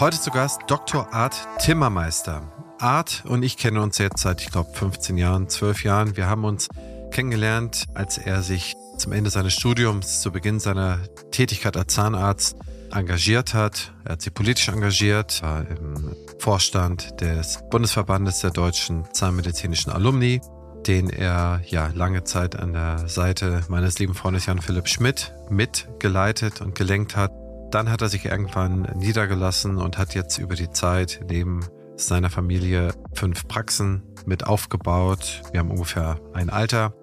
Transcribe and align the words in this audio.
Heute 0.00 0.20
zu 0.20 0.32
Gast 0.32 0.62
Dr. 0.66 1.14
Art 1.14 1.46
Timmermeister. 1.60 2.42
Art 2.80 3.22
und 3.26 3.44
ich 3.44 3.56
kennen 3.56 3.78
uns 3.78 3.96
jetzt 3.98 4.22
seit, 4.22 4.42
ich 4.42 4.50
glaube, 4.50 4.70
15 4.72 5.16
Jahren, 5.16 5.48
12 5.48 5.84
Jahren. 5.84 6.16
Wir 6.16 6.26
haben 6.26 6.44
uns 6.44 6.68
kennengelernt, 7.12 7.84
als 7.94 8.18
er 8.18 8.42
sich 8.42 8.74
zum 8.98 9.12
Ende 9.12 9.30
seines 9.30 9.54
Studiums, 9.54 10.20
zu 10.20 10.32
Beginn 10.32 10.58
seiner 10.58 10.98
Tätigkeit 11.30 11.76
als 11.76 11.94
Zahnarzt 11.94 12.56
engagiert 12.92 13.54
hat. 13.54 13.92
Er 14.04 14.12
hat 14.12 14.22
sich 14.22 14.34
politisch 14.34 14.68
engagiert, 14.68 15.40
war 15.42 15.60
im 15.60 16.16
Vorstand 16.40 17.20
des 17.20 17.60
Bundesverbandes 17.70 18.40
der 18.40 18.50
deutschen 18.50 19.04
zahnmedizinischen 19.12 19.92
Alumni, 19.92 20.40
den 20.88 21.08
er 21.08 21.60
ja 21.66 21.92
lange 21.94 22.24
Zeit 22.24 22.56
an 22.56 22.72
der 22.72 23.08
Seite 23.08 23.62
meines 23.68 24.00
lieben 24.00 24.14
Freundes 24.14 24.46
Jan 24.46 24.60
Philipp 24.60 24.88
Schmidt 24.88 25.32
mitgeleitet 25.50 26.60
und 26.60 26.74
gelenkt 26.74 27.14
hat. 27.14 27.30
Dann 27.74 27.90
hat 27.90 28.02
er 28.02 28.08
sich 28.08 28.26
irgendwann 28.26 28.82
niedergelassen 28.94 29.78
und 29.78 29.98
hat 29.98 30.14
jetzt 30.14 30.38
über 30.38 30.54
die 30.54 30.70
Zeit 30.70 31.22
neben 31.28 31.66
seiner 31.96 32.30
Familie 32.30 32.94
fünf 33.14 33.48
Praxen 33.48 34.04
mit 34.26 34.46
aufgebaut. 34.46 35.42
Wir 35.50 35.58
haben 35.58 35.72
ungefähr 35.72 36.20
ein 36.34 36.50
Alter. 36.50 36.94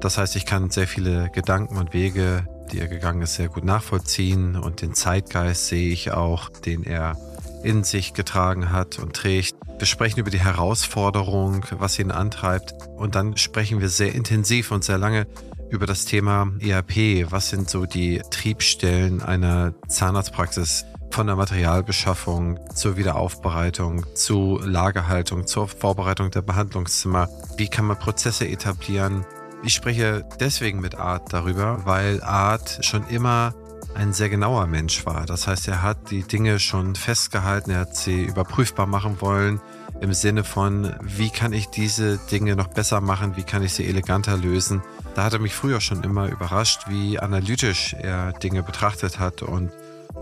Das 0.00 0.18
heißt, 0.18 0.36
ich 0.36 0.46
kann 0.46 0.70
sehr 0.70 0.86
viele 0.86 1.28
Gedanken 1.30 1.76
und 1.76 1.92
Wege, 1.92 2.46
die 2.70 2.78
er 2.78 2.86
gegangen 2.86 3.20
ist, 3.22 3.34
sehr 3.34 3.48
gut 3.48 3.64
nachvollziehen 3.64 4.54
und 4.54 4.80
den 4.80 4.94
Zeitgeist 4.94 5.66
sehe 5.66 5.92
ich 5.92 6.12
auch, 6.12 6.50
den 6.50 6.84
er 6.84 7.16
in 7.64 7.82
sich 7.82 8.14
getragen 8.14 8.70
hat 8.70 9.00
und 9.00 9.14
trägt. 9.14 9.56
Wir 9.78 9.86
sprechen 9.88 10.20
über 10.20 10.30
die 10.30 10.38
Herausforderung, 10.38 11.66
was 11.72 11.98
ihn 11.98 12.12
antreibt 12.12 12.74
und 12.94 13.16
dann 13.16 13.36
sprechen 13.36 13.80
wir 13.80 13.88
sehr 13.88 14.14
intensiv 14.14 14.70
und 14.70 14.84
sehr 14.84 14.98
lange 14.98 15.26
über 15.72 15.86
das 15.86 16.04
Thema 16.04 16.52
ERP. 16.60 17.32
Was 17.32 17.48
sind 17.48 17.70
so 17.70 17.86
die 17.86 18.20
Triebstellen 18.30 19.22
einer 19.22 19.72
Zahnarztpraxis? 19.88 20.84
Von 21.10 21.26
der 21.26 21.36
Materialbeschaffung 21.36 22.58
zur 22.74 22.96
Wiederaufbereitung, 22.96 24.06
zu 24.14 24.60
Lagerhaltung, 24.62 25.46
zur 25.46 25.68
Vorbereitung 25.68 26.30
der 26.30 26.40
Behandlungszimmer. 26.40 27.28
Wie 27.56 27.68
kann 27.68 27.86
man 27.86 27.98
Prozesse 27.98 28.48
etablieren? 28.48 29.26
Ich 29.62 29.74
spreche 29.74 30.24
deswegen 30.40 30.80
mit 30.80 30.94
Art 30.94 31.32
darüber, 31.32 31.82
weil 31.84 32.22
Art 32.22 32.78
schon 32.82 33.06
immer 33.08 33.54
ein 33.94 34.12
sehr 34.12 34.30
genauer 34.30 34.66
Mensch 34.66 35.04
war. 35.04 35.26
Das 35.26 35.46
heißt, 35.46 35.68
er 35.68 35.82
hat 35.82 36.10
die 36.10 36.22
Dinge 36.22 36.58
schon 36.58 36.94
festgehalten, 36.94 37.70
er 37.70 37.80
hat 37.80 37.96
sie 37.96 38.22
überprüfbar 38.22 38.86
machen 38.86 39.20
wollen 39.20 39.60
im 40.00 40.12
Sinne 40.14 40.44
von, 40.44 40.94
wie 41.00 41.30
kann 41.30 41.52
ich 41.52 41.68
diese 41.68 42.18
Dinge 42.30 42.56
noch 42.56 42.68
besser 42.68 43.00
machen, 43.00 43.36
wie 43.36 43.44
kann 43.44 43.62
ich 43.62 43.74
sie 43.74 43.86
eleganter 43.86 44.36
lösen. 44.36 44.82
Da 45.14 45.24
hat 45.24 45.32
er 45.34 45.38
mich 45.38 45.54
früher 45.54 45.80
schon 45.80 46.02
immer 46.02 46.28
überrascht, 46.28 46.84
wie 46.88 47.18
analytisch 47.18 47.94
er 47.94 48.32
Dinge 48.32 48.62
betrachtet 48.62 49.18
hat 49.18 49.42
und 49.42 49.70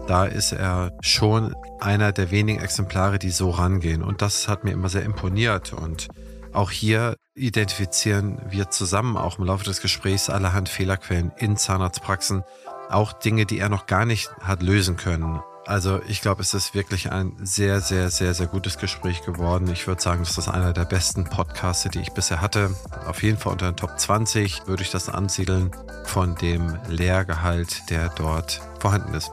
da 0.06 0.24
ist 0.24 0.52
er 0.52 0.92
schon 1.02 1.54
einer 1.78 2.12
der 2.12 2.30
wenigen 2.30 2.60
Exemplare, 2.60 3.18
die 3.18 3.30
so 3.30 3.50
rangehen. 3.50 4.02
Und 4.02 4.22
das 4.22 4.48
hat 4.48 4.64
mir 4.64 4.72
immer 4.72 4.88
sehr 4.88 5.04
imponiert. 5.04 5.72
Und 5.72 6.08
auch 6.52 6.70
hier 6.70 7.16
identifizieren 7.34 8.40
wir 8.48 8.70
zusammen 8.70 9.16
auch 9.16 9.38
im 9.38 9.44
Laufe 9.44 9.64
des 9.64 9.80
Gesprächs 9.80 10.30
allerhand 10.30 10.68
Fehlerquellen 10.68 11.32
in 11.38 11.56
Zahnarztpraxen, 11.56 12.42
auch 12.88 13.12
Dinge, 13.12 13.46
die 13.46 13.58
er 13.58 13.68
noch 13.68 13.86
gar 13.86 14.04
nicht 14.04 14.30
hat 14.40 14.62
lösen 14.62 14.96
können. 14.96 15.40
Also 15.70 16.00
ich 16.08 16.20
glaube, 16.20 16.42
es 16.42 16.52
ist 16.52 16.74
wirklich 16.74 17.12
ein 17.12 17.32
sehr, 17.44 17.80
sehr, 17.80 18.10
sehr, 18.10 18.34
sehr 18.34 18.48
gutes 18.48 18.76
Gespräch 18.76 19.22
geworden. 19.22 19.70
Ich 19.70 19.86
würde 19.86 20.02
sagen, 20.02 20.24
das 20.24 20.36
ist 20.36 20.48
einer 20.48 20.72
der 20.72 20.84
besten 20.84 21.22
Podcasts, 21.22 21.88
die 21.88 22.00
ich 22.00 22.10
bisher 22.10 22.40
hatte. 22.40 22.74
Auf 23.06 23.22
jeden 23.22 23.38
Fall 23.38 23.52
unter 23.52 23.70
den 23.70 23.76
Top 23.76 23.96
20 23.96 24.66
würde 24.66 24.82
ich 24.82 24.90
das 24.90 25.08
ansiedeln 25.08 25.70
von 26.02 26.34
dem 26.34 26.76
Lehrgehalt, 26.88 27.88
der 27.88 28.08
dort 28.08 28.60
vorhanden 28.80 29.14
ist. 29.14 29.30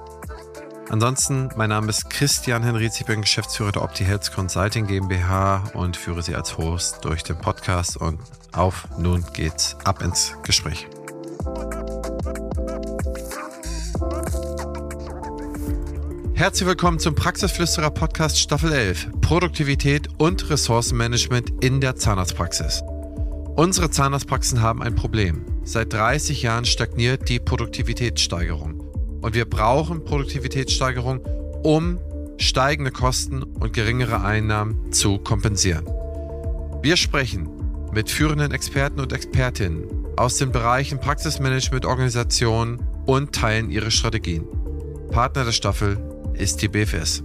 Ansonsten, 0.89 1.49
mein 1.55 1.69
Name 1.69 1.89
ist 1.89 2.07
Christian 2.11 2.61
Henriz, 2.61 2.99
ich 2.99 3.07
bin 3.07 3.21
Geschäftsführer 3.21 3.71
der 3.71 3.81
OptiHealth 3.81 4.31
Consulting 4.31 4.85
GmbH 4.85 5.63
und 5.73 5.97
führe 5.97 6.21
Sie 6.21 6.35
als 6.35 6.55
Host 6.59 7.03
durch 7.03 7.23
den 7.23 7.39
Podcast. 7.39 7.97
Und 7.97 8.19
auf, 8.51 8.87
nun 8.99 9.25
geht's 9.33 9.75
ab 9.85 10.03
ins 10.03 10.35
Gespräch. 10.43 10.87
Herzlich 16.37 16.67
willkommen 16.67 16.99
zum 16.99 17.15
Praxisflüsterer 17.15 17.89
Podcast 17.89 18.39
Staffel 18.39 18.71
11. 18.71 19.07
Produktivität 19.21 20.07
und 20.19 20.51
Ressourcenmanagement 20.51 21.63
in 21.63 21.81
der 21.81 21.95
Zahnarztpraxis. 21.95 22.83
Unsere 23.55 23.89
Zahnarztpraxen 23.89 24.61
haben 24.61 24.83
ein 24.83 24.93
Problem. 24.93 25.43
Seit 25.63 25.93
30 25.93 26.43
Jahren 26.43 26.65
stagniert 26.65 27.27
die 27.27 27.39
Produktivitätssteigerung. 27.39 28.81
Und 29.19 29.33
wir 29.33 29.45
brauchen 29.45 30.05
Produktivitätssteigerung, 30.05 31.21
um 31.63 31.97
steigende 32.37 32.91
Kosten 32.91 33.41
und 33.41 33.73
geringere 33.73 34.21
Einnahmen 34.21 34.93
zu 34.93 35.17
kompensieren. 35.17 35.87
Wir 36.83 36.97
sprechen 36.97 37.49
mit 37.93 38.11
führenden 38.11 38.51
Experten 38.51 38.99
und 38.99 39.11
Expertinnen 39.11 39.87
aus 40.17 40.37
den 40.37 40.51
Bereichen 40.51 40.99
Praxismanagement, 40.99 41.87
Organisation 41.87 42.79
und 43.07 43.33
teilen 43.33 43.71
ihre 43.71 43.89
Strategien. 43.89 44.45
Partner 45.09 45.45
der 45.45 45.51
Staffel 45.51 45.97
ist 46.37 46.61
die 46.61 46.67
BFS. 46.67 47.23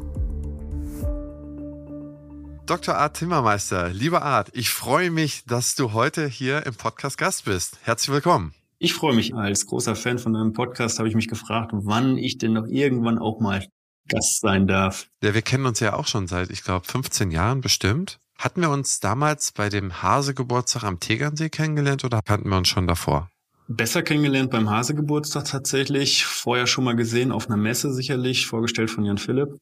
Dr. 2.66 2.94
Art 2.94 3.16
Timmermeister, 3.16 3.90
lieber 3.90 4.22
Art, 4.22 4.50
ich 4.54 4.70
freue 4.70 5.10
mich, 5.10 5.44
dass 5.44 5.74
du 5.74 5.92
heute 5.92 6.26
hier 6.26 6.64
im 6.64 6.74
Podcast 6.74 7.18
Gast 7.18 7.44
bist. 7.44 7.78
Herzlich 7.82 8.14
willkommen. 8.14 8.54
Ich 8.78 8.94
freue 8.94 9.14
mich. 9.14 9.34
Als 9.34 9.66
großer 9.66 9.94
Fan 9.94 10.18
von 10.18 10.32
deinem 10.32 10.54
Podcast 10.54 10.98
habe 10.98 11.08
ich 11.08 11.14
mich 11.14 11.28
gefragt, 11.28 11.72
wann 11.74 12.16
ich 12.16 12.38
denn 12.38 12.54
noch 12.54 12.66
irgendwann 12.66 13.18
auch 13.18 13.40
mal 13.40 13.66
Gast 14.08 14.40
sein 14.40 14.66
darf. 14.66 15.08
Ja, 15.22 15.34
wir 15.34 15.42
kennen 15.42 15.66
uns 15.66 15.80
ja 15.80 15.94
auch 15.94 16.06
schon 16.06 16.26
seit, 16.26 16.50
ich 16.50 16.64
glaube, 16.64 16.86
15 16.86 17.30
Jahren 17.30 17.60
bestimmt. 17.60 18.18
Hatten 18.38 18.62
wir 18.62 18.70
uns 18.70 18.98
damals 18.98 19.52
bei 19.52 19.68
dem 19.68 20.02
Hase-Geburtstag 20.02 20.84
am 20.84 20.98
Tegernsee 20.98 21.50
kennengelernt 21.50 22.04
oder 22.04 22.22
kannten 22.22 22.48
wir 22.48 22.56
uns 22.56 22.68
schon 22.68 22.86
davor? 22.86 23.31
Besser 23.68 24.02
kennengelernt 24.02 24.50
beim 24.50 24.70
Hase-Geburtstag 24.70 25.44
tatsächlich. 25.44 26.24
Vorher 26.24 26.66
schon 26.66 26.84
mal 26.84 26.96
gesehen, 26.96 27.32
auf 27.32 27.46
einer 27.46 27.56
Messe 27.56 27.92
sicherlich, 27.92 28.46
vorgestellt 28.46 28.90
von 28.90 29.04
Jan 29.04 29.18
Philipp. 29.18 29.58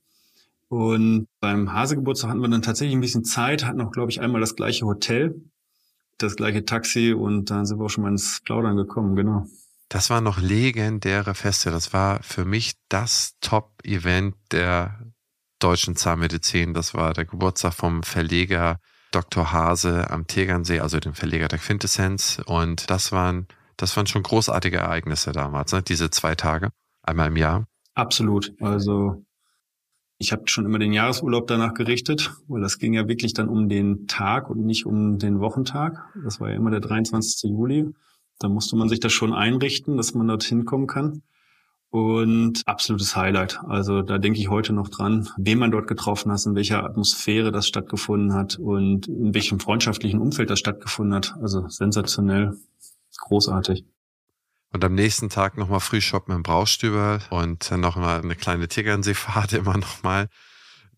Und 0.69 1.27
beim 1.41 1.73
Hase-Geburtstag 1.73 2.31
hatten 2.31 2.41
wir 2.41 2.49
dann 2.49 2.63
tatsächlich 2.63 2.97
ein 2.97 3.01
bisschen 3.01 3.25
Zeit, 3.25 3.65
hatten 3.65 3.81
auch, 3.81 3.91
glaube 3.91 4.11
ich, 4.11 4.21
einmal 4.21 4.41
das 4.41 4.57
gleiche 4.57 4.87
Hotel 4.87 5.35
das 6.23 6.37
gleiche 6.37 6.65
Taxi 6.65 7.13
und 7.13 7.51
dann 7.51 7.67
sind 7.67 7.79
wir 7.79 7.87
auch 7.87 7.91
schon 7.91 8.05
mal 8.05 8.11
ins 8.11 8.41
Plaudern 8.45 8.77
gekommen, 8.77 9.17
genau. 9.17 9.47
Das 9.89 10.11
waren 10.11 10.25
noch 10.25 10.39
legendäre 10.39 11.35
Feste. 11.35 11.71
Das 11.71 11.93
war 11.93 12.23
für 12.23 12.45
mich 12.45 12.75
das 12.89 13.35
Top-Event 13.41 14.37
der 14.53 15.01
deutschen 15.59 15.97
Zahnmedizin. 15.97 16.75
Das 16.75 16.95
war 16.95 17.13
der 17.13 17.25
Geburtstag 17.25 17.75
vom 17.75 18.03
Verleger 18.05 18.79
Dr. 19.11 19.51
Hase 19.51 20.09
am 20.11 20.29
Tegernsee, 20.29 20.79
also 20.79 21.01
dem 21.01 21.15
Verleger 21.15 21.49
der 21.49 21.59
Quintessenz. 21.59 22.41
Und 22.47 22.89
das 22.89 23.11
waren, 23.11 23.49
das 23.81 23.97
waren 23.97 24.07
schon 24.07 24.23
großartige 24.23 24.79
Ereignisse 24.79 25.33
damals, 25.33 25.73
ne? 25.73 25.83
diese 25.83 26.11
zwei 26.11 26.35
Tage, 26.35 26.71
einmal 27.03 27.29
im 27.29 27.37
Jahr. 27.37 27.67
Absolut. 27.95 28.53
Also 28.61 29.25
ich 30.19 30.33
habe 30.33 30.43
schon 30.47 30.67
immer 30.67 30.79
den 30.79 30.93
Jahresurlaub 30.93 31.47
danach 31.47 31.73
gerichtet, 31.73 32.31
weil 32.47 32.61
das 32.61 32.79
ging 32.79 32.93
ja 32.93 33.09
wirklich 33.09 33.33
dann 33.33 33.49
um 33.49 33.71
den 33.71 34.07
Tag 34.07 34.51
und 34.51 34.67
nicht 34.67 34.85
um 34.85 35.19
den 35.19 35.41
Wochentag. 35.41 36.05
Das 36.23 36.41
war 36.41 36.51
ja 36.51 36.57
immer 36.57 36.71
der 36.71 36.81
23. 36.81 37.51
Juli. 37.51 37.89
Da 38.39 38.49
musste 38.49 38.77
man 38.77 38.91
sich 38.91 39.01
das 39.01 39.13
schon 39.13 39.33
einrichten, 39.33 39.97
dass 39.97 40.13
man 40.15 40.29
dort 40.29 40.43
hinkommen 40.43 40.87
kann. 40.87 41.23
Und 41.89 42.63
absolutes 42.67 43.17
Highlight. 43.17 43.59
Also 43.67 44.03
da 44.03 44.19
denke 44.19 44.39
ich 44.39 44.49
heute 44.49 44.73
noch 44.73 44.89
dran, 44.89 45.29
wen 45.39 45.59
man 45.59 45.73
dort 45.73 45.89
getroffen 45.89 46.31
hat, 46.31 46.45
in 46.47 46.55
welcher 46.55 46.85
Atmosphäre 46.85 47.51
das 47.51 47.67
stattgefunden 47.67 48.33
hat 48.33 48.59
und 48.59 49.09
in 49.09 49.35
welchem 49.35 49.59
freundschaftlichen 49.59 50.21
Umfeld 50.21 50.51
das 50.51 50.61
stattgefunden 50.61 51.15
hat. 51.15 51.35
Also 51.41 51.67
sensationell, 51.69 52.57
großartig. 53.19 53.85
Und 54.73 54.85
am 54.85 54.95
nächsten 54.95 55.29
Tag 55.29 55.57
nochmal 55.57 55.81
früh 55.81 56.01
shoppen 56.01 56.35
im 56.35 56.43
Braustüber 56.43 57.21
und 57.31 57.71
dann 57.71 57.81
nochmal 57.81 58.21
eine 58.21 58.37
kleine 58.37 58.69
Tegernseefahrt 58.69 59.53
immer 59.55 59.77
nochmal, 59.77 60.29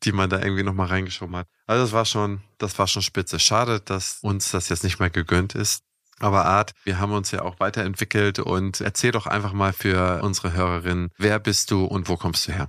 die 0.03 0.13
man 0.13 0.29
da 0.29 0.43
irgendwie 0.43 0.63
nochmal 0.63 0.89
reingeschoben 0.89 1.37
hat. 1.37 1.49
Also 1.67 1.85
das 1.85 1.93
war 1.93 2.05
schon, 2.05 2.43
das 2.59 2.79
war 2.79 2.87
schon 2.87 3.03
spitze. 3.03 3.39
Schade, 3.39 3.81
dass 3.81 4.19
uns 4.23 4.51
das 4.51 4.69
jetzt 4.69 4.85
nicht 4.85 5.01
mehr 5.01 5.11
gegönnt 5.11 5.55
ist. 5.55 5.85
Aber 6.19 6.45
Art, 6.45 6.73
wir 6.85 7.01
haben 7.01 7.13
uns 7.13 7.31
ja 7.33 7.43
auch 7.43 7.59
weiterentwickelt 7.59 8.39
und 8.39 8.81
erzähl 8.81 9.11
doch 9.11 9.27
einfach 9.27 9.53
mal 9.53 9.73
für 9.73 10.23
unsere 10.23 10.53
Hörerinnen, 10.53 11.11
wer 11.19 11.41
bist 11.41 11.71
du 11.71 11.85
und 11.85 12.09
wo 12.09 12.17
kommst 12.17 12.47
du 12.47 12.53
her? 12.53 12.69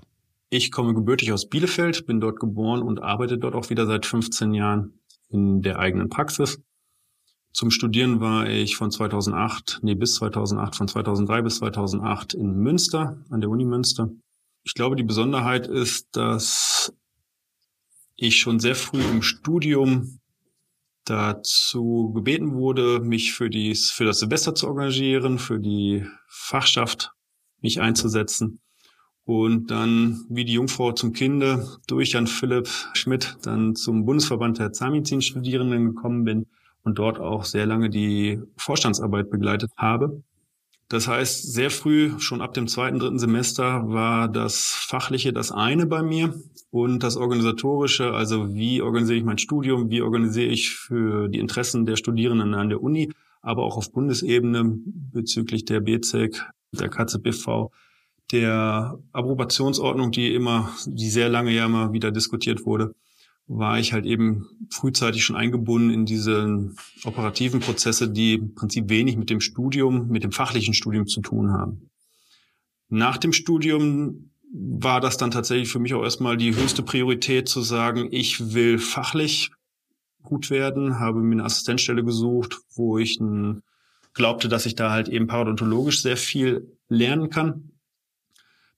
Ich 0.50 0.72
komme 0.72 0.94
gebürtig 0.94 1.31
aus 1.34 1.50
Bielefeld, 1.50 2.06
bin 2.07 2.19
dort 2.19 2.40
geboren 2.40 2.81
und 2.81 3.01
arbeite 3.01 3.38
dort 3.38 3.56
auch 3.56 3.69
wieder 3.69 3.86
seit 3.86 4.06
15 4.06 4.54
Jahren 4.54 5.00
in 5.30 5.62
der 5.62 5.80
eigenen 5.80 6.10
Praxis. 6.10 6.62
Zum 7.54 7.70
Studieren 7.70 8.20
war 8.20 8.50
ich 8.50 8.76
von 8.76 8.90
2008, 8.90 9.80
nee, 9.84 9.94
bis 9.94 10.16
2008, 10.16 10.76
von 10.76 10.88
2003 10.88 11.42
bis 11.44 11.58
2008 11.58 12.34
in 12.34 12.56
Münster, 12.56 13.24
an 13.30 13.42
der 13.42 13.50
Uni 13.52 13.64
Münster. 13.64 14.10
Ich 14.64 14.74
glaube, 14.74 14.96
die 14.96 15.04
Besonderheit 15.04 15.68
ist, 15.68 16.08
dass 16.16 16.94
ich 18.16 18.40
schon 18.40 18.60
sehr 18.60 18.74
früh 18.74 19.02
im 19.02 19.22
Studium 19.22 20.20
dazu 21.06 22.12
gebeten 22.16 22.54
wurde, 22.54 23.00
mich 23.02 23.34
für, 23.34 23.52
die, 23.52 23.76
für 23.76 24.06
das 24.06 24.20
Semester 24.20 24.56
zu 24.56 24.68
engagieren, 24.68 25.38
für 25.38 25.60
die 25.60 26.06
Fachschaft 26.28 27.12
mich 27.62 27.82
einzusetzen. 27.82 28.62
und 29.26 29.70
dann 29.70 30.26
wie 30.28 30.44
die 30.44 30.54
Jungfrau 30.54 30.92
zum 30.92 31.14
Kinde 31.14 31.78
durch 31.88 32.14
Jan 32.14 32.28
Philipp 32.28 32.68
Schmidt 32.94 33.38
dann 33.44 33.76
zum 33.76 34.06
Bundesverband 34.06 34.58
der 34.58 34.74
Zahnmedizinstudierenden 34.74 35.94
gekommen 35.94 36.24
bin 36.26 36.48
und 36.83 37.00
dort 37.00 37.19
auch 37.19 37.45
sehr 37.45 37.65
lange 37.65 37.89
die 37.89 38.41
Vorstandsarbeit 38.57 39.30
begleitet 39.30 39.71
habe. 39.77 40.21
Das 40.89 41.07
heißt, 41.07 41.51
sehr 41.51 41.71
früh, 41.71 42.19
schon 42.19 42.41
ab 42.41 42.53
dem 42.53 42.68
zweiten, 42.68 43.00
dritten 43.00 43.18
Semester, 43.18 43.88
war 43.88 44.27
das 44.27 44.69
Fachliche 44.69 45.33
das 45.33 45.51
eine 45.51 45.85
bei 45.85 46.03
mir 46.03 46.35
und 46.69 47.01
das 47.03 47.18
Organisatorische, 47.18 48.13
also 48.13 48.53
wie 48.53 48.81
organisiere 48.81 49.18
ich 49.18 49.24
mein 49.24 49.38
Studium, 49.38 49.89
wie 49.89 50.01
organisiere 50.01 50.51
ich 50.51 50.71
für 50.71 51.30
die 51.30 51.39
Interessen 51.39 51.85
der 51.85 51.95
Studierenden 51.95 52.53
an 52.53 52.69
der 52.69 52.83
Uni, 52.83 53.12
aber 53.41 53.63
auch 53.63 53.77
auf 53.77 53.91
Bundesebene 53.91 54.63
bezüglich 54.85 55.65
der 55.65 55.80
BZEC, 55.80 56.45
der 56.71 56.89
KZBV, 56.89 57.71
der 58.31 59.00
Approbationsordnung, 59.12 60.12
die 60.12 60.33
immer, 60.33 60.69
die 60.85 61.09
sehr 61.09 61.30
lange 61.30 61.51
ja 61.51 61.65
immer 61.65 61.94
wieder 61.94 62.12
diskutiert 62.12 62.65
wurde, 62.65 62.94
war 63.48 63.80
ich 63.80 63.94
halt 63.94 64.06
eben 64.06 64.48
frühzeitig 64.69 65.24
schon 65.24 65.36
eingebunden 65.36 65.90
in 65.90 66.06
diese 66.06 66.72
operativen 67.04 67.60
Prozesse, 67.60 68.10
die 68.10 68.36
im 68.36 68.56
Prinzip 68.56 68.90
wenig 68.90 69.18
mit 69.18 69.30
dem 69.30 69.42
Studium, 69.42 70.07
mit 70.07 70.24
dem 70.24 70.31
fachlichen 70.31 70.74
Studium 70.74 71.07
zu 71.07 71.22
tun 71.22 71.51
haben. 71.51 71.90
Nach 72.90 73.18
dem 73.18 73.34
Studium 73.34 74.31
war 74.54 75.01
das 75.01 75.18
dann 75.18 75.31
tatsächlich 75.31 75.69
für 75.69 75.80
mich 75.80 75.94
auch 75.94 76.04
erstmal 76.04 76.38
die 76.38 76.56
höchste 76.56 76.84
Priorität 76.84 77.50
zu 77.50 77.62
sagen, 77.62 78.07
ich 78.12 78.54
will 78.54 78.78
fachlich 78.78 79.51
gut 80.22 80.50
werden, 80.50 81.00
habe 81.00 81.19
mir 81.19 81.34
eine 81.34 81.45
Assistenzstelle 81.45 82.04
gesucht, 82.04 82.60
wo 82.75 82.98
ich 82.98 83.19
glaubte, 84.13 84.48
dass 84.48 84.66
ich 84.66 84.75
da 84.75 84.92
halt 84.92 85.10
eben 85.10 85.28
parodontologisch 85.28 86.01
sehr 86.01 86.18
viel 86.18 86.78
lernen 86.88 87.30
kann 87.30 87.73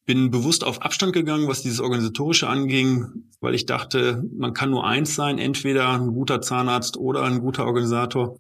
bin 0.06 0.30
bewusst 0.30 0.64
auf 0.64 0.82
Abstand 0.82 1.14
gegangen, 1.14 1.48
was 1.48 1.64
dieses 1.64 1.80
Organisatorische 1.80 2.48
anging, 2.48 3.26
weil 3.42 3.56
ich 3.56 3.66
dachte, 3.66 4.24
man 4.38 4.54
kann 4.54 4.70
nur 4.70 4.86
eins 4.86 5.16
sein, 5.16 5.40
entweder 5.40 5.90
ein 5.90 6.14
guter 6.14 6.42
Zahnarzt 6.42 6.98
oder 6.98 7.24
ein 7.24 7.40
guter 7.40 7.66
Organisator. 7.66 8.40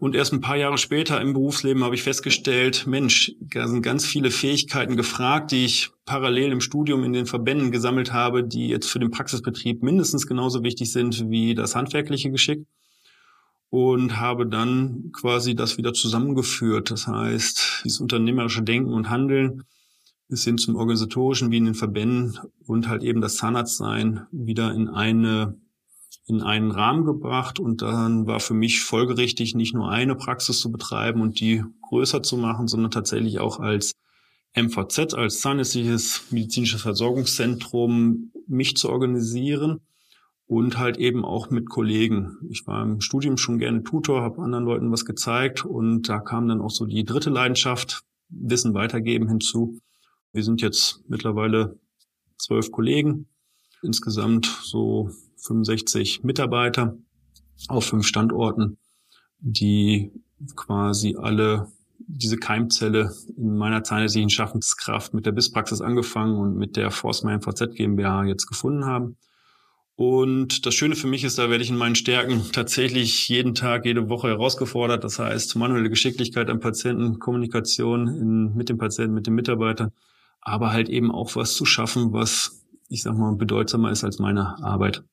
Und 0.00 0.14
erst 0.14 0.32
ein 0.32 0.40
paar 0.40 0.56
Jahre 0.56 0.78
später 0.78 1.20
im 1.20 1.32
Berufsleben 1.32 1.82
habe 1.82 1.96
ich 1.96 2.04
festgestellt, 2.04 2.86
Mensch, 2.86 3.32
da 3.40 3.66
sind 3.66 3.82
ganz 3.82 4.04
viele 4.06 4.30
Fähigkeiten 4.30 4.96
gefragt, 4.96 5.50
die 5.50 5.64
ich 5.64 5.90
parallel 6.04 6.52
im 6.52 6.60
Studium 6.60 7.02
in 7.02 7.12
den 7.12 7.26
Verbänden 7.26 7.72
gesammelt 7.72 8.12
habe, 8.12 8.44
die 8.44 8.68
jetzt 8.68 8.88
für 8.88 9.00
den 9.00 9.10
Praxisbetrieb 9.10 9.82
mindestens 9.82 10.28
genauso 10.28 10.62
wichtig 10.62 10.92
sind 10.92 11.28
wie 11.30 11.54
das 11.56 11.74
handwerkliche 11.74 12.30
Geschick. 12.30 12.64
Und 13.70 14.18
habe 14.18 14.46
dann 14.46 15.10
quasi 15.12 15.54
das 15.54 15.76
wieder 15.76 15.92
zusammengeführt. 15.92 16.90
Das 16.90 17.06
heißt, 17.06 17.82
dieses 17.84 18.00
unternehmerische 18.00 18.62
Denken 18.62 18.94
und 18.94 19.10
Handeln 19.10 19.64
bis 20.28 20.44
hin 20.44 20.58
zum 20.58 20.76
organisatorischen 20.76 21.50
wie 21.50 21.58
in 21.58 21.64
den 21.64 21.74
Verbänden 21.74 22.38
und 22.66 22.88
halt 22.88 23.02
eben 23.02 23.20
das 23.20 23.36
Zahnarztsein 23.36 24.26
wieder 24.30 24.72
in 24.74 24.88
eine 24.88 25.58
in 26.26 26.42
einen 26.42 26.70
Rahmen 26.70 27.06
gebracht 27.06 27.58
und 27.58 27.80
dann 27.80 28.26
war 28.26 28.38
für 28.38 28.52
mich 28.52 28.82
folgerichtig, 28.82 29.54
nicht 29.54 29.74
nur 29.74 29.90
eine 29.90 30.14
Praxis 30.14 30.60
zu 30.60 30.70
betreiben 30.70 31.22
und 31.22 31.40
die 31.40 31.64
größer 31.80 32.22
zu 32.22 32.36
machen, 32.36 32.68
sondern 32.68 32.90
tatsächlich 32.90 33.38
auch 33.38 33.60
als 33.60 33.92
MVZ, 34.54 35.14
als 35.14 35.40
zahnärztliches 35.40 36.24
medizinisches 36.30 36.82
Versorgungszentrum 36.82 38.30
mich 38.46 38.76
zu 38.76 38.90
organisieren 38.90 39.80
und 40.46 40.78
halt 40.78 40.98
eben 40.98 41.24
auch 41.24 41.50
mit 41.50 41.70
Kollegen. 41.70 42.36
Ich 42.50 42.66
war 42.66 42.82
im 42.82 43.00
Studium 43.00 43.38
schon 43.38 43.58
gerne 43.58 43.82
Tutor, 43.82 44.22
habe 44.22 44.42
anderen 44.42 44.64
Leuten 44.64 44.92
was 44.92 45.06
gezeigt 45.06 45.64
und 45.64 46.08
da 46.10 46.20
kam 46.20 46.48
dann 46.48 46.60
auch 46.60 46.70
so 46.70 46.84
die 46.84 47.04
dritte 47.04 47.30
Leidenschaft, 47.30 48.02
Wissen 48.28 48.74
weitergeben 48.74 49.28
hinzu. 49.28 49.80
Wir 50.32 50.44
sind 50.44 50.60
jetzt 50.60 51.02
mittlerweile 51.08 51.78
zwölf 52.36 52.70
Kollegen, 52.70 53.26
insgesamt 53.82 54.46
so 54.62 55.10
65 55.38 56.22
Mitarbeiter 56.22 56.96
auf 57.68 57.86
fünf 57.86 58.06
Standorten, 58.06 58.78
die 59.40 60.12
quasi 60.54 61.16
alle 61.16 61.68
diese 61.98 62.36
Keimzelle 62.36 63.12
in 63.36 63.56
meiner 63.56 63.82
zahnärztlichen 63.82 64.30
Schaffenskraft 64.30 65.14
mit 65.14 65.26
der 65.26 65.32
BIS-Praxis 65.32 65.80
angefangen 65.80 66.38
und 66.38 66.56
mit 66.56 66.76
der 66.76 66.90
Forstmeyer 66.90 67.40
VZ 67.40 67.74
GmbH 67.74 68.24
jetzt 68.24 68.46
gefunden 68.46 68.84
haben. 68.84 69.16
Und 69.96 70.64
das 70.64 70.74
Schöne 70.74 70.94
für 70.94 71.08
mich 71.08 71.24
ist, 71.24 71.38
da 71.38 71.50
werde 71.50 71.64
ich 71.64 71.70
in 71.70 71.76
meinen 71.76 71.96
Stärken 71.96 72.52
tatsächlich 72.52 73.28
jeden 73.28 73.54
Tag, 73.54 73.84
jede 73.84 74.08
Woche 74.08 74.28
herausgefordert. 74.28 75.02
Das 75.02 75.18
heißt, 75.18 75.56
manuelle 75.56 75.90
Geschicklichkeit 75.90 76.50
am 76.50 76.60
Patienten, 76.60 77.18
Kommunikation 77.18 78.06
in, 78.06 78.54
mit 78.54 78.68
dem 78.68 78.78
Patienten, 78.78 79.14
mit 79.14 79.26
den 79.26 79.34
Mitarbeitern 79.34 79.90
aber 80.48 80.72
halt 80.72 80.88
eben 80.88 81.10
auch 81.10 81.36
was 81.36 81.54
zu 81.54 81.64
schaffen, 81.64 82.12
was, 82.12 82.64
ich 82.88 83.02
sag 83.02 83.16
mal, 83.16 83.34
bedeutsamer 83.34 83.90
ist 83.90 84.04
als 84.04 84.18
meine 84.18 84.62
Arbeit. 84.62 85.04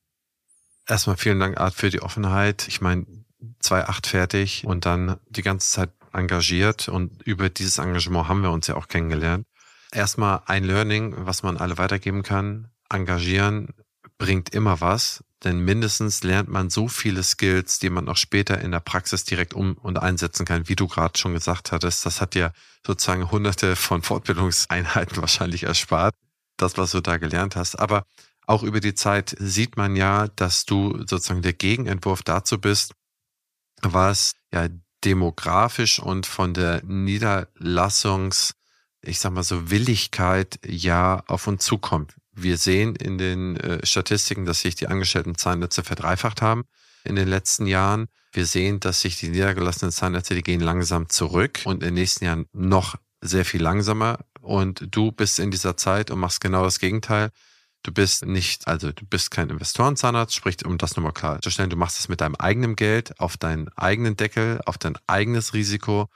Erstmal 0.87 1.17
vielen 1.17 1.39
Dank, 1.39 1.59
Art, 1.59 1.73
für 1.73 1.89
die 1.89 2.01
Offenheit. 2.01 2.67
Ich 2.67 2.81
meine, 2.81 3.05
2.8 3.61 4.07
fertig 4.07 4.65
und 4.65 4.85
dann 4.85 5.17
die 5.29 5.41
ganze 5.41 5.71
Zeit 5.71 5.91
engagiert 6.13 6.87
und 6.87 7.21
über 7.23 7.49
dieses 7.49 7.77
Engagement 7.77 8.27
haben 8.27 8.41
wir 8.41 8.51
uns 8.51 8.67
ja 8.67 8.75
auch 8.75 8.87
kennengelernt. 8.87 9.45
Erstmal 9.91 10.41
ein 10.45 10.63
Learning, 10.63 11.13
was 11.17 11.43
man 11.43 11.57
alle 11.57 11.77
weitergeben 11.77 12.23
kann. 12.23 12.69
Engagieren 12.89 13.73
bringt 14.17 14.49
immer 14.53 14.81
was 14.81 15.23
denn 15.43 15.59
mindestens 15.59 16.23
lernt 16.23 16.49
man 16.49 16.69
so 16.69 16.87
viele 16.87 17.21
Skills, 17.21 17.79
die 17.79 17.89
man 17.89 18.07
auch 18.09 18.17
später 18.17 18.59
in 18.61 18.71
der 18.71 18.79
Praxis 18.79 19.25
direkt 19.25 19.53
um 19.53 19.73
und 19.73 19.99
einsetzen 19.99 20.45
kann, 20.45 20.67
wie 20.67 20.75
du 20.75 20.87
gerade 20.87 21.17
schon 21.17 21.33
gesagt 21.33 21.71
hattest. 21.71 22.05
Das 22.05 22.21
hat 22.21 22.33
dir 22.33 22.53
sozusagen 22.85 23.29
hunderte 23.31 23.75
von 23.75 24.01
Fortbildungseinheiten 24.01 25.17
wahrscheinlich 25.21 25.63
erspart, 25.63 26.15
das, 26.57 26.77
was 26.77 26.91
du 26.91 27.01
da 27.01 27.17
gelernt 27.17 27.55
hast. 27.55 27.75
Aber 27.75 28.05
auch 28.47 28.63
über 28.63 28.79
die 28.79 28.95
Zeit 28.95 29.35
sieht 29.39 29.77
man 29.77 29.95
ja, 29.95 30.27
dass 30.29 30.65
du 30.65 30.97
sozusagen 31.05 31.41
der 31.41 31.53
Gegenentwurf 31.53 32.23
dazu 32.23 32.59
bist, 32.59 32.93
was 33.81 34.33
ja 34.51 34.67
demografisch 35.03 35.99
und 35.99 36.25
von 36.25 36.53
der 36.53 36.83
Niederlassungs, 36.83 38.53
ich 39.01 39.19
sag 39.19 39.33
mal 39.33 39.43
so, 39.43 39.69
Willigkeit 39.69 40.59
ja 40.65 41.23
auf 41.27 41.47
uns 41.47 41.63
zukommt. 41.63 42.15
Wir 42.35 42.57
sehen 42.57 42.95
in 42.95 43.17
den 43.17 43.55
äh, 43.57 43.85
Statistiken, 43.85 44.45
dass 44.45 44.61
sich 44.61 44.75
die 44.75 44.87
angestellten 44.87 45.35
Zahnnetze 45.35 45.83
verdreifacht 45.83 46.41
haben 46.41 46.65
in 47.05 47.15
den 47.15 47.27
letzten 47.27 47.65
Jahren. 47.65 48.07
Wir 48.33 48.45
sehen, 48.45 48.81
dass 48.81 49.01
sich 49.01 49.17
die 49.17 49.29
niedergelassenen 49.29 49.91
Zahnnetze, 49.91 50.35
die 50.35 50.43
gehen 50.43 50.59
langsam 50.59 51.07
zurück 51.07 51.61
und 51.63 51.75
in 51.75 51.89
den 51.89 51.93
nächsten 51.93 52.25
Jahren 52.25 52.47
noch 52.51 52.95
sehr 53.21 53.45
viel 53.45 53.61
langsamer. 53.61 54.19
Und 54.41 54.87
du 54.91 55.11
bist 55.11 55.39
in 55.39 55.49
dieser 55.49 55.77
Zeit 55.77 56.11
und 56.11 56.19
machst 56.19 56.41
genau 56.41 56.63
das 56.63 56.79
Gegenteil. 56.79 57.31
Du 57.83 57.91
bist 57.91 58.25
nicht, 58.25 58.67
also 58.67 58.91
du 58.91 59.05
bist 59.05 59.31
kein 59.31 59.49
Investorenzahnarzt, 59.49 60.35
sprich, 60.35 60.65
um 60.65 60.77
das 60.77 60.95
nochmal 60.97 61.13
klar 61.13 61.41
zu 61.41 61.51
stellen, 61.51 61.69
du 61.69 61.77
machst 61.77 61.99
es 61.99 62.09
mit 62.09 62.19
deinem 62.19 62.35
eigenen 62.35 62.75
Geld, 62.75 63.19
auf 63.19 63.37
deinen 63.37 63.69
eigenen 63.77 64.17
Deckel, 64.17 64.59
auf 64.65 64.77
dein 64.77 64.97
eigenes 65.07 65.53
Risiko. 65.53 66.09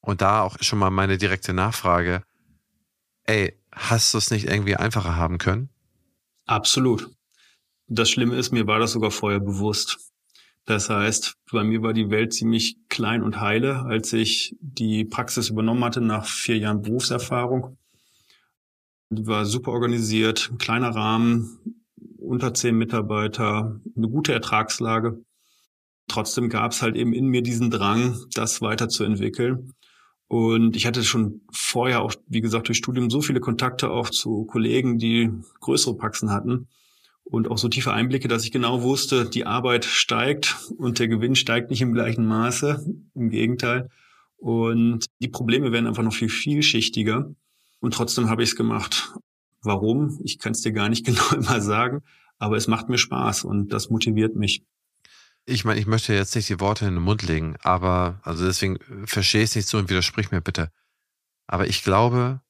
Und 0.00 0.20
da 0.20 0.42
auch 0.42 0.56
schon 0.60 0.78
mal 0.78 0.90
meine 0.90 1.16
direkte 1.16 1.54
Nachfrage. 1.54 2.22
Ey, 3.24 3.58
Hast 3.74 4.14
du 4.14 4.18
es 4.18 4.30
nicht 4.30 4.46
irgendwie 4.46 4.76
einfacher 4.76 5.16
haben 5.16 5.38
können? 5.38 5.68
Absolut. 6.46 7.10
Das 7.86 8.08
Schlimme 8.08 8.36
ist, 8.36 8.52
mir 8.52 8.66
war 8.66 8.78
das 8.78 8.92
sogar 8.92 9.10
vorher 9.10 9.40
bewusst. 9.40 9.98
Das 10.64 10.88
heißt, 10.88 11.36
bei 11.52 11.62
mir 11.62 11.82
war 11.82 11.92
die 11.92 12.10
Welt 12.10 12.32
ziemlich 12.32 12.76
klein 12.88 13.22
und 13.22 13.40
heile, 13.40 13.82
als 13.82 14.12
ich 14.12 14.56
die 14.60 15.04
Praxis 15.04 15.50
übernommen 15.50 15.84
hatte 15.84 16.00
nach 16.00 16.24
vier 16.24 16.56
Jahren 16.56 16.80
Berufserfahrung. 16.80 17.76
Die 19.10 19.26
war 19.26 19.44
super 19.44 19.72
organisiert, 19.72 20.48
ein 20.50 20.58
kleiner 20.58 20.94
Rahmen, 20.94 21.76
unter 22.18 22.54
zehn 22.54 22.76
Mitarbeiter, 22.76 23.80
eine 23.96 24.08
gute 24.08 24.32
Ertragslage. 24.32 25.22
Trotzdem 26.08 26.48
gab 26.48 26.72
es 26.72 26.80
halt 26.80 26.96
eben 26.96 27.12
in 27.12 27.26
mir 27.26 27.42
diesen 27.42 27.70
Drang, 27.70 28.18
das 28.32 28.62
weiterzuentwickeln. 28.62 29.74
Und 30.28 30.76
ich 30.76 30.86
hatte 30.86 31.04
schon 31.04 31.42
vorher 31.52 32.02
auch, 32.02 32.14
wie 32.26 32.40
gesagt, 32.40 32.68
durch 32.68 32.78
Studium 32.78 33.10
so 33.10 33.20
viele 33.20 33.40
Kontakte 33.40 33.90
auch 33.90 34.10
zu 34.10 34.44
Kollegen, 34.44 34.98
die 34.98 35.30
größere 35.60 35.96
Praxen 35.96 36.30
hatten 36.30 36.68
und 37.24 37.50
auch 37.50 37.58
so 37.58 37.68
tiefe 37.68 37.92
Einblicke, 37.92 38.28
dass 38.28 38.44
ich 38.44 38.52
genau 38.52 38.82
wusste, 38.82 39.28
die 39.28 39.46
Arbeit 39.46 39.84
steigt 39.84 40.56
und 40.76 40.98
der 40.98 41.08
Gewinn 41.08 41.34
steigt 41.34 41.70
nicht 41.70 41.80
im 41.80 41.94
gleichen 41.94 42.26
Maße, 42.26 42.84
im 43.14 43.30
Gegenteil. 43.30 43.90
Und 44.36 45.06
die 45.20 45.28
Probleme 45.28 45.72
werden 45.72 45.86
einfach 45.86 46.02
noch 46.02 46.12
viel 46.12 46.28
vielschichtiger. 46.28 47.34
Und 47.80 47.94
trotzdem 47.94 48.28
habe 48.28 48.42
ich 48.42 48.50
es 48.50 48.56
gemacht. 48.56 49.14
Warum? 49.62 50.20
Ich 50.22 50.38
kann 50.38 50.52
es 50.52 50.60
dir 50.60 50.72
gar 50.72 50.90
nicht 50.90 51.06
genau 51.06 51.32
immer 51.34 51.60
sagen, 51.60 52.02
aber 52.38 52.56
es 52.56 52.68
macht 52.68 52.88
mir 52.88 52.98
Spaß 52.98 53.44
und 53.44 53.72
das 53.72 53.88
motiviert 53.88 54.36
mich. 54.36 54.62
Ich 55.46 55.64
meine, 55.64 55.78
ich 55.78 55.86
möchte 55.86 56.14
jetzt 56.14 56.34
nicht 56.34 56.48
die 56.48 56.60
Worte 56.60 56.86
in 56.86 56.94
den 56.94 57.02
Mund 57.02 57.22
legen, 57.22 57.56
aber, 57.62 58.20
also 58.22 58.46
deswegen 58.46 58.78
verstehe 59.06 59.42
ich 59.42 59.50
es 59.50 59.56
nicht 59.56 59.68
so 59.68 59.78
und 59.78 59.90
widersprich 59.90 60.30
mir 60.30 60.40
bitte. 60.40 60.70
Aber 61.46 61.66
ich 61.66 61.82
glaube, 61.82 62.40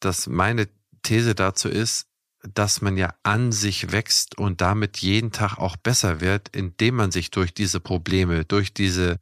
dass 0.00 0.26
meine 0.26 0.68
These 1.02 1.34
dazu 1.34 1.68
ist, 1.68 2.06
dass 2.42 2.80
man 2.80 2.96
ja 2.96 3.14
an 3.22 3.52
sich 3.52 3.92
wächst 3.92 4.38
und 4.38 4.60
damit 4.60 4.98
jeden 4.98 5.32
Tag 5.32 5.58
auch 5.58 5.76
besser 5.76 6.20
wird, 6.20 6.48
indem 6.54 6.96
man 6.96 7.10
sich 7.10 7.30
durch 7.30 7.52
diese 7.52 7.80
Probleme, 7.80 8.44
durch 8.44 8.72
diese, 8.72 9.18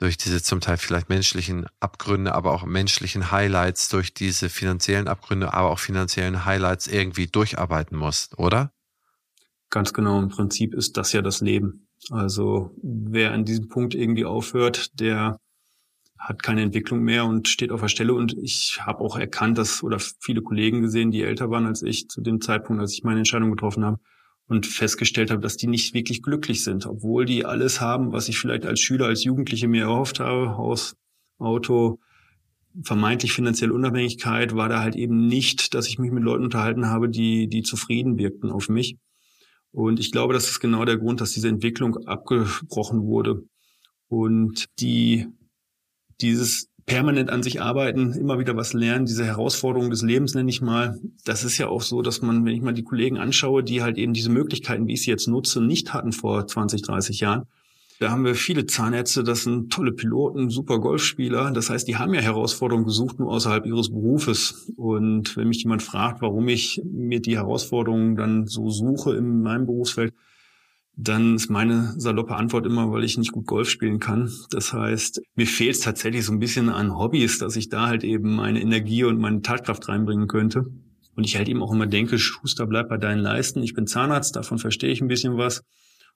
durch 0.00 0.16
diese 0.16 0.42
zum 0.42 0.60
Teil 0.60 0.76
vielleicht 0.76 1.08
menschlichen 1.08 1.66
Abgründe, 1.80 2.34
aber 2.34 2.52
auch 2.52 2.64
menschlichen 2.64 3.30
Highlights, 3.30 3.88
durch 3.88 4.14
diese 4.14 4.48
finanziellen 4.48 5.06
Abgründe, 5.06 5.52
aber 5.54 5.70
auch 5.70 5.78
finanziellen 5.78 6.44
Highlights 6.44 6.86
irgendwie 6.88 7.28
durcharbeiten 7.28 7.96
musst, 7.96 8.38
oder? 8.38 8.72
Ganz 9.70 9.92
genau. 9.92 10.20
Im 10.20 10.28
Prinzip 10.28 10.74
ist 10.74 10.96
das 10.96 11.12
ja 11.12 11.22
das 11.22 11.40
Leben. 11.40 11.83
Also 12.10 12.70
wer 12.82 13.32
an 13.32 13.44
diesem 13.44 13.68
Punkt 13.68 13.94
irgendwie 13.94 14.24
aufhört, 14.24 14.98
der 15.00 15.38
hat 16.18 16.42
keine 16.42 16.62
Entwicklung 16.62 17.00
mehr 17.02 17.26
und 17.26 17.48
steht 17.48 17.70
auf 17.70 17.80
der 17.80 17.88
Stelle. 17.88 18.14
Und 18.14 18.36
ich 18.38 18.80
habe 18.80 19.00
auch 19.00 19.16
erkannt, 19.18 19.58
dass 19.58 19.82
oder 19.82 19.98
viele 19.98 20.42
Kollegen 20.42 20.80
gesehen, 20.80 21.10
die 21.10 21.22
älter 21.22 21.50
waren 21.50 21.66
als 21.66 21.82
ich 21.82 22.08
zu 22.08 22.20
dem 22.20 22.40
Zeitpunkt, 22.40 22.80
als 22.80 22.92
ich 22.94 23.04
meine 23.04 23.18
Entscheidung 23.18 23.50
getroffen 23.50 23.84
habe 23.84 23.98
und 24.46 24.66
festgestellt 24.66 25.30
habe, 25.30 25.40
dass 25.40 25.56
die 25.56 25.66
nicht 25.66 25.94
wirklich 25.94 26.22
glücklich 26.22 26.64
sind, 26.64 26.86
obwohl 26.86 27.24
die 27.24 27.44
alles 27.44 27.80
haben, 27.80 28.12
was 28.12 28.28
ich 28.28 28.38
vielleicht 28.38 28.66
als 28.66 28.80
Schüler, 28.80 29.06
als 29.06 29.24
Jugendliche 29.24 29.68
mir 29.68 29.84
erhofft 29.84 30.20
habe, 30.20 30.56
Haus, 30.56 30.96
Auto, 31.38 31.98
vermeintlich 32.82 33.32
finanzielle 33.32 33.72
Unabhängigkeit, 33.72 34.54
war 34.54 34.68
da 34.68 34.80
halt 34.80 34.96
eben 34.96 35.26
nicht, 35.26 35.74
dass 35.74 35.88
ich 35.88 35.98
mich 35.98 36.10
mit 36.10 36.22
Leuten 36.22 36.44
unterhalten 36.44 36.86
habe, 36.86 37.08
die, 37.08 37.48
die 37.48 37.62
zufrieden 37.62 38.18
wirkten 38.18 38.50
auf 38.50 38.68
mich. 38.68 38.96
Und 39.74 39.98
ich 39.98 40.12
glaube, 40.12 40.32
das 40.32 40.48
ist 40.48 40.60
genau 40.60 40.84
der 40.84 40.98
Grund, 40.98 41.20
dass 41.20 41.32
diese 41.32 41.48
Entwicklung 41.48 42.06
abgebrochen 42.06 43.02
wurde. 43.02 43.42
Und 44.06 44.66
die 44.78 45.26
dieses 46.20 46.68
permanent 46.86 47.28
an 47.28 47.42
sich 47.42 47.60
arbeiten, 47.60 48.12
immer 48.12 48.38
wieder 48.38 48.56
was 48.56 48.72
lernen, 48.72 49.04
diese 49.04 49.24
Herausforderung 49.24 49.90
des 49.90 50.02
Lebens 50.02 50.34
nenne 50.34 50.48
ich 50.48 50.60
mal. 50.60 51.00
Das 51.24 51.42
ist 51.42 51.58
ja 51.58 51.66
auch 51.66 51.82
so, 51.82 52.02
dass 52.02 52.22
man, 52.22 52.44
wenn 52.44 52.54
ich 52.54 52.62
mal 52.62 52.72
die 52.72 52.84
Kollegen 52.84 53.18
anschaue, 53.18 53.64
die 53.64 53.82
halt 53.82 53.98
eben 53.98 54.12
diese 54.12 54.30
Möglichkeiten, 54.30 54.86
wie 54.86 54.92
ich 54.92 55.02
sie 55.02 55.10
jetzt 55.10 55.26
nutze, 55.26 55.60
nicht 55.60 55.92
hatten 55.92 56.12
vor 56.12 56.46
20, 56.46 56.82
30 56.82 57.18
Jahren. 57.18 57.44
Da 58.00 58.10
haben 58.10 58.24
wir 58.24 58.34
viele 58.34 58.66
Zahnärzte, 58.66 59.22
das 59.22 59.44
sind 59.44 59.72
tolle 59.72 59.92
Piloten, 59.92 60.50
super 60.50 60.80
Golfspieler. 60.80 61.52
Das 61.52 61.70
heißt, 61.70 61.86
die 61.86 61.96
haben 61.96 62.12
ja 62.12 62.20
Herausforderungen 62.20 62.86
gesucht, 62.86 63.20
nur 63.20 63.30
außerhalb 63.30 63.66
ihres 63.66 63.90
Berufes. 63.90 64.72
Und 64.76 65.36
wenn 65.36 65.48
mich 65.48 65.62
jemand 65.62 65.82
fragt, 65.82 66.20
warum 66.20 66.48
ich 66.48 66.82
mir 66.84 67.20
die 67.20 67.36
Herausforderungen 67.36 68.16
dann 68.16 68.46
so 68.46 68.68
suche 68.68 69.14
in 69.14 69.42
meinem 69.42 69.66
Berufsfeld, 69.66 70.12
dann 70.96 71.36
ist 71.36 71.50
meine 71.50 71.94
saloppe 71.98 72.36
Antwort 72.36 72.66
immer, 72.66 72.90
weil 72.92 73.04
ich 73.04 73.18
nicht 73.18 73.32
gut 73.32 73.46
Golf 73.46 73.68
spielen 73.68 73.98
kann. 73.98 74.30
Das 74.50 74.72
heißt, 74.72 75.20
mir 75.34 75.46
fehlt 75.46 75.74
es 75.74 75.80
tatsächlich 75.80 76.24
so 76.24 76.32
ein 76.32 76.38
bisschen 76.38 76.68
an 76.68 76.96
Hobbys, 76.96 77.38
dass 77.38 77.56
ich 77.56 77.68
da 77.68 77.86
halt 77.86 78.04
eben 78.04 78.36
meine 78.36 78.60
Energie 78.60 79.04
und 79.04 79.18
meine 79.18 79.42
Tatkraft 79.42 79.88
reinbringen 79.88 80.28
könnte. 80.28 80.66
Und 81.16 81.24
ich 81.24 81.36
halt 81.36 81.48
eben 81.48 81.62
auch 81.62 81.72
immer 81.72 81.86
denke, 81.86 82.18
Schuster, 82.18 82.66
bleib 82.66 82.88
bei 82.88 82.96
deinen 82.96 83.20
Leisten. 83.20 83.62
Ich 83.62 83.74
bin 83.74 83.86
Zahnarzt, 83.86 84.34
davon 84.36 84.58
verstehe 84.58 84.90
ich 84.90 85.00
ein 85.00 85.08
bisschen 85.08 85.36
was. 85.36 85.62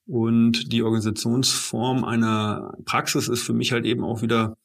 Und 0.09 0.73
die 0.73 0.83
Organisationsform 0.83 2.03
einer 2.03 2.73
Praxis 2.87 3.29
ist 3.29 3.43
für 3.43 3.53
mich 3.53 3.73
halt 3.73 3.85
eben 3.85 4.03
auch 4.03 4.23
wieder 4.23 4.57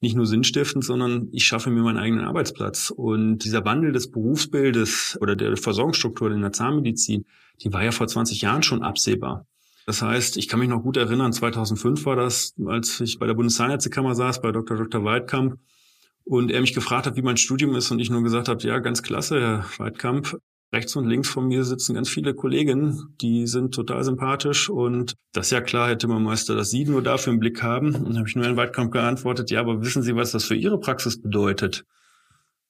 nicht 0.00 0.14
nur 0.14 0.26
sinnstiftend, 0.26 0.84
sondern 0.84 1.28
ich 1.32 1.44
schaffe 1.44 1.70
mir 1.70 1.82
meinen 1.82 1.98
eigenen 1.98 2.24
Arbeitsplatz. 2.24 2.90
Und 2.90 3.38
dieser 3.38 3.64
Wandel 3.64 3.92
des 3.92 4.12
Berufsbildes 4.12 5.18
oder 5.20 5.34
der 5.34 5.56
Versorgungsstruktur 5.56 6.30
in 6.30 6.40
der 6.40 6.52
Zahnmedizin, 6.52 7.26
die 7.60 7.72
war 7.72 7.82
ja 7.82 7.90
vor 7.90 8.06
20 8.06 8.40
Jahren 8.42 8.62
schon 8.62 8.82
absehbar. 8.82 9.46
Das 9.86 10.02
heißt, 10.02 10.36
ich 10.36 10.46
kann 10.46 10.60
mich 10.60 10.68
noch 10.68 10.82
gut 10.82 10.96
erinnern, 10.96 11.32
2005 11.32 12.06
war 12.06 12.14
das, 12.14 12.54
als 12.66 13.00
ich 13.00 13.18
bei 13.18 13.26
der 13.26 13.34
Bundeszahnärztekammer 13.34 14.14
saß, 14.14 14.40
bei 14.40 14.52
Dr. 14.52 14.76
Dr. 14.76 15.04
Weidkamp, 15.04 15.58
und 16.24 16.52
er 16.52 16.60
mich 16.60 16.72
gefragt 16.72 17.06
hat, 17.06 17.16
wie 17.16 17.22
mein 17.22 17.36
Studium 17.36 17.74
ist, 17.74 17.90
und 17.90 17.98
ich 17.98 18.08
nur 18.08 18.22
gesagt 18.22 18.48
habe, 18.48 18.62
ja, 18.62 18.78
ganz 18.78 19.02
klasse, 19.02 19.40
Herr 19.40 19.64
Weidkamp. 19.78 20.38
Rechts 20.72 20.96
und 20.96 21.06
links 21.06 21.28
von 21.28 21.48
mir 21.48 21.64
sitzen 21.64 21.94
ganz 21.94 22.08
viele 22.08 22.32
Kolleginnen, 22.32 23.14
die 23.20 23.46
sind 23.46 23.74
total 23.74 24.02
sympathisch 24.04 24.70
und 24.70 25.14
das 25.32 25.48
ist 25.48 25.50
ja 25.50 25.60
klar, 25.60 25.88
Herr 25.88 25.98
Timmermeister, 25.98 26.54
dass 26.54 26.70
Sie 26.70 26.86
nur 26.86 27.02
dafür 27.02 27.34
im 27.34 27.40
Blick 27.40 27.62
haben. 27.62 27.94
Und 27.94 28.08
dann 28.08 28.18
habe 28.18 28.28
ich 28.28 28.36
nur 28.36 28.46
Herrn 28.46 28.56
Weidkamp 28.56 28.90
geantwortet, 28.90 29.50
ja, 29.50 29.60
aber 29.60 29.82
wissen 29.82 30.02
Sie, 30.02 30.16
was 30.16 30.32
das 30.32 30.44
für 30.44 30.54
Ihre 30.54 30.80
Praxis 30.80 31.20
bedeutet? 31.20 31.84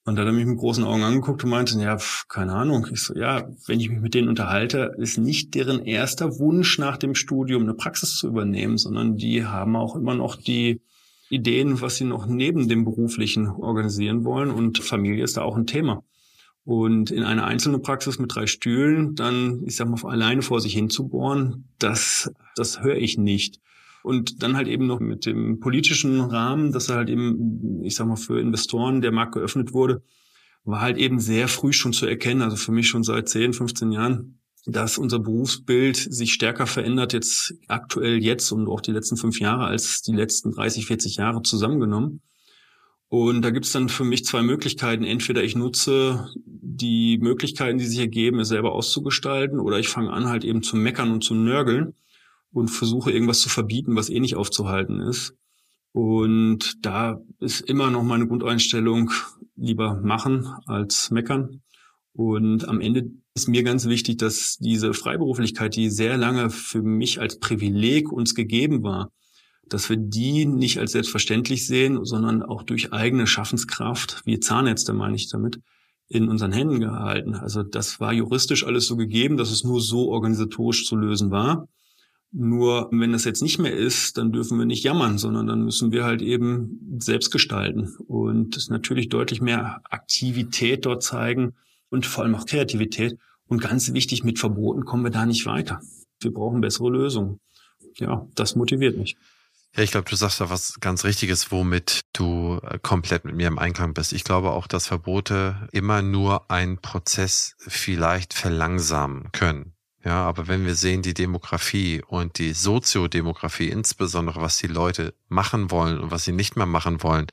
Und 0.04 0.16
da 0.16 0.22
hat 0.22 0.28
er 0.28 0.32
mich 0.32 0.46
mit 0.46 0.58
großen 0.58 0.82
Augen 0.82 1.04
angeguckt 1.04 1.44
und 1.44 1.50
meinte, 1.50 1.78
ja, 1.80 1.96
pf, 1.96 2.26
keine 2.26 2.54
Ahnung. 2.54 2.88
Ich 2.92 3.02
so, 3.02 3.14
ja, 3.14 3.48
wenn 3.66 3.78
ich 3.78 3.88
mich 3.88 4.00
mit 4.00 4.14
denen 4.14 4.28
unterhalte, 4.28 4.96
ist 4.98 5.16
nicht 5.18 5.54
deren 5.54 5.84
erster 5.84 6.40
Wunsch 6.40 6.78
nach 6.78 6.96
dem 6.96 7.14
Studium 7.14 7.62
eine 7.62 7.74
Praxis 7.74 8.16
zu 8.16 8.26
übernehmen, 8.26 8.78
sondern 8.78 9.16
die 9.16 9.44
haben 9.44 9.76
auch 9.76 9.94
immer 9.94 10.16
noch 10.16 10.34
die 10.34 10.80
Ideen, 11.30 11.80
was 11.80 11.96
sie 11.96 12.04
noch 12.04 12.26
neben 12.26 12.68
dem 12.68 12.84
beruflichen 12.84 13.46
organisieren 13.46 14.24
wollen. 14.24 14.50
Und 14.50 14.78
Familie 14.80 15.22
ist 15.22 15.36
da 15.36 15.42
auch 15.42 15.56
ein 15.56 15.68
Thema. 15.68 16.02
Und 16.64 17.10
in 17.10 17.24
eine 17.24 17.44
einzelne 17.44 17.80
Praxis 17.80 18.18
mit 18.18 18.34
drei 18.34 18.46
Stühlen 18.46 19.14
dann, 19.16 19.62
ich 19.64 19.76
sag 19.76 19.88
mal, 19.88 20.00
alleine 20.08 20.42
vor 20.42 20.60
sich 20.60 20.74
hinzubohren, 20.74 21.68
das, 21.78 22.30
das 22.54 22.82
höre 22.82 22.96
ich 22.96 23.18
nicht. 23.18 23.60
Und 24.04 24.42
dann 24.42 24.56
halt 24.56 24.68
eben 24.68 24.86
noch 24.86 25.00
mit 25.00 25.26
dem 25.26 25.60
politischen 25.60 26.20
Rahmen, 26.20 26.72
dass 26.72 26.88
halt 26.88 27.08
eben, 27.08 27.82
ich 27.84 27.94
sag 27.96 28.06
mal, 28.06 28.16
für 28.16 28.40
Investoren 28.40 29.00
der 29.00 29.12
Markt 29.12 29.34
geöffnet 29.34 29.72
wurde, 29.72 30.02
war 30.64 30.80
halt 30.80 30.98
eben 30.98 31.18
sehr 31.18 31.48
früh 31.48 31.72
schon 31.72 31.92
zu 31.92 32.06
erkennen, 32.06 32.42
also 32.42 32.56
für 32.56 32.72
mich 32.72 32.88
schon 32.88 33.02
seit 33.02 33.28
10, 33.28 33.52
15 33.52 33.92
Jahren, 33.92 34.38
dass 34.64 34.98
unser 34.98 35.18
Berufsbild 35.18 35.96
sich 35.96 36.32
stärker 36.32 36.66
verändert 36.66 37.12
jetzt 37.12 37.54
aktuell 37.66 38.22
jetzt 38.22 38.52
und 38.52 38.68
auch 38.68 38.80
die 38.80 38.92
letzten 38.92 39.16
fünf 39.16 39.40
Jahre 39.40 39.64
als 39.64 40.02
die 40.02 40.12
letzten 40.12 40.52
30, 40.52 40.86
40 40.86 41.16
Jahre 41.16 41.42
zusammengenommen. 41.42 42.20
Und 43.12 43.42
da 43.42 43.50
gibt's 43.50 43.72
dann 43.72 43.90
für 43.90 44.04
mich 44.04 44.24
zwei 44.24 44.40
Möglichkeiten. 44.40 45.04
Entweder 45.04 45.44
ich 45.44 45.54
nutze 45.54 46.30
die 46.46 47.18
Möglichkeiten, 47.18 47.76
die 47.76 47.84
sich 47.84 47.98
ergeben, 47.98 48.40
es 48.40 48.48
selber 48.48 48.72
auszugestalten, 48.72 49.60
oder 49.60 49.78
ich 49.78 49.88
fange 49.88 50.10
an, 50.10 50.30
halt 50.30 50.44
eben 50.44 50.62
zu 50.62 50.76
meckern 50.76 51.10
und 51.12 51.22
zu 51.22 51.34
nörgeln 51.34 51.92
und 52.52 52.68
versuche 52.68 53.12
irgendwas 53.12 53.42
zu 53.42 53.50
verbieten, 53.50 53.96
was 53.96 54.08
eh 54.08 54.18
nicht 54.18 54.36
aufzuhalten 54.36 55.02
ist. 55.02 55.34
Und 55.92 56.86
da 56.86 57.20
ist 57.38 57.60
immer 57.60 57.90
noch 57.90 58.02
meine 58.02 58.26
Grundeinstellung, 58.26 59.10
lieber 59.56 60.00
machen 60.00 60.46
als 60.64 61.10
meckern. 61.10 61.60
Und 62.14 62.66
am 62.66 62.80
Ende 62.80 63.10
ist 63.34 63.46
mir 63.46 63.62
ganz 63.62 63.84
wichtig, 63.84 64.16
dass 64.16 64.56
diese 64.56 64.94
Freiberuflichkeit, 64.94 65.76
die 65.76 65.90
sehr 65.90 66.16
lange 66.16 66.48
für 66.48 66.80
mich 66.80 67.20
als 67.20 67.38
Privileg 67.38 68.10
uns 68.10 68.34
gegeben 68.34 68.82
war, 68.82 69.12
dass 69.72 69.88
wir 69.88 69.96
die 69.96 70.44
nicht 70.44 70.78
als 70.78 70.92
selbstverständlich 70.92 71.66
sehen, 71.66 72.04
sondern 72.04 72.42
auch 72.42 72.62
durch 72.62 72.92
eigene 72.92 73.26
Schaffenskraft, 73.26 74.22
wie 74.24 74.40
Zahnärzte 74.40 74.92
meine 74.92 75.16
ich 75.16 75.28
damit, 75.30 75.60
in 76.08 76.28
unseren 76.28 76.52
Händen 76.52 76.80
gehalten. 76.80 77.34
Also 77.34 77.62
das 77.62 77.98
war 77.98 78.12
juristisch 78.12 78.66
alles 78.66 78.86
so 78.86 78.96
gegeben, 78.96 79.38
dass 79.38 79.50
es 79.50 79.64
nur 79.64 79.80
so 79.80 80.10
organisatorisch 80.10 80.86
zu 80.86 80.96
lösen 80.96 81.30
war. 81.30 81.68
Nur 82.30 82.88
wenn 82.92 83.12
das 83.12 83.24
jetzt 83.24 83.42
nicht 83.42 83.58
mehr 83.58 83.74
ist, 83.74 84.18
dann 84.18 84.32
dürfen 84.32 84.58
wir 84.58 84.66
nicht 84.66 84.84
jammern, 84.84 85.18
sondern 85.18 85.46
dann 85.46 85.64
müssen 85.64 85.92
wir 85.92 86.04
halt 86.04 86.22
eben 86.22 86.98
selbst 86.98 87.30
gestalten 87.30 87.94
und 88.06 88.68
natürlich 88.70 89.08
deutlich 89.08 89.40
mehr 89.40 89.80
Aktivität 89.84 90.84
dort 90.86 91.02
zeigen 91.02 91.54
und 91.90 92.06
vor 92.06 92.24
allem 92.24 92.34
auch 92.34 92.46
Kreativität. 92.46 93.18
Und 93.46 93.60
ganz 93.60 93.92
wichtig, 93.92 94.24
mit 94.24 94.38
Verboten 94.38 94.84
kommen 94.84 95.04
wir 95.04 95.10
da 95.10 95.26
nicht 95.26 95.44
weiter. 95.44 95.80
Wir 96.20 96.32
brauchen 96.32 96.62
bessere 96.62 96.90
Lösungen. 96.90 97.38
Ja, 97.96 98.26
das 98.34 98.56
motiviert 98.56 98.96
mich. 98.96 99.16
Ja, 99.74 99.82
ich 99.82 99.90
glaube, 99.90 100.08
du 100.08 100.16
sagst 100.16 100.38
da 100.40 100.50
was 100.50 100.80
ganz 100.80 101.04
Richtiges, 101.04 101.50
womit 101.50 102.02
du 102.12 102.60
äh, 102.62 102.78
komplett 102.78 103.24
mit 103.24 103.34
mir 103.34 103.46
im 103.46 103.58
Einklang 103.58 103.94
bist. 103.94 104.12
Ich 104.12 104.22
glaube 104.22 104.50
auch, 104.50 104.66
dass 104.66 104.86
Verbote 104.86 105.66
immer 105.72 106.02
nur 106.02 106.50
einen 106.50 106.76
Prozess 106.78 107.54
vielleicht 107.58 108.34
verlangsamen 108.34 109.32
können. 109.32 109.74
Ja, 110.04 110.24
aber 110.24 110.46
wenn 110.48 110.66
wir 110.66 110.74
sehen, 110.74 111.00
die 111.00 111.14
Demografie 111.14 112.02
und 112.06 112.38
die 112.38 112.52
Soziodemografie, 112.52 113.68
insbesondere 113.68 114.42
was 114.42 114.58
die 114.58 114.66
Leute 114.66 115.14
machen 115.28 115.70
wollen 115.70 116.00
und 116.00 116.10
was 116.10 116.24
sie 116.24 116.32
nicht 116.32 116.56
mehr 116.56 116.66
machen 116.66 117.02
wollen, 117.02 117.28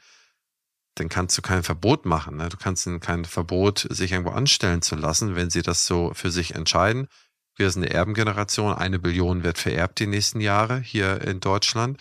dann 0.95 1.09
kannst 1.09 1.37
du 1.37 1.41
kein 1.41 1.63
Verbot 1.63 2.05
machen. 2.05 2.37
Ne? 2.37 2.47
Du 2.47 2.57
kannst 2.57 2.87
kein 3.01 3.25
Verbot, 3.25 3.87
sich 3.89 4.11
irgendwo 4.11 4.31
anstellen 4.31 4.81
zu 4.81 4.95
lassen, 4.95 5.35
wenn 5.35 5.49
sie 5.49 5.61
das 5.61 5.85
so 5.85 6.13
für 6.13 6.31
sich 6.31 6.55
entscheiden. 6.55 7.07
Wir 7.55 7.69
sind 7.71 7.83
eine 7.83 7.93
Erbengeneration, 7.93 8.73
eine 8.73 8.99
Billion 8.99 9.43
wird 9.43 9.57
vererbt 9.57 9.99
die 9.99 10.07
nächsten 10.07 10.39
Jahre 10.39 10.79
hier 10.79 11.21
in 11.21 11.41
Deutschland. 11.41 11.99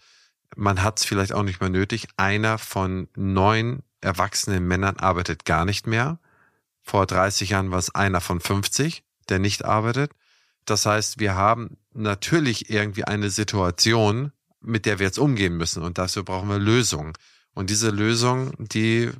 Man 0.56 0.82
hat 0.82 0.98
es 0.98 1.04
vielleicht 1.04 1.32
auch 1.32 1.42
nicht 1.42 1.60
mehr 1.60 1.70
nötig. 1.70 2.08
Einer 2.16 2.58
von 2.58 3.08
neun 3.14 3.82
erwachsenen 4.00 4.66
Männern 4.66 4.96
arbeitet 4.96 5.44
gar 5.44 5.64
nicht 5.64 5.86
mehr. 5.86 6.18
Vor 6.82 7.06
30 7.06 7.50
Jahren 7.50 7.70
war 7.70 7.78
es 7.78 7.94
einer 7.94 8.20
von 8.20 8.40
50, 8.40 9.02
der 9.28 9.38
nicht 9.38 9.64
arbeitet. 9.64 10.12
Das 10.64 10.86
heißt, 10.86 11.18
wir 11.18 11.34
haben 11.34 11.76
natürlich 11.92 12.70
irgendwie 12.70 13.04
eine 13.04 13.30
Situation, 13.30 14.32
mit 14.60 14.86
der 14.86 14.98
wir 14.98 15.06
jetzt 15.06 15.18
umgehen 15.18 15.56
müssen 15.56 15.82
und 15.82 15.98
dafür 15.98 16.24
brauchen 16.24 16.48
wir 16.48 16.58
Lösungen. 16.58 17.12
Und 17.54 17.70
diese 17.70 17.90
Lösungen, 17.90 18.52
die 18.58 19.10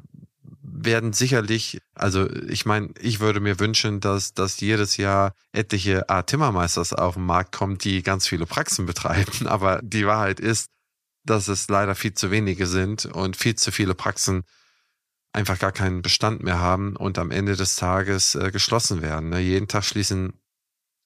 werden 0.62 1.12
sicherlich, 1.12 1.80
also 1.94 2.30
ich 2.30 2.66
meine, 2.66 2.90
ich 3.00 3.20
würde 3.20 3.40
mir 3.40 3.58
wünschen, 3.58 4.00
dass, 4.00 4.35
dass 4.35 4.61
jedes 4.61 4.97
Jahr 4.97 5.35
etliche 5.52 6.08
Art 6.08 6.28
Timmermeisters 6.28 6.92
auf 6.92 7.14
den 7.14 7.25
Markt 7.25 7.52
kommen, 7.52 7.78
die 7.78 8.02
ganz 8.02 8.28
viele 8.28 8.47
Praxen 8.47 8.87
betreiben. 8.87 9.47
Aber 9.47 9.80
die 9.82 10.06
Wahrheit 10.06 10.40
ist, 10.40 10.70
dass 11.28 11.49
es 11.49 11.68
leider 11.68 11.94
viel 11.94 12.14
zu 12.14 12.30
wenige 12.30 12.66
sind 12.66 13.06
und 13.06 13.37
viel 13.37 13.54
zu 13.54 13.73
viele 13.73 13.94
Praxen 13.94 14.44
einfach 15.32 15.58
gar 15.58 15.73
keinen 15.73 16.02
Bestand 16.02 16.42
mehr 16.42 16.58
haben 16.58 16.97
und 16.97 17.18
am 17.18 17.30
Ende 17.30 17.56
des 17.56 17.76
Tages 17.76 18.35
äh, 18.35 18.50
geschlossen 18.50 19.02
werden. 19.02 19.28
Ne? 19.28 19.40
Jeden 19.40 19.68
Tag 19.68 19.85
schließen 19.85 20.32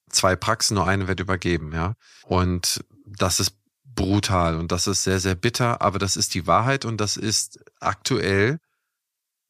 zwei 0.09 0.37
Praxen, 0.37 0.75
nur 0.75 0.87
eine 0.87 1.09
wird 1.09 1.21
übergeben, 1.21 1.73
ja. 1.73 1.95
Und 2.25 2.85
das 3.05 3.41
ist 3.41 3.57
brutal 3.85 4.57
und 4.57 4.73
das 4.73 4.87
ist 4.87 5.03
sehr, 5.03 5.21
sehr 5.21 5.35
bitter, 5.35 5.83
aber 5.83 5.99
das 5.99 6.17
ist 6.17 6.35
die 6.35 6.47
Wahrheit 6.47 6.85
und 6.85 6.99
das 6.99 7.17
ist 7.17 7.59
aktuell 7.81 8.59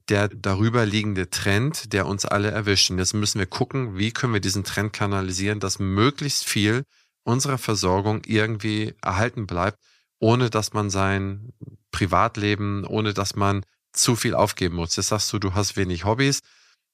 der 0.08 0.28
darüber 0.28 0.84
liegende 0.84 1.30
Trend, 1.30 1.92
der 1.92 2.06
uns 2.06 2.24
alle 2.24 2.50
erwischt. 2.50 2.90
Und 2.90 2.98
jetzt 2.98 3.14
müssen 3.14 3.38
wir 3.38 3.46
gucken, 3.46 3.96
wie 3.96 4.10
können 4.10 4.32
wir 4.32 4.40
diesen 4.40 4.64
Trend 4.64 4.92
kanalisieren, 4.92 5.60
dass 5.60 5.78
möglichst 5.78 6.44
viel 6.44 6.84
unserer 7.24 7.58
Versorgung 7.58 8.22
irgendwie 8.26 8.94
erhalten 9.00 9.46
bleibt, 9.46 9.78
ohne 10.22 10.50
dass 10.50 10.72
man 10.72 10.88
sein 10.88 11.52
Privatleben, 11.90 12.84
ohne 12.84 13.12
dass 13.12 13.34
man 13.34 13.64
zu 13.92 14.14
viel 14.14 14.34
aufgeben 14.34 14.76
muss. 14.76 14.94
Jetzt 14.94 15.08
sagst 15.08 15.32
du, 15.32 15.40
du 15.40 15.54
hast 15.54 15.76
wenig 15.76 16.04
Hobbys. 16.04 16.40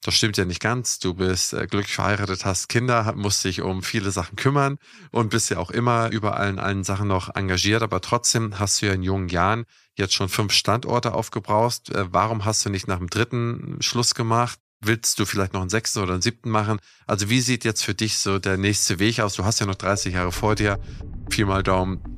Das 0.02 0.14
stimmt 0.14 0.38
ja 0.38 0.46
nicht 0.46 0.62
ganz. 0.62 0.98
Du 0.98 1.12
bist 1.12 1.52
äh, 1.52 1.66
glücklich 1.66 1.94
verheiratet, 1.94 2.46
hast 2.46 2.70
Kinder, 2.70 3.12
musst 3.16 3.44
dich 3.44 3.60
um 3.60 3.82
viele 3.82 4.12
Sachen 4.12 4.36
kümmern 4.36 4.78
und 5.10 5.28
bist 5.28 5.50
ja 5.50 5.58
auch 5.58 5.70
immer 5.70 6.08
überall 6.10 6.48
in 6.48 6.58
allen 6.58 6.84
Sachen 6.84 7.08
noch 7.08 7.34
engagiert. 7.34 7.82
Aber 7.82 8.00
trotzdem 8.00 8.58
hast 8.58 8.80
du 8.80 8.86
ja 8.86 8.94
in 8.94 9.02
jungen 9.02 9.28
Jahren 9.28 9.66
jetzt 9.94 10.14
schon 10.14 10.30
fünf 10.30 10.54
Standorte 10.54 11.12
aufgebraucht. 11.12 11.90
Äh, 11.90 12.06
warum 12.10 12.46
hast 12.46 12.64
du 12.64 12.70
nicht 12.70 12.88
nach 12.88 12.98
dem 12.98 13.10
dritten 13.10 13.76
Schluss 13.80 14.14
gemacht? 14.14 14.58
Willst 14.80 15.18
du 15.18 15.26
vielleicht 15.26 15.52
noch 15.52 15.60
einen 15.60 15.70
sechsten 15.70 15.98
oder 15.98 16.14
einen 16.14 16.22
siebten 16.22 16.48
machen? 16.48 16.78
Also 17.06 17.28
wie 17.28 17.42
sieht 17.42 17.64
jetzt 17.64 17.84
für 17.84 17.94
dich 17.94 18.16
so 18.16 18.38
der 18.38 18.56
nächste 18.56 18.98
Weg 18.98 19.20
aus? 19.20 19.34
Du 19.34 19.44
hast 19.44 19.58
ja 19.58 19.66
noch 19.66 19.74
30 19.74 20.14
Jahre 20.14 20.32
vor 20.32 20.54
dir. 20.54 20.80
Viermal 21.28 21.62
Daumen. 21.62 22.17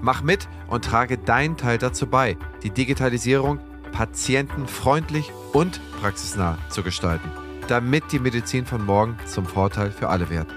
Mach 0.00 0.22
mit 0.22 0.48
und 0.68 0.84
trage 0.84 1.18
deinen 1.18 1.56
Teil 1.56 1.78
dazu 1.78 2.06
bei, 2.06 2.36
die 2.62 2.70
Digitalisierung 2.70 3.58
patientenfreundlich 3.92 5.32
und 5.52 5.80
praxisnah 6.00 6.58
zu 6.68 6.82
gestalten, 6.82 7.30
damit 7.68 8.12
die 8.12 8.18
Medizin 8.18 8.66
von 8.66 8.84
morgen 8.84 9.16
zum 9.26 9.46
Vorteil 9.46 9.90
für 9.90 10.08
alle 10.08 10.28
wird. 10.28 10.48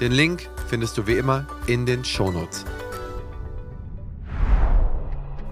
Den 0.00 0.12
Link 0.12 0.48
findest 0.68 0.96
du 0.96 1.06
wie 1.06 1.16
immer 1.16 1.44
in 1.66 1.84
den 1.84 2.02
Shownotes. 2.04 2.64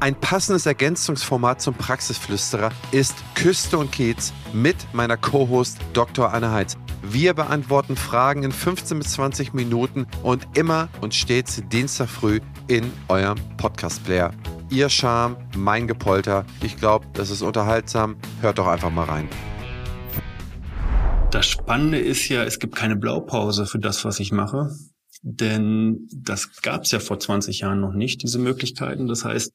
Ein 0.01 0.15
passendes 0.15 0.65
Ergänzungsformat 0.65 1.61
zum 1.61 1.75
Praxisflüsterer 1.75 2.71
ist 2.93 3.17
Küste 3.35 3.79
und 3.79 3.91
Kiez 3.91 4.33
mit 4.53 4.77
meiner 4.93 5.17
Co-Host 5.17 5.79
Dr. 5.93 6.33
Anne 6.33 6.53
Heitz. 6.53 6.79
Wir 7.03 7.33
beantworten 7.33 7.97
Fragen 7.97 8.43
in 8.43 8.51
15 8.51 8.99
bis 8.99 9.13
20 9.13 9.55
Minuten 9.55 10.07
und 10.23 10.47
immer 10.55 10.89
und 11.01 11.15
stets 11.15 11.63
Dienstag 11.71 12.09
früh 12.09 12.41
in 12.67 12.91
eurem 13.09 13.39
Podcast-Player. 13.57 14.33
Ihr 14.69 14.89
Charme, 14.89 15.37
mein 15.57 15.87
Gepolter. 15.87 16.45
Ich 16.63 16.77
glaube, 16.77 17.07
das 17.15 17.31
ist 17.31 17.43
unterhaltsam. 17.43 18.17
Hört 18.41 18.59
doch 18.59 18.67
einfach 18.67 18.91
mal 18.91 19.05
rein. 19.05 19.29
Das 21.31 21.47
Spannende 21.47 21.99
ist 21.99 22.29
ja, 22.29 22.43
es 22.43 22.59
gibt 22.59 22.75
keine 22.75 22.97
Blaupause 22.97 23.67
für 23.67 23.79
das, 23.79 24.05
was 24.05 24.19
ich 24.19 24.33
mache. 24.33 24.71
Denn 25.23 26.09
das 26.13 26.61
gab 26.63 26.83
es 26.83 26.91
ja 26.91 26.99
vor 26.99 27.21
20 27.21 27.61
Jahren 27.61 27.81
noch 27.81 27.93
nicht, 27.93 28.23
diese 28.23 28.39
Möglichkeiten. 28.39 29.07
Das 29.07 29.25
heißt, 29.25 29.53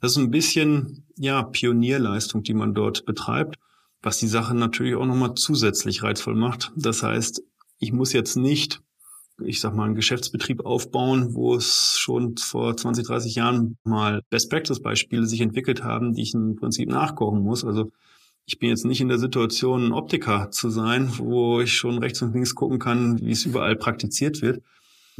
das 0.00 0.12
ist 0.12 0.16
ein 0.16 0.30
bisschen 0.30 1.06
ja 1.16 1.42
Pionierleistung, 1.42 2.42
die 2.42 2.54
man 2.54 2.74
dort 2.74 3.04
betreibt, 3.04 3.56
was 4.02 4.18
die 4.18 4.28
Sache 4.28 4.54
natürlich 4.54 4.94
auch 4.94 5.06
nochmal 5.06 5.34
zusätzlich 5.34 6.02
reizvoll 6.02 6.34
macht. 6.34 6.72
Das 6.76 7.02
heißt, 7.02 7.42
ich 7.78 7.92
muss 7.92 8.12
jetzt 8.12 8.36
nicht, 8.36 8.80
ich 9.44 9.60
sag 9.60 9.74
mal, 9.74 9.84
einen 9.84 9.94
Geschäftsbetrieb 9.94 10.64
aufbauen, 10.64 11.34
wo 11.34 11.54
es 11.54 11.96
schon 11.98 12.36
vor 12.36 12.76
20, 12.76 13.06
30 13.06 13.34
Jahren 13.34 13.76
mal 13.84 14.22
Best-Practice-Beispiele 14.30 15.26
sich 15.26 15.40
entwickelt 15.40 15.82
haben, 15.82 16.14
die 16.14 16.22
ich 16.22 16.34
im 16.34 16.56
Prinzip 16.56 16.88
nachkochen 16.88 17.42
muss. 17.42 17.64
Also 17.64 17.90
ich 18.46 18.58
bin 18.58 18.70
jetzt 18.70 18.84
nicht 18.84 19.00
in 19.00 19.08
der 19.08 19.18
Situation, 19.18 19.86
ein 19.86 19.92
Optiker 19.92 20.50
zu 20.50 20.70
sein, 20.70 21.10
wo 21.18 21.60
ich 21.60 21.72
schon 21.74 21.98
rechts 21.98 22.20
und 22.22 22.32
links 22.32 22.54
gucken 22.54 22.78
kann, 22.78 23.20
wie 23.20 23.30
es 23.30 23.44
überall 23.44 23.76
praktiziert 23.76 24.42
wird, 24.42 24.62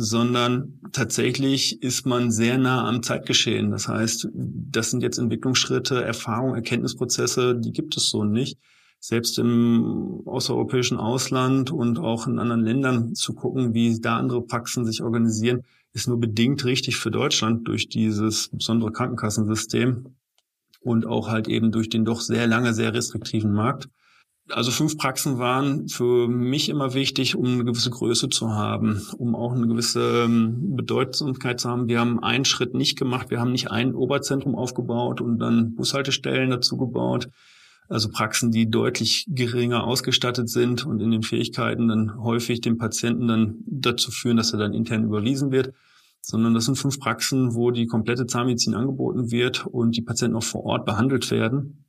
sondern 0.03 0.81
tatsächlich 0.93 1.83
ist 1.83 2.07
man 2.07 2.31
sehr 2.31 2.57
nah 2.57 2.89
am 2.89 3.03
Zeitgeschehen. 3.03 3.71
Das 3.71 3.87
heißt, 3.87 4.29
das 4.33 4.91
sind 4.91 5.03
jetzt 5.03 5.19
Entwicklungsschritte, 5.19 6.03
Erfahrungen, 6.03 6.55
Erkenntnisprozesse, 6.55 7.55
die 7.55 7.73
gibt 7.73 7.99
es 7.99 8.09
so 8.09 8.25
nicht. 8.25 8.59
Selbst 8.99 9.39
im 9.39 10.23
außereuropäischen 10.25 10.97
Ausland 10.97 11.71
und 11.71 11.99
auch 11.99 12.27
in 12.27 12.39
anderen 12.39 12.63
Ländern 12.63 13.15
zu 13.15 13.35
gucken, 13.35 13.75
wie 13.75 14.01
da 14.01 14.17
andere 14.17 14.41
Praxen 14.41 14.87
sich 14.87 15.03
organisieren, 15.03 15.65
ist 15.93 16.09
nur 16.09 16.19
bedingt 16.19 16.65
richtig 16.65 16.97
für 16.97 17.11
Deutschland 17.11 17.69
durch 17.69 17.91
dieses 17.91 18.49
besondere 18.49 18.93
Krankenkassensystem 18.93 20.07
und 20.81 21.07
auch 21.07 21.29
halt 21.29 21.47
eben 21.47 21.73
durch 21.73 21.91
den 21.91 22.07
doch 22.07 22.23
sehr 22.23 22.47
lange, 22.47 22.73
sehr 22.73 22.95
restriktiven 22.95 23.53
Markt. 23.53 23.91
Also 24.49 24.71
fünf 24.71 24.97
Praxen 24.97 25.39
waren 25.39 25.89
für 25.89 26.29
mich 26.29 26.69
immer 26.69 26.95
wichtig, 26.95 27.37
um 27.37 27.47
eine 27.47 27.65
gewisse 27.65 27.91
Größe 27.91 28.29
zu 28.31 28.51
haben, 28.51 29.01
um 29.17 29.37
auch 29.37 29.53
eine 29.53 29.67
gewisse 29.67 30.25
ähm, 30.25 30.77
Bedeutsamkeit 30.77 31.61
zu 31.61 31.69
haben. 31.69 31.89
Wir 31.89 32.01
haben 32.01 32.21
einen 32.23 32.45
Schritt 32.45 32.75
nicht 32.75 32.99
gemacht. 32.99 33.31
Wir 33.31 33.41
haben 33.41 33.53
nicht 33.53 33.71
ein 33.71 33.95
Oberzentrum 33.95 34.57
aufgebaut 34.57 35.21
und 35.21 35.39
dann 35.39 35.75
Bushaltestellen 35.75 36.51
dazu 36.51 36.77
gebaut. 36.77 37.29
Also 37.89 38.09
Praxen, 38.09 38.51
die 38.51 38.71
deutlich 38.71 39.27
geringer 39.29 39.85
ausgestattet 39.85 40.49
sind 40.49 40.87
und 40.87 41.01
in 41.01 41.11
den 41.11 41.23
Fähigkeiten 41.23 41.89
dann 41.89 42.23
häufig 42.23 42.61
den 42.61 42.79
Patienten 42.79 43.29
dann 43.29 43.57
dazu 43.67 44.11
führen, 44.11 44.37
dass 44.37 44.53
er 44.53 44.59
dann 44.59 44.75
intern 44.75 45.05
überwiesen 45.05 45.51
wird. 45.51 45.75
Sondern 46.23 46.55
das 46.55 46.67
sind 46.67 46.77
fünf 46.77 47.01
Praxen, 47.01 47.55
wo 47.55 47.71
die 47.71 47.87
komplette 47.87 48.27
Zahnmedizin 48.27 48.75
angeboten 48.75 49.31
wird 49.31 49.67
und 49.67 49.97
die 49.97 50.03
Patienten 50.03 50.37
auch 50.37 50.45
vor 50.45 50.65
Ort 50.65 50.85
behandelt 50.85 51.31
werden 51.31 51.85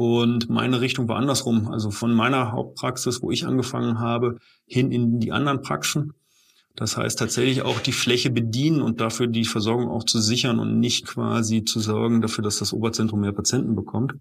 und 0.00 0.48
meine 0.48 0.80
Richtung 0.80 1.08
war 1.08 1.16
andersrum, 1.16 1.68
also 1.68 1.90
von 1.90 2.14
meiner 2.14 2.52
Hauptpraxis, 2.52 3.20
wo 3.20 3.30
ich 3.30 3.46
angefangen 3.46 3.98
habe, 3.98 4.38
hin 4.64 4.92
in 4.92 5.20
die 5.20 5.30
anderen 5.30 5.60
Praxen. 5.60 6.14
Das 6.74 6.96
heißt 6.96 7.18
tatsächlich 7.18 7.60
auch 7.60 7.80
die 7.80 7.92
Fläche 7.92 8.30
bedienen 8.30 8.80
und 8.80 9.02
dafür 9.02 9.26
die 9.26 9.44
Versorgung 9.44 9.90
auch 9.90 10.04
zu 10.04 10.18
sichern 10.18 10.58
und 10.58 10.80
nicht 10.80 11.04
quasi 11.06 11.66
zu 11.66 11.80
sorgen 11.80 12.22
dafür, 12.22 12.42
dass 12.42 12.60
das 12.60 12.72
Oberzentrum 12.72 13.20
mehr 13.20 13.32
Patienten 13.32 13.76
bekommt. 13.76 14.14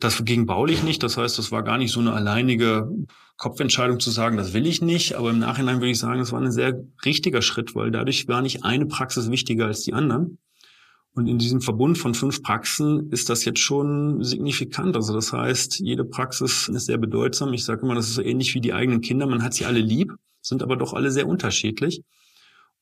Das 0.00 0.24
ging 0.24 0.44
baulich 0.44 0.82
nicht. 0.82 1.04
Das 1.04 1.16
heißt, 1.16 1.38
das 1.38 1.52
war 1.52 1.62
gar 1.62 1.78
nicht 1.78 1.92
so 1.92 2.00
eine 2.00 2.12
alleinige 2.12 2.90
Kopfentscheidung 3.36 4.00
zu 4.00 4.10
sagen, 4.10 4.36
das 4.36 4.54
will 4.54 4.66
ich 4.66 4.82
nicht. 4.82 5.14
Aber 5.14 5.30
im 5.30 5.38
Nachhinein 5.38 5.76
würde 5.76 5.92
ich 5.92 6.00
sagen, 6.00 6.18
das 6.18 6.32
war 6.32 6.40
ein 6.40 6.50
sehr 6.50 6.82
richtiger 7.04 7.42
Schritt, 7.42 7.76
weil 7.76 7.92
dadurch 7.92 8.26
war 8.26 8.42
nicht 8.42 8.64
eine 8.64 8.86
Praxis 8.86 9.30
wichtiger 9.30 9.66
als 9.66 9.82
die 9.82 9.94
anderen. 9.94 10.38
Und 11.16 11.28
in 11.28 11.38
diesem 11.38 11.62
Verbund 11.62 11.96
von 11.96 12.12
fünf 12.12 12.42
Praxen 12.42 13.10
ist 13.10 13.30
das 13.30 13.46
jetzt 13.46 13.60
schon 13.60 14.22
signifikant. 14.22 14.96
Also 14.96 15.14
das 15.14 15.32
heißt, 15.32 15.80
jede 15.80 16.04
Praxis 16.04 16.68
ist 16.68 16.84
sehr 16.84 16.98
bedeutsam. 16.98 17.54
Ich 17.54 17.64
sage 17.64 17.80
immer, 17.82 17.94
das 17.94 18.08
ist 18.08 18.16
so 18.16 18.22
ähnlich 18.22 18.54
wie 18.54 18.60
die 18.60 18.74
eigenen 18.74 19.00
Kinder. 19.00 19.26
Man 19.26 19.42
hat 19.42 19.54
sie 19.54 19.64
alle 19.64 19.80
lieb, 19.80 20.12
sind 20.42 20.62
aber 20.62 20.76
doch 20.76 20.92
alle 20.92 21.10
sehr 21.10 21.26
unterschiedlich. 21.26 22.02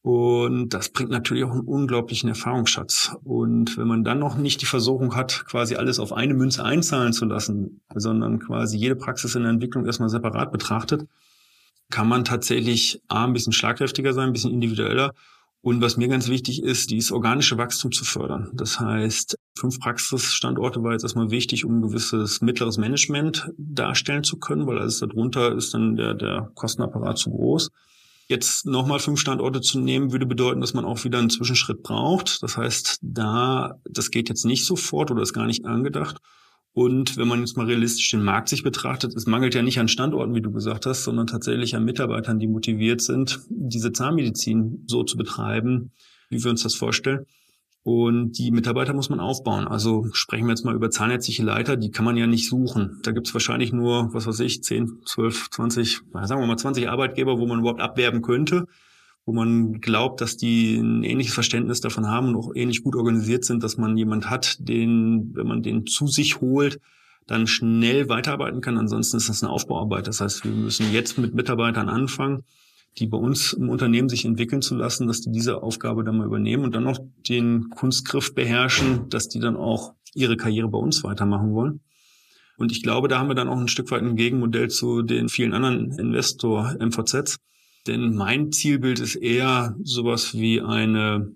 Und 0.02 0.70
das 0.70 0.88
bringt 0.88 1.10
natürlich 1.10 1.44
auch 1.44 1.52
einen 1.52 1.60
unglaublichen 1.60 2.28
Erfahrungsschatz. 2.28 3.14
Und 3.22 3.78
wenn 3.78 3.86
man 3.86 4.02
dann 4.02 4.18
noch 4.18 4.36
nicht 4.36 4.60
die 4.60 4.66
Versuchung 4.66 5.14
hat, 5.14 5.44
quasi 5.46 5.76
alles 5.76 6.00
auf 6.00 6.12
eine 6.12 6.34
Münze 6.34 6.64
einzahlen 6.64 7.12
zu 7.12 7.26
lassen, 7.26 7.82
sondern 7.94 8.40
quasi 8.40 8.76
jede 8.76 8.96
Praxis 8.96 9.36
in 9.36 9.42
der 9.42 9.52
Entwicklung 9.52 9.86
erstmal 9.86 10.08
separat 10.08 10.50
betrachtet, 10.50 11.06
kann 11.88 12.08
man 12.08 12.24
tatsächlich 12.24 13.00
A, 13.06 13.26
ein 13.26 13.32
bisschen 13.32 13.52
schlagkräftiger 13.52 14.12
sein, 14.12 14.30
ein 14.30 14.32
bisschen 14.32 14.50
individueller. 14.50 15.12
Und 15.64 15.80
was 15.80 15.96
mir 15.96 16.08
ganz 16.08 16.28
wichtig 16.28 16.62
ist, 16.62 16.90
dieses 16.90 17.10
organische 17.10 17.56
Wachstum 17.56 17.90
zu 17.90 18.04
fördern. 18.04 18.50
Das 18.52 18.80
heißt, 18.80 19.38
fünf 19.56 19.80
Praxisstandorte 19.80 20.82
war 20.82 20.92
jetzt 20.92 21.04
erstmal 21.04 21.30
wichtig, 21.30 21.64
um 21.64 21.78
ein 21.78 21.80
gewisses 21.80 22.42
mittleres 22.42 22.76
Management 22.76 23.50
darstellen 23.56 24.24
zu 24.24 24.36
können, 24.36 24.66
weil 24.66 24.78
alles 24.78 24.98
darunter 24.98 25.56
ist 25.56 25.72
dann 25.72 25.96
der, 25.96 26.12
der 26.12 26.50
Kostenapparat 26.54 27.16
zu 27.16 27.30
groß. 27.30 27.70
Jetzt 28.28 28.66
nochmal 28.66 28.98
fünf 28.98 29.18
Standorte 29.18 29.62
zu 29.62 29.80
nehmen, 29.80 30.12
würde 30.12 30.26
bedeuten, 30.26 30.60
dass 30.60 30.74
man 30.74 30.84
auch 30.84 31.02
wieder 31.04 31.18
einen 31.18 31.30
Zwischenschritt 31.30 31.82
braucht. 31.82 32.42
Das 32.42 32.58
heißt, 32.58 32.98
da, 33.00 33.80
das 33.88 34.10
geht 34.10 34.28
jetzt 34.28 34.44
nicht 34.44 34.66
sofort 34.66 35.10
oder 35.10 35.22
ist 35.22 35.32
gar 35.32 35.46
nicht 35.46 35.64
angedacht. 35.64 36.18
Und 36.74 37.16
wenn 37.16 37.28
man 37.28 37.38
jetzt 37.38 37.56
mal 37.56 37.66
realistisch 37.66 38.10
den 38.10 38.24
Markt 38.24 38.48
sich 38.48 38.64
betrachtet, 38.64 39.14
es 39.14 39.26
mangelt 39.26 39.54
ja 39.54 39.62
nicht 39.62 39.78
an 39.78 39.86
Standorten, 39.86 40.34
wie 40.34 40.42
du 40.42 40.50
gesagt 40.50 40.86
hast, 40.86 41.04
sondern 41.04 41.28
tatsächlich 41.28 41.76
an 41.76 41.84
Mitarbeitern, 41.84 42.40
die 42.40 42.48
motiviert 42.48 43.00
sind, 43.00 43.40
diese 43.48 43.92
Zahnmedizin 43.92 44.82
so 44.88 45.04
zu 45.04 45.16
betreiben, 45.16 45.92
wie 46.30 46.42
wir 46.42 46.50
uns 46.50 46.64
das 46.64 46.74
vorstellen. 46.74 47.26
Und 47.84 48.38
die 48.38 48.50
Mitarbeiter 48.50 48.92
muss 48.92 49.08
man 49.08 49.20
aufbauen. 49.20 49.68
Also 49.68 50.08
sprechen 50.14 50.46
wir 50.46 50.52
jetzt 50.52 50.64
mal 50.64 50.74
über 50.74 50.90
zahnärztliche 50.90 51.44
Leiter, 51.44 51.76
die 51.76 51.90
kann 51.90 52.04
man 52.04 52.16
ja 52.16 52.26
nicht 52.26 52.48
suchen. 52.48 52.98
Da 53.02 53.12
gibt 53.12 53.28
es 53.28 53.34
wahrscheinlich 53.34 53.72
nur, 53.72 54.12
was 54.12 54.26
weiß 54.26 54.40
ich, 54.40 54.64
10, 54.64 55.02
12, 55.04 55.50
20, 55.50 56.00
sagen 56.24 56.40
wir 56.40 56.46
mal 56.46 56.56
20 56.56 56.88
Arbeitgeber, 56.88 57.38
wo 57.38 57.46
man 57.46 57.60
überhaupt 57.60 57.82
abwerben 57.82 58.22
könnte, 58.22 58.66
wo 59.26 59.32
man 59.32 59.80
glaubt, 59.80 60.20
dass 60.20 60.36
die 60.36 60.76
ein 60.76 61.02
ähnliches 61.02 61.34
Verständnis 61.34 61.80
davon 61.80 62.08
haben 62.08 62.28
und 62.28 62.36
auch 62.36 62.54
ähnlich 62.54 62.82
gut 62.82 62.94
organisiert 62.94 63.44
sind, 63.44 63.62
dass 63.62 63.76
man 63.76 63.96
jemand 63.96 64.28
hat, 64.28 64.56
den, 64.58 65.34
wenn 65.34 65.46
man 65.46 65.62
den 65.62 65.86
zu 65.86 66.06
sich 66.06 66.40
holt, 66.40 66.80
dann 67.26 67.46
schnell 67.46 68.08
weiterarbeiten 68.08 68.60
kann. 68.60 68.76
Ansonsten 68.76 69.16
ist 69.16 69.30
das 69.30 69.42
eine 69.42 69.50
Aufbauarbeit. 69.50 70.06
Das 70.06 70.20
heißt, 70.20 70.44
wir 70.44 70.52
müssen 70.52 70.92
jetzt 70.92 71.16
mit 71.18 71.34
Mitarbeitern 71.34 71.88
anfangen 71.88 72.44
die 72.98 73.06
bei 73.06 73.18
uns 73.18 73.52
im 73.52 73.68
Unternehmen 73.70 74.08
sich 74.08 74.24
entwickeln 74.24 74.62
zu 74.62 74.76
lassen, 74.76 75.06
dass 75.06 75.20
die 75.20 75.32
diese 75.32 75.62
Aufgabe 75.62 76.04
dann 76.04 76.16
mal 76.16 76.26
übernehmen 76.26 76.64
und 76.64 76.74
dann 76.74 76.84
noch 76.84 76.98
den 77.28 77.70
Kunstgriff 77.70 78.34
beherrschen, 78.34 79.08
dass 79.08 79.28
die 79.28 79.40
dann 79.40 79.56
auch 79.56 79.94
ihre 80.14 80.36
Karriere 80.36 80.68
bei 80.68 80.78
uns 80.78 81.02
weitermachen 81.02 81.52
wollen. 81.52 81.80
Und 82.56 82.70
ich 82.70 82.82
glaube, 82.82 83.08
da 83.08 83.18
haben 83.18 83.28
wir 83.28 83.34
dann 83.34 83.48
auch 83.48 83.58
ein 83.58 83.66
Stück 83.66 83.90
weit 83.90 84.02
ein 84.02 84.14
Gegenmodell 84.14 84.70
zu 84.70 85.02
den 85.02 85.28
vielen 85.28 85.54
anderen 85.54 85.90
Investor-MVZs. 85.98 87.38
Denn 87.86 88.14
mein 88.14 88.50
Zielbild 88.50 88.98
ist 89.00 89.16
eher 89.16 89.76
sowas 89.82 90.34
wie 90.34 90.60
eine 90.60 91.34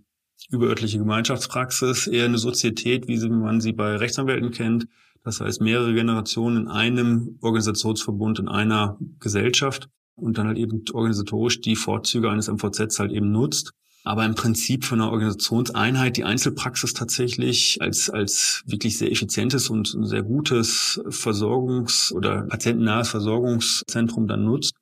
überörtliche 0.50 0.98
Gemeinschaftspraxis, 0.98 2.06
eher 2.06 2.24
eine 2.24 2.38
Sozietät, 2.38 3.06
wie 3.06 3.18
man 3.28 3.61
sie 3.61 3.72
bei 3.72 3.96
Rechtsanwälten 3.96 4.50
kennt. 4.50 4.87
Das 5.24 5.40
heißt, 5.40 5.61
mehrere 5.61 5.92
Generationen 5.92 6.62
in 6.62 6.68
einem 6.68 7.38
Organisationsverbund, 7.42 8.38
in 8.38 8.48
einer 8.48 8.98
Gesellschaft 9.20 9.90
und 10.14 10.38
dann 10.38 10.46
halt 10.46 10.56
eben 10.56 10.84
organisatorisch 10.92 11.61
die 11.61 11.76
Vorzüge 11.76 12.30
eines 12.30 12.48
MVZs 12.48 12.98
halt 12.98 13.12
eben 13.12 13.30
nutzt. 13.30 13.72
Aber 14.04 14.24
im 14.24 14.34
Prinzip 14.34 14.87
von 14.87 15.02
einer 15.02 15.11
Organisationseinheit 15.11 16.16
die 16.16 16.24
Einzelpraxis 16.24 16.94
tatsächlich 16.94 17.76
als, 17.82 18.08
als 18.08 18.62
wirklich 18.64 18.96
sehr 18.96 19.12
effizientes 19.12 19.68
und 19.68 19.94
sehr 20.06 20.22
gutes 20.22 20.98
Versorgungs- 21.08 22.11
oder 22.12 22.42
patientennahes 22.42 23.11
Versorgungszentrum 23.11 24.26
dann 24.26 24.44
nutzt 24.44 24.74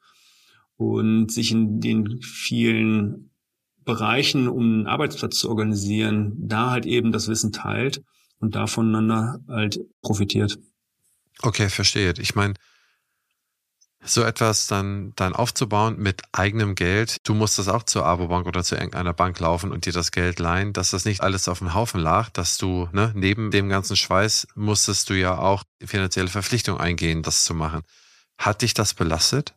und 0.76 1.30
sich 1.30 1.52
in 1.52 1.80
den 1.80 2.20
vielen 2.22 3.30
Bereichen, 3.84 4.48
um 4.48 4.62
einen 4.64 4.86
Arbeitsplatz 4.86 5.38
zu 5.38 5.48
organisieren, 5.48 6.34
da 6.38 6.70
halt 6.70 6.86
eben 6.86 7.12
das 7.12 7.28
Wissen 7.28 7.52
teilt 7.52 8.02
und 8.38 8.54
da 8.54 8.66
voneinander 8.66 9.40
halt 9.48 9.80
profitiert. 10.02 10.58
Okay, 11.42 11.68
verstehe. 11.68 12.14
Ich 12.18 12.34
meine, 12.34 12.54
so 14.08 14.22
etwas 14.22 14.66
dann, 14.66 15.12
dann 15.16 15.34
aufzubauen 15.34 15.98
mit 15.98 16.22
eigenem 16.32 16.74
Geld. 16.74 17.18
Du 17.24 17.34
musst 17.34 17.58
das 17.58 17.68
auch 17.68 17.82
zur 17.82 18.06
Abobank 18.06 18.46
oder 18.46 18.62
zu 18.62 18.76
irgendeiner 18.76 19.12
Bank 19.12 19.38
laufen 19.40 19.72
und 19.72 19.86
dir 19.86 19.92
das 19.92 20.12
Geld 20.12 20.38
leihen, 20.38 20.72
dass 20.72 20.90
das 20.90 21.04
nicht 21.04 21.22
alles 21.22 21.48
auf 21.48 21.58
dem 21.58 21.74
Haufen 21.74 22.00
lag, 22.00 22.30
dass 22.30 22.56
du, 22.56 22.88
ne, 22.92 23.12
neben 23.14 23.50
dem 23.50 23.68
ganzen 23.68 23.96
Schweiß 23.96 24.48
musstest 24.54 25.10
du 25.10 25.14
ja 25.14 25.38
auch 25.38 25.64
finanzielle 25.84 26.28
Verpflichtung 26.28 26.78
eingehen, 26.78 27.22
das 27.22 27.44
zu 27.44 27.54
machen. 27.54 27.82
Hat 28.38 28.62
dich 28.62 28.74
das 28.74 28.94
belastet? 28.94 29.54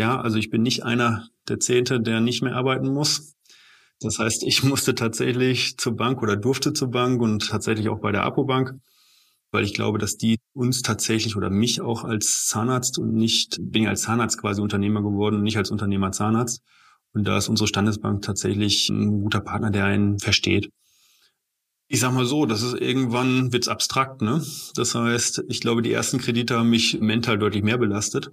Ja, 0.00 0.20
also 0.20 0.38
ich 0.38 0.50
bin 0.50 0.62
nicht 0.62 0.82
einer 0.82 1.28
der 1.48 1.60
Zehnte, 1.60 2.00
der 2.00 2.20
nicht 2.20 2.42
mehr 2.42 2.56
arbeiten 2.56 2.88
muss. 2.88 3.34
Das 4.00 4.18
heißt, 4.18 4.42
ich 4.44 4.62
musste 4.64 4.94
tatsächlich 4.94 5.76
zur 5.76 5.94
Bank 5.94 6.22
oder 6.22 6.36
durfte 6.36 6.72
zur 6.72 6.90
Bank 6.90 7.20
und 7.20 7.48
tatsächlich 7.48 7.88
auch 7.88 8.00
bei 8.00 8.10
der 8.10 8.24
Apobank 8.24 8.74
weil 9.52 9.64
ich 9.64 9.74
glaube, 9.74 9.98
dass 9.98 10.16
die 10.16 10.38
uns 10.52 10.82
tatsächlich 10.82 11.36
oder 11.36 11.50
mich 11.50 11.80
auch 11.80 12.04
als 12.04 12.46
Zahnarzt 12.46 12.98
und 12.98 13.14
nicht, 13.14 13.58
bin 13.60 13.84
ja 13.84 13.90
als 13.90 14.02
Zahnarzt 14.02 14.40
quasi 14.40 14.60
Unternehmer 14.60 15.02
geworden 15.02 15.36
und 15.36 15.42
nicht 15.42 15.56
als 15.56 15.70
Unternehmer 15.70 16.12
Zahnarzt. 16.12 16.62
Und 17.12 17.26
da 17.26 17.36
ist 17.36 17.48
unsere 17.48 17.66
Standesbank 17.66 18.22
tatsächlich 18.22 18.88
ein 18.88 19.22
guter 19.22 19.40
Partner, 19.40 19.70
der 19.70 19.86
einen 19.86 20.20
versteht. 20.20 20.70
Ich 21.88 21.98
sag 21.98 22.12
mal 22.12 22.24
so, 22.24 22.46
das 22.46 22.62
ist 22.62 22.74
irgendwann 22.74 23.52
wird's 23.52 23.66
abstrakt, 23.66 24.22
ne? 24.22 24.44
Das 24.76 24.94
heißt, 24.94 25.42
ich 25.48 25.60
glaube, 25.60 25.82
die 25.82 25.92
ersten 25.92 26.18
Kredite 26.18 26.56
haben 26.56 26.70
mich 26.70 27.00
mental 27.00 27.36
deutlich 27.36 27.64
mehr 27.64 27.78
belastet. 27.78 28.30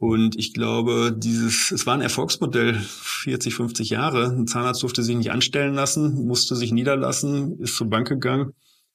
Und 0.00 0.36
ich 0.36 0.52
glaube, 0.52 1.14
dieses, 1.16 1.70
es 1.70 1.86
war 1.86 1.94
ein 1.94 2.00
Erfolgsmodell, 2.00 2.74
40, 2.74 3.54
50 3.54 3.90
Jahre. 3.90 4.30
Ein 4.30 4.48
Zahnarzt 4.48 4.82
durfte 4.82 5.04
sich 5.04 5.14
nicht 5.14 5.30
anstellen 5.30 5.74
lassen, 5.74 6.26
musste 6.26 6.56
sich 6.56 6.72
niederlassen, 6.72 7.60
ist 7.60 7.76
zur 7.76 7.88
Bank 7.88 8.08
gegangen 8.08 8.52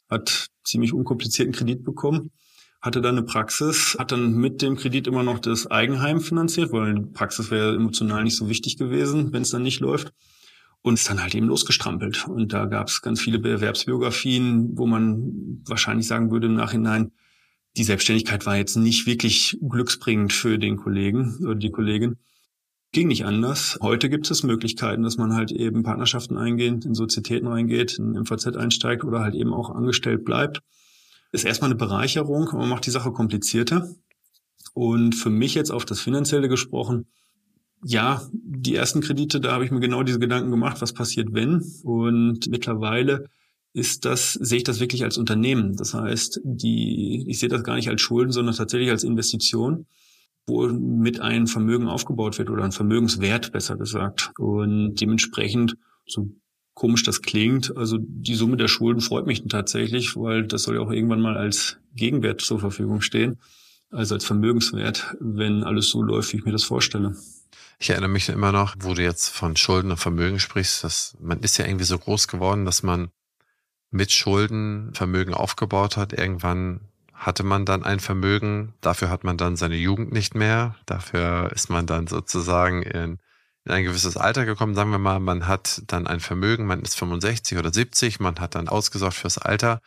hat 0.10 0.48
ziemlich 0.64 0.94
unkomplizierten 0.94 1.54
Kredit 1.54 1.84
bekommen, 1.84 2.32
hatte 2.82 3.02
dann 3.02 3.18
eine 3.18 3.26
Praxis, 3.26 3.96
hat 3.98 4.12
dann 4.12 4.36
mit 4.36 4.62
dem 4.62 4.76
Kredit 4.76 5.08
immer 5.08 5.24
noch 5.24 5.40
das 5.40 5.68
Eigenheim 5.68 6.22
finanziert, 6.22 6.72
weil 6.72 6.96
die 6.96 7.02
Praxis 7.02 7.50
wäre 7.50 7.76
emotional 7.76 8.24
nicht 8.24 8.36
so 8.36 8.50
wichtig 8.50 8.78
gewesen, 8.78 9.34
wenn 9.34 9.42
es 9.42 9.50
dann 9.50 9.64
nicht 9.64 9.80
läuft. 9.80 10.14
Und 10.82 10.94
ist 10.94 11.10
dann 11.10 11.20
halt 11.20 11.34
eben 11.34 11.48
losgestrampelt. 11.48 12.28
Und 12.28 12.54
da 12.54 12.66
gab 12.66 12.90
es 12.90 13.02
ganz 13.02 13.20
viele 13.20 13.40
Bewerbsbiografien, 13.40 14.78
wo 14.78 14.86
man 14.86 15.64
wahrscheinlich 15.66 16.06
sagen 16.06 16.30
würde 16.30 16.46
im 16.46 16.54
Nachhinein, 16.54 17.12
die 17.78 17.84
Selbstständigkeit 17.84 18.46
war 18.46 18.58
jetzt 18.58 18.76
nicht 18.76 19.06
wirklich 19.06 19.58
glücksbringend 19.62 20.34
für 20.34 20.58
den 20.58 20.78
Kollegen 20.78 21.38
oder 21.42 21.56
die 21.56 21.72
Kollegin 21.72 22.18
ging 22.96 23.10
nicht 23.10 23.26
anders. 23.26 23.78
Heute 23.82 24.10
gibt 24.10 24.32
es 24.32 24.44
Möglichkeiten, 24.44 25.04
dass 25.04 25.18
man 25.18 25.34
halt 25.34 25.52
eben 25.52 25.84
Partnerschaften 25.84 26.38
eingeht, 26.38 26.86
in 26.86 26.96
Sozietäten 26.96 27.48
reingeht, 27.48 28.00
in 28.00 28.12
MVZ 28.14 28.56
einsteigt 28.56 29.04
oder 29.04 29.20
halt 29.20 29.36
eben 29.36 29.54
auch 29.54 29.70
angestellt 29.70 30.24
bleibt. 30.24 30.62
Ist 31.34 31.44
erstmal 31.44 31.72
eine 31.72 31.78
Bereicherung, 31.78 32.48
aber 32.50 32.66
macht 32.66 32.86
die 32.86 32.92
Sache 32.92 33.12
komplizierter. 33.12 33.94
Und 34.74 35.14
für 35.14 35.30
mich 35.30 35.56
jetzt 35.56 35.72
auf 35.72 35.84
das 35.84 36.00
Finanzielle 36.00 36.48
gesprochen, 36.48 37.08
ja, 37.84 38.26
die 38.32 38.76
ersten 38.76 39.02
Kredite, 39.02 39.42
da 39.42 39.52
habe 39.52 39.66
ich 39.66 39.72
mir 39.72 39.82
genau 39.82 40.02
diese 40.04 40.20
Gedanken 40.20 40.50
gemacht, 40.50 40.82
was 40.82 40.94
passiert, 40.94 41.34
wenn. 41.34 41.62
Und 41.84 42.48
mittlerweile 42.48 43.30
ist 43.76 44.06
das, 44.06 44.34
sehe 44.34 44.60
ich 44.60 44.64
das 44.64 44.80
wirklich 44.80 45.04
als 45.04 45.18
Unternehmen. 45.18 45.76
Das 45.76 45.94
heißt, 45.94 46.42
die, 46.44 47.26
ich 47.28 47.40
sehe 47.40 47.50
das 47.50 47.64
gar 47.64 47.76
nicht 47.76 47.90
als 47.90 48.02
Schulden, 48.02 48.32
sondern 48.32 48.56
tatsächlich 48.56 48.90
als 48.90 49.04
Investition 49.04 49.86
wo 50.48 50.68
mit 50.68 51.20
ein 51.20 51.48
Vermögen 51.48 51.88
aufgebaut 51.88 52.38
wird 52.38 52.50
oder 52.50 52.64
ein 52.64 52.72
Vermögenswert, 52.72 53.52
besser 53.52 53.78
gesagt. 53.78 54.32
Und 54.38 54.96
dementsprechend, 54.96 55.78
so 56.06 56.30
komisch 56.74 57.04
das 57.04 57.22
klingt, 57.22 57.76
also 57.76 57.98
die 58.00 58.36
Summe 58.36 58.58
der 58.58 58.68
Schulden 58.68 59.02
freut 59.02 59.26
mich 59.26 59.44
tatsächlich, 59.48 60.16
weil 60.16 60.46
das 60.46 60.64
soll 60.64 60.76
ja 60.76 60.82
auch 60.82 60.92
irgendwann 60.92 61.22
mal 61.22 61.38
als 61.38 61.78
Gegenwert 61.96 62.42
zur 62.42 62.60
Verfügung 62.60 63.02
stehen, 63.02 63.40
also 63.90 64.16
als 64.16 64.26
Vermögenswert, 64.26 65.16
wenn 65.20 65.64
alles 65.64 65.90
so 65.90 66.02
läuft, 66.02 66.34
wie 66.34 66.38
ich 66.38 66.46
mir 66.46 66.52
das 66.52 66.66
vorstelle. 66.66 67.16
Ich 67.80 67.90
erinnere 67.90 68.10
mich 68.10 68.30
immer 68.30 68.52
noch, 68.52 68.76
wo 68.80 68.94
du 68.94 69.02
jetzt 69.02 69.30
von 69.30 69.56
Schulden 69.56 69.92
und 69.92 69.98
Vermögen 69.98 70.40
sprichst, 70.40 70.84
dass 70.84 71.18
man 71.20 71.40
ist 71.40 71.58
ja 71.58 71.66
irgendwie 71.66 71.86
so 71.86 71.98
groß 71.98 72.28
geworden, 72.28 72.66
dass 72.66 72.84
man 72.84 73.10
mit 73.96 74.12
Schulden 74.12 74.94
Vermögen 74.94 75.34
aufgebaut 75.34 75.96
hat. 75.96 76.12
Irgendwann 76.12 76.82
hatte 77.14 77.44
man 77.44 77.66
dann 77.66 77.84
ein 77.84 78.02
Vermögen, 78.02 78.74
dafür 78.82 79.10
hat 79.10 79.24
man 79.24 79.38
dann 79.38 79.56
seine 79.56 79.78
Jugend 79.78 80.12
nicht 80.12 80.36
mehr, 80.36 80.76
dafür 80.86 81.50
ist 81.56 81.70
man 81.70 81.88
dann 81.88 82.08
sozusagen 82.08 82.84
in, 82.84 83.20
in 83.64 83.72
ein 83.72 83.86
gewisses 83.86 84.18
Alter 84.18 84.46
gekommen, 84.46 84.76
sagen 84.76 84.92
wir 84.92 85.00
mal, 85.00 85.22
man 85.22 85.48
hat 85.48 85.82
dann 85.88 86.08
ein 86.08 86.20
Vermögen, 86.20 86.66
man 86.66 86.82
ist 86.82 86.98
65 86.98 87.58
oder 87.58 87.72
70, 87.72 88.20
man 88.20 88.38
hat 88.40 88.56
dann 88.56 88.68
ausgesorgt 88.68 89.16
fürs 89.16 89.38
Alter. 89.38 89.80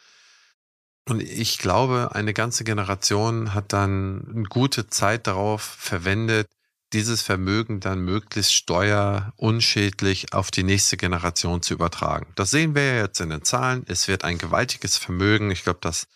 Und 1.07 1.23
ich 1.23 1.59
glaube, 1.59 2.11
eine 2.13 2.33
ganze 2.33 2.65
Generation 2.65 3.53
hat 3.53 3.75
dann 3.75 4.27
eine 4.35 4.45
gute 4.45 4.89
Zeit 4.89 5.27
darauf 5.27 5.61
verwendet, 5.61 6.49
dieses 6.93 7.23
Vermögen 7.23 7.81
dann 7.81 8.01
möglichst 8.01 8.55
steuerunschädlich 8.55 10.33
auf 10.33 10.51
die 10.51 10.63
nächste 10.63 10.97
Generation 10.97 11.63
zu 11.63 11.75
übertragen. 11.75 12.33
Das 12.35 12.51
sehen 12.51 12.75
wir 12.75 12.85
ja 12.85 13.03
jetzt 13.03 13.21
in 13.21 13.31
den 13.31 13.45
Zahlen. 13.45 13.85
Es 13.89 14.09
wird 14.09 14.25
ein 14.25 14.39
gewaltiges 14.39 14.97
Vermögen. 14.97 15.51
Ich 15.51 15.65
glaube, 15.65 15.81
das 15.83 16.07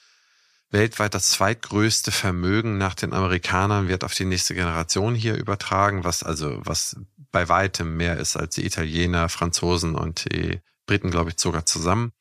weltweit 0.70 1.14
das 1.14 1.30
zweitgrößte 1.30 2.10
Vermögen 2.10 2.78
nach 2.78 2.94
den 2.94 3.12
Amerikanern 3.12 3.88
wird 3.88 4.04
auf 4.04 4.14
die 4.14 4.24
nächste 4.24 4.54
Generation 4.54 5.14
hier 5.14 5.36
übertragen, 5.36 6.04
was 6.04 6.22
also, 6.22 6.60
was 6.64 6.96
bei 7.30 7.48
weitem 7.48 7.96
mehr 7.96 8.16
ist 8.16 8.36
als 8.36 8.54
die 8.54 8.64
Italiener, 8.64 9.28
Franzosen 9.28 9.94
und 9.94 10.32
die 10.32 10.60
Briten, 10.86 11.10
glaube 11.10 11.30
ich, 11.30 11.38
sogar 11.38 11.66
zusammen. 11.66 12.12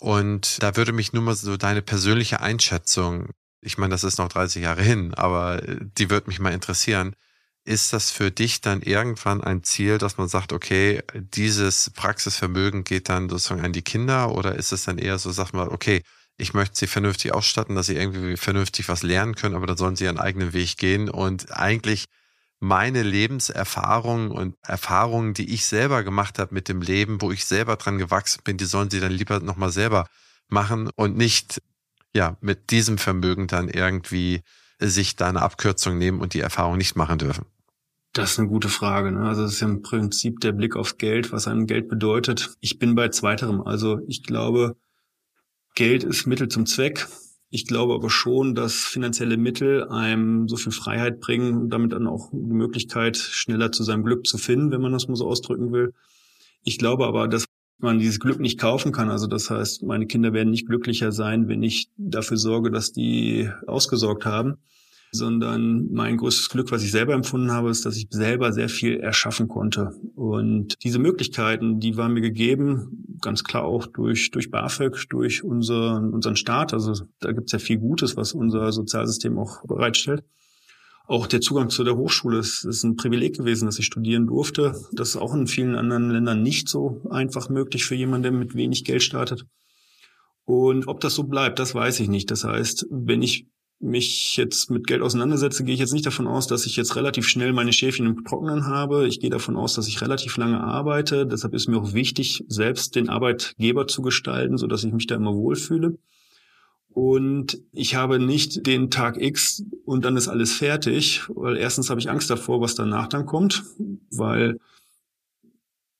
Und 0.00 0.62
da 0.62 0.76
würde 0.76 0.92
mich 0.92 1.12
nur 1.12 1.22
mal 1.22 1.34
so 1.34 1.56
deine 1.56 1.82
persönliche 1.82 2.40
Einschätzung, 2.40 3.30
ich 3.60 3.78
meine, 3.78 3.92
das 3.92 4.04
ist 4.04 4.18
noch 4.18 4.28
30 4.28 4.62
Jahre 4.62 4.82
hin, 4.82 5.14
aber 5.14 5.62
die 5.66 6.10
würde 6.10 6.28
mich 6.28 6.40
mal 6.40 6.52
interessieren. 6.52 7.14
Ist 7.64 7.92
das 7.92 8.10
für 8.10 8.30
dich 8.30 8.60
dann 8.62 8.80
irgendwann 8.80 9.42
ein 9.42 9.62
Ziel, 9.62 9.98
dass 9.98 10.16
man 10.16 10.28
sagt, 10.28 10.52
okay, 10.52 11.02
dieses 11.14 11.90
Praxisvermögen 11.90 12.84
geht 12.84 13.08
dann 13.08 13.28
sozusagen 13.28 13.64
an 13.64 13.72
die 13.72 13.82
Kinder? 13.82 14.34
Oder 14.34 14.54
ist 14.56 14.72
es 14.72 14.84
dann 14.84 14.98
eher 14.98 15.18
so, 15.18 15.30
sag 15.30 15.52
mal, 15.52 15.68
okay, 15.68 16.02
ich 16.38 16.54
möchte 16.54 16.76
sie 16.78 16.86
vernünftig 16.86 17.34
ausstatten, 17.34 17.76
dass 17.76 17.86
sie 17.86 17.96
irgendwie 17.96 18.36
vernünftig 18.38 18.88
was 18.88 19.02
lernen 19.02 19.34
können, 19.34 19.54
aber 19.54 19.66
dann 19.66 19.76
sollen 19.76 19.94
sie 19.94 20.04
ihren 20.04 20.18
eigenen 20.18 20.54
Weg 20.54 20.78
gehen? 20.78 21.10
Und 21.10 21.52
eigentlich 21.52 22.06
meine 22.60 23.02
Lebenserfahrungen 23.02 24.30
und 24.30 24.56
Erfahrungen, 24.62 25.34
die 25.34 25.52
ich 25.52 25.66
selber 25.66 26.02
gemacht 26.02 26.38
habe 26.38 26.54
mit 26.54 26.68
dem 26.68 26.82
Leben, 26.82 27.20
wo 27.20 27.30
ich 27.30 27.44
selber 27.44 27.76
dran 27.76 27.98
gewachsen 27.98 28.42
bin, 28.44 28.56
die 28.56 28.66
sollen 28.66 28.90
sie 28.90 29.00
dann 29.00 29.12
lieber 29.12 29.40
nochmal 29.40 29.70
selber 29.72 30.06
machen 30.48 30.90
und 30.96 31.16
nicht 31.16 31.60
ja 32.14 32.36
mit 32.40 32.70
diesem 32.70 32.98
Vermögen 32.98 33.46
dann 33.46 33.68
irgendwie 33.68 34.42
sich 34.80 35.16
da 35.16 35.28
eine 35.28 35.42
Abkürzung 35.42 35.98
nehmen 35.98 36.20
und 36.20 36.34
die 36.34 36.40
Erfahrung 36.40 36.78
nicht 36.78 36.96
machen 36.96 37.18
dürfen. 37.18 37.46
Das 38.12 38.32
ist 38.32 38.38
eine 38.40 38.48
gute 38.48 38.68
Frage. 38.68 39.12
Ne? 39.12 39.20
Also 39.20 39.44
es 39.44 39.54
ist 39.54 39.60
ja 39.60 39.68
im 39.68 39.82
Prinzip 39.82 40.40
der 40.40 40.52
Blick 40.52 40.74
aufs 40.74 40.98
Geld, 40.98 41.30
was 41.30 41.46
einem 41.46 41.66
Geld 41.66 41.88
bedeutet. 41.88 42.56
Ich 42.60 42.78
bin 42.78 42.94
bei 42.94 43.08
zweiterem. 43.08 43.60
Also 43.60 44.00
ich 44.08 44.24
glaube, 44.24 44.76
Geld 45.76 46.02
ist 46.02 46.26
Mittel 46.26 46.48
zum 46.48 46.66
Zweck. 46.66 47.06
Ich 47.50 47.66
glaube 47.66 47.94
aber 47.94 48.10
schon, 48.10 48.54
dass 48.54 48.74
finanzielle 48.74 49.36
Mittel 49.36 49.88
einem 49.88 50.48
so 50.48 50.56
viel 50.56 50.72
Freiheit 50.72 51.20
bringen 51.20 51.56
und 51.56 51.70
damit 51.70 51.92
dann 51.92 52.06
auch 52.06 52.30
die 52.32 52.54
Möglichkeit, 52.54 53.16
schneller 53.16 53.72
zu 53.72 53.84
seinem 53.84 54.04
Glück 54.04 54.26
zu 54.26 54.38
finden, 54.38 54.70
wenn 54.70 54.80
man 54.80 54.92
das 54.92 55.08
mal 55.08 55.16
so 55.16 55.28
ausdrücken 55.28 55.72
will. 55.72 55.92
Ich 56.62 56.78
glaube 56.78 57.06
aber, 57.06 57.28
dass 57.28 57.46
man 57.82 57.98
dieses 57.98 58.20
Glück 58.20 58.40
nicht 58.40 58.58
kaufen 58.58 58.92
kann. 58.92 59.10
Also 59.10 59.26
das 59.26 59.50
heißt, 59.50 59.82
meine 59.82 60.06
Kinder 60.06 60.32
werden 60.32 60.50
nicht 60.50 60.66
glücklicher 60.66 61.12
sein, 61.12 61.48
wenn 61.48 61.62
ich 61.62 61.90
dafür 61.96 62.36
sorge, 62.36 62.70
dass 62.70 62.92
die 62.92 63.50
ausgesorgt 63.66 64.26
haben 64.26 64.56
sondern 65.12 65.90
mein 65.92 66.16
größtes 66.16 66.48
Glück, 66.50 66.70
was 66.70 66.82
ich 66.82 66.90
selber 66.90 67.14
empfunden 67.14 67.50
habe, 67.50 67.70
ist, 67.70 67.84
dass 67.84 67.96
ich 67.96 68.06
selber 68.10 68.52
sehr 68.52 68.68
viel 68.68 68.98
erschaffen 68.98 69.48
konnte. 69.48 69.92
Und 70.14 70.82
diese 70.84 70.98
Möglichkeiten, 70.98 71.80
die 71.80 71.96
waren 71.96 72.12
mir 72.12 72.20
gegeben, 72.20 73.16
ganz 73.20 73.42
klar 73.42 73.64
auch 73.64 73.86
durch, 73.86 74.30
durch 74.30 74.50
BAföG, 74.50 75.08
durch 75.08 75.42
unseren, 75.42 76.12
unseren 76.12 76.36
Staat. 76.36 76.72
Also 76.72 76.94
da 77.20 77.32
gibt 77.32 77.48
es 77.48 77.52
ja 77.52 77.58
viel 77.58 77.78
Gutes, 77.78 78.16
was 78.16 78.32
unser 78.32 78.70
Sozialsystem 78.72 79.38
auch 79.38 79.66
bereitstellt. 79.66 80.22
Auch 81.10 81.26
der 81.26 81.40
Zugang 81.40 81.70
zu 81.70 81.82
der 81.82 81.96
Hochschule 81.96 82.38
ist, 82.38 82.64
ist 82.64 82.84
ein 82.84 82.94
Privileg 82.94 83.36
gewesen, 83.36 83.66
dass 83.66 83.80
ich 83.80 83.86
studieren 83.86 84.28
durfte. 84.28 84.80
Das 84.92 85.08
ist 85.08 85.16
auch 85.16 85.34
in 85.34 85.48
vielen 85.48 85.74
anderen 85.74 86.08
Ländern 86.08 86.40
nicht 86.40 86.68
so 86.68 87.02
einfach 87.10 87.48
möglich 87.48 87.84
für 87.84 87.96
jemanden, 87.96 88.22
der 88.22 88.30
mit 88.32 88.54
wenig 88.54 88.84
Geld 88.84 89.02
startet. 89.02 89.44
Und 90.44 90.86
ob 90.86 91.00
das 91.00 91.16
so 91.16 91.24
bleibt, 91.24 91.58
das 91.58 91.74
weiß 91.74 91.98
ich 91.98 92.08
nicht. 92.08 92.30
Das 92.30 92.44
heißt, 92.44 92.86
wenn 92.92 93.22
ich 93.22 93.48
mich 93.80 94.36
jetzt 94.36 94.70
mit 94.70 94.86
Geld 94.86 95.02
auseinandersetze, 95.02 95.64
gehe 95.64 95.74
ich 95.74 95.80
jetzt 95.80 95.94
nicht 95.94 96.06
davon 96.06 96.28
aus, 96.28 96.46
dass 96.46 96.64
ich 96.64 96.76
jetzt 96.76 96.94
relativ 96.94 97.26
schnell 97.26 97.52
meine 97.52 97.72
Schäfchen 97.72 98.06
im 98.06 98.24
Trocknen 98.24 98.66
habe. 98.68 99.08
Ich 99.08 99.18
gehe 99.18 99.30
davon 99.30 99.56
aus, 99.56 99.74
dass 99.74 99.88
ich 99.88 100.02
relativ 100.02 100.36
lange 100.36 100.60
arbeite. 100.60 101.26
Deshalb 101.26 101.54
ist 101.54 101.66
mir 101.66 101.78
auch 101.78 101.92
wichtig, 101.92 102.44
selbst 102.46 102.94
den 102.94 103.08
Arbeitgeber 103.08 103.88
zu 103.88 104.02
gestalten, 104.02 104.58
so 104.58 104.68
dass 104.68 104.84
ich 104.84 104.92
mich 104.92 105.08
da 105.08 105.16
immer 105.16 105.34
wohlfühle. 105.34 105.98
Und 106.92 107.60
ich 107.72 107.94
habe 107.94 108.18
nicht 108.18 108.66
den 108.66 108.90
Tag 108.90 109.20
X 109.20 109.64
und 109.84 110.04
dann 110.04 110.16
ist 110.16 110.28
alles 110.28 110.52
fertig, 110.52 111.22
weil 111.28 111.56
erstens 111.56 111.88
habe 111.88 112.00
ich 112.00 112.10
Angst 112.10 112.30
davor, 112.30 112.60
was 112.60 112.74
danach 112.74 113.06
dann 113.06 113.26
kommt, 113.26 113.62
weil 114.10 114.58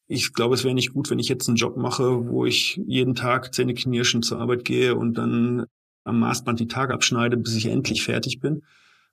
ich 0.08 0.32
glaube, 0.32 0.56
es 0.56 0.64
wäre 0.64 0.74
nicht 0.74 0.92
gut, 0.92 1.08
wenn 1.08 1.20
ich 1.20 1.28
jetzt 1.28 1.46
einen 1.48 1.56
Job 1.56 1.76
mache, 1.76 2.28
wo 2.28 2.44
ich 2.44 2.80
jeden 2.84 3.14
Tag 3.14 3.54
zähneknirschend 3.54 4.24
zur 4.24 4.40
Arbeit 4.40 4.64
gehe 4.64 4.96
und 4.96 5.14
dann 5.14 5.66
am 6.02 6.18
Maßband 6.18 6.58
die 6.58 6.66
Tage 6.66 6.92
abschneide, 6.92 7.36
bis 7.36 7.54
ich 7.54 7.66
endlich 7.66 8.02
fertig 8.02 8.40
bin, 8.40 8.62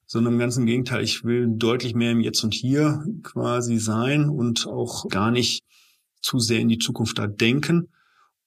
sondern 0.08 0.34
im 0.34 0.40
ganzen 0.40 0.66
Gegenteil, 0.66 1.04
ich 1.04 1.24
will 1.24 1.48
deutlich 1.48 1.94
mehr 1.94 2.12
im 2.12 2.22
Jetzt 2.22 2.44
und 2.44 2.56
Hier 2.56 3.06
quasi 3.22 3.78
sein 3.78 4.28
und 4.28 4.66
auch 4.66 5.08
gar 5.10 5.30
nicht 5.30 5.64
zu 6.22 6.40
sehr 6.40 6.60
in 6.60 6.70
die 6.70 6.80
Zukunft 6.80 7.20
da 7.20 7.28
denken, 7.28 7.90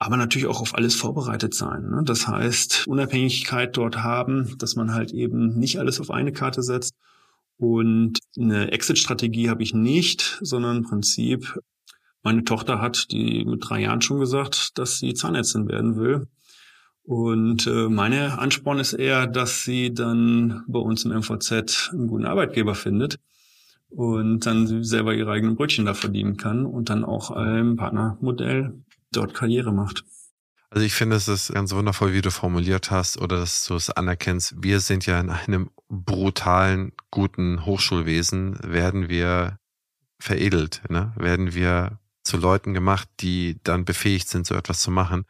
aber 0.01 0.17
natürlich 0.17 0.49
auch 0.49 0.63
auf 0.63 0.75
alles 0.75 0.95
vorbereitet 0.95 1.55
sein. 1.55 1.91
Ne? 1.91 2.03
Das 2.05 2.27
heißt, 2.27 2.87
Unabhängigkeit 2.89 3.77
dort 3.77 3.99
haben, 3.99 4.57
dass 4.57 4.75
man 4.75 4.95
halt 4.95 5.13
eben 5.13 5.59
nicht 5.59 5.79
alles 5.79 6.01
auf 6.01 6.11
eine 6.11 6.33
Karte 6.33 6.63
setzt. 6.63 6.95
Und 7.59 8.19
eine 8.39 8.73
Exit-Strategie 8.73 9.51
habe 9.51 9.63
ich 9.63 9.75
nicht, 9.75 10.39
sondern 10.41 10.79
im 10.79 10.83
Prinzip, 10.85 11.59
meine 12.23 12.45
Tochter 12.45 12.81
hat 12.81 13.13
die 13.13 13.45
mit 13.45 13.69
drei 13.69 13.83
Jahren 13.83 14.01
schon 14.01 14.19
gesagt, 14.19 14.79
dass 14.79 14.99
sie 14.99 15.13
Zahnärztin 15.13 15.69
werden 15.69 15.97
will. 15.97 16.27
Und 17.03 17.67
äh, 17.67 17.91
meine 17.91 18.39
Ansporn 18.39 18.79
ist 18.79 18.95
eher, 18.95 19.27
dass 19.27 19.65
sie 19.65 19.93
dann 19.93 20.65
bei 20.67 20.79
uns 20.79 21.05
im 21.05 21.13
MVZ 21.13 21.91
einen 21.93 22.09
guten 22.09 22.25
Arbeitgeber 22.25 22.75
findet 22.75 23.19
und 23.91 24.47
dann 24.47 24.83
selber 24.83 25.13
ihre 25.15 25.33
eigenen 25.33 25.57
Brötchen 25.57 25.85
da 25.85 25.93
verdienen 25.93 26.39
kann 26.39 26.65
und 26.65 26.89
dann 26.89 27.05
auch 27.05 27.37
im 27.37 27.77
Partnermodell 27.77 28.73
dort 29.13 29.35
Karriere 29.35 29.73
macht. 29.73 30.05
Also 30.71 30.87
ich 30.87 30.95
finde, 30.95 31.17
es 31.17 31.27
ist 31.27 31.53
ganz 31.53 31.73
wundervoll, 31.73 32.13
wie 32.13 32.23
du 32.23 32.31
formuliert 32.31 32.93
hast 32.93 33.19
oder 33.19 33.39
dass 33.39 33.65
du 33.65 33.75
es 33.75 33.91
anerkennst. 33.91 34.55
Wir 34.63 34.79
sind 34.79 35.05
ja 35.05 35.19
in 35.19 35.31
einem 35.31 35.71
brutalen, 35.89 36.93
guten 37.11 37.67
Hochschulwesen, 37.67 38.59
werden 38.63 39.09
wir 39.09 39.59
veredelt, 40.21 40.83
ne? 40.89 41.13
werden 41.17 41.55
wir 41.55 41.99
zu 42.23 42.37
Leuten 42.37 42.73
gemacht, 42.73 43.09
die 43.21 43.59
dann 43.65 43.85
befähigt 43.85 44.29
sind, 44.29 44.47
so 44.47 44.55
etwas 44.55 44.81
zu 44.81 44.93
machen 44.93 45.25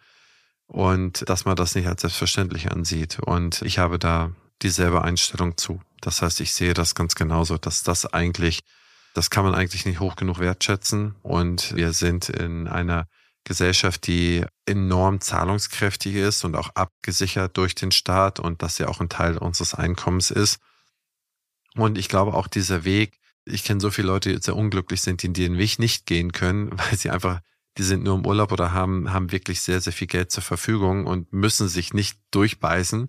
und 0.67 1.29
dass 1.29 1.47
man 1.47 1.57
das 1.57 1.75
nicht 1.75 1.89
als 1.89 2.03
selbstverständlich 2.03 2.71
ansieht. 2.71 3.19
Und 3.21 3.63
ich 3.63 3.79
habe 3.79 3.99
da 3.99 4.33
dieselbe 4.63 5.03
Einstellung 5.03 5.57
zu. 5.57 5.81
Das 6.01 6.21
heißt, 6.21 6.41
ich 6.41 6.53
sehe 6.53 6.75
das 6.75 6.95
ganz 6.95 7.15
genauso, 7.15 7.57
dass 7.57 7.83
das 7.83 8.07
eigentlich, 8.07 8.61
das 9.15 9.31
kann 9.31 9.45
man 9.45 9.55
eigentlich 9.55 9.87
nicht 9.87 10.01
hoch 10.01 10.17
genug 10.17 10.39
wertschätzen. 10.39 11.15
Und 11.23 11.75
wir 11.75 11.93
sind 11.93 12.29
in 12.29 12.69
einer 12.69 13.07
Gesellschaft, 13.51 14.07
die 14.07 14.45
enorm 14.65 15.21
zahlungskräftig 15.21 16.15
ist 16.15 16.45
und 16.45 16.55
auch 16.55 16.71
abgesichert 16.77 17.57
durch 17.57 17.75
den 17.75 17.91
Staat 17.91 18.39
und 18.39 18.63
das 18.63 18.79
ja 18.79 18.87
auch 18.87 19.01
ein 19.01 19.09
Teil 19.09 19.39
unseres 19.39 19.75
Einkommens 19.75 20.31
ist. 20.31 20.61
Und 21.75 21.99
ich 21.99 22.09
glaube 22.09 22.35
auch 22.35 22.47
dieser 22.47 22.85
Weg, 22.85 23.19
ich 23.45 23.65
kenne 23.65 23.81
so 23.81 23.91
viele 23.91 24.07
Leute, 24.07 24.33
die 24.33 24.41
sehr 24.41 24.55
unglücklich 24.55 25.03
sind, 25.03 25.25
die 25.25 25.33
den 25.33 25.59
Weg 25.59 25.81
nicht 25.81 26.07
gehen 26.07 26.31
können, 26.31 26.71
weil 26.79 26.97
sie 26.97 27.11
einfach 27.11 27.41
die 27.77 27.83
sind 27.83 28.05
nur 28.05 28.17
im 28.17 28.27
Urlaub 28.27 28.53
oder 28.53 28.73
haben, 28.73 29.13
haben 29.13 29.33
wirklich 29.33 29.61
sehr, 29.61 29.81
sehr 29.81 29.93
viel 29.93 30.07
Geld 30.07 30.31
zur 30.31 30.43
Verfügung 30.43 31.07
und 31.07 31.33
müssen 31.33 31.69
sich 31.69 31.93
nicht 31.93 32.19
durchbeißen. 32.31 33.09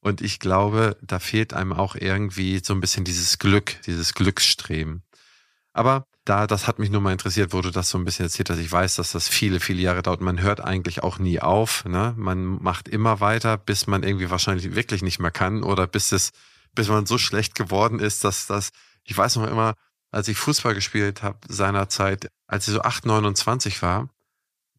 Und 0.00 0.20
ich 0.22 0.38
glaube, 0.38 0.96
da 1.02 1.18
fehlt 1.18 1.52
einem 1.52 1.72
auch 1.72 1.96
irgendwie 1.96 2.60
so 2.62 2.72
ein 2.72 2.80
bisschen 2.80 3.04
dieses 3.04 3.38
Glück, 3.38 3.80
dieses 3.82 4.14
Glücksstreben. 4.14 5.02
Aber 5.72 6.06
da, 6.24 6.46
das 6.46 6.68
hat 6.68 6.78
mich 6.78 6.90
nur 6.90 7.00
mal 7.00 7.12
interessiert, 7.12 7.52
wo 7.52 7.60
du 7.60 7.70
das 7.70 7.88
so 7.88 7.98
ein 7.98 8.04
bisschen 8.04 8.26
erzählt 8.26 8.48
hast. 8.48 8.58
Ich 8.58 8.70
weiß, 8.70 8.96
dass 8.96 9.12
das 9.12 9.28
viele, 9.28 9.58
viele 9.58 9.82
Jahre 9.82 10.02
dauert. 10.02 10.20
Man 10.20 10.40
hört 10.40 10.60
eigentlich 10.60 11.02
auch 11.02 11.18
nie 11.18 11.40
auf. 11.40 11.84
Ne? 11.84 12.14
Man 12.16 12.62
macht 12.62 12.88
immer 12.88 13.20
weiter, 13.20 13.58
bis 13.58 13.86
man 13.86 14.02
irgendwie 14.02 14.30
wahrscheinlich 14.30 14.74
wirklich 14.74 15.02
nicht 15.02 15.18
mehr 15.18 15.32
kann 15.32 15.64
oder 15.64 15.86
bis 15.86 16.12
es, 16.12 16.30
bis 16.74 16.88
man 16.88 17.06
so 17.06 17.18
schlecht 17.18 17.54
geworden 17.54 17.98
ist, 17.98 18.22
dass 18.24 18.46
das, 18.46 18.70
ich 19.02 19.16
weiß 19.16 19.36
noch 19.36 19.48
immer, 19.50 19.74
als 20.12 20.28
ich 20.28 20.36
Fußball 20.36 20.74
gespielt 20.74 21.22
habe 21.22 21.38
seinerzeit, 21.48 22.28
als 22.46 22.68
ich 22.68 22.74
so 22.74 22.82
8, 22.82 23.06
29 23.06 23.82
war, 23.82 24.08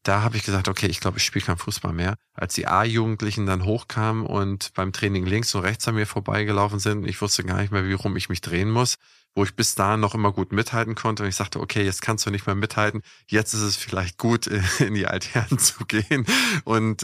da 0.03 0.21
habe 0.21 0.35
ich 0.35 0.43
gesagt, 0.43 0.67
okay, 0.67 0.87
ich 0.87 0.99
glaube, 0.99 1.17
ich 1.17 1.23
spiele 1.23 1.45
kein 1.45 1.57
Fußball 1.57 1.93
mehr. 1.93 2.15
Als 2.33 2.53
die 2.53 2.67
A-Jugendlichen 2.67 3.45
dann 3.45 3.63
hochkamen 3.63 4.25
und 4.25 4.73
beim 4.73 4.91
Training 4.91 5.25
links 5.25 5.55
und 5.55 5.61
rechts 5.61 5.87
an 5.87 5.95
mir 5.95 6.05
vorbeigelaufen 6.05 6.79
sind, 6.79 7.05
ich 7.07 7.21
wusste 7.21 7.43
gar 7.43 7.61
nicht 7.61 7.71
mehr, 7.71 7.87
wie 7.87 7.93
rum 7.93 8.17
ich 8.17 8.27
mich 8.27 8.41
drehen 8.41 8.69
muss, 8.69 8.95
wo 9.33 9.43
ich 9.45 9.55
bis 9.55 9.75
dahin 9.75 10.01
noch 10.01 10.13
immer 10.13 10.33
gut 10.33 10.51
mithalten 10.51 10.95
konnte. 10.95 11.23
Und 11.23 11.29
ich 11.29 11.35
sagte, 11.35 11.61
okay, 11.61 11.83
jetzt 11.83 12.01
kannst 12.01 12.25
du 12.25 12.31
nicht 12.31 12.45
mehr 12.45 12.55
mithalten. 12.55 13.01
Jetzt 13.27 13.53
ist 13.53 13.61
es 13.61 13.77
vielleicht 13.77 14.17
gut, 14.17 14.47
in 14.79 14.93
die 14.93 15.07
Altherren 15.07 15.57
zu 15.57 15.85
gehen. 15.85 16.25
Und 16.65 17.03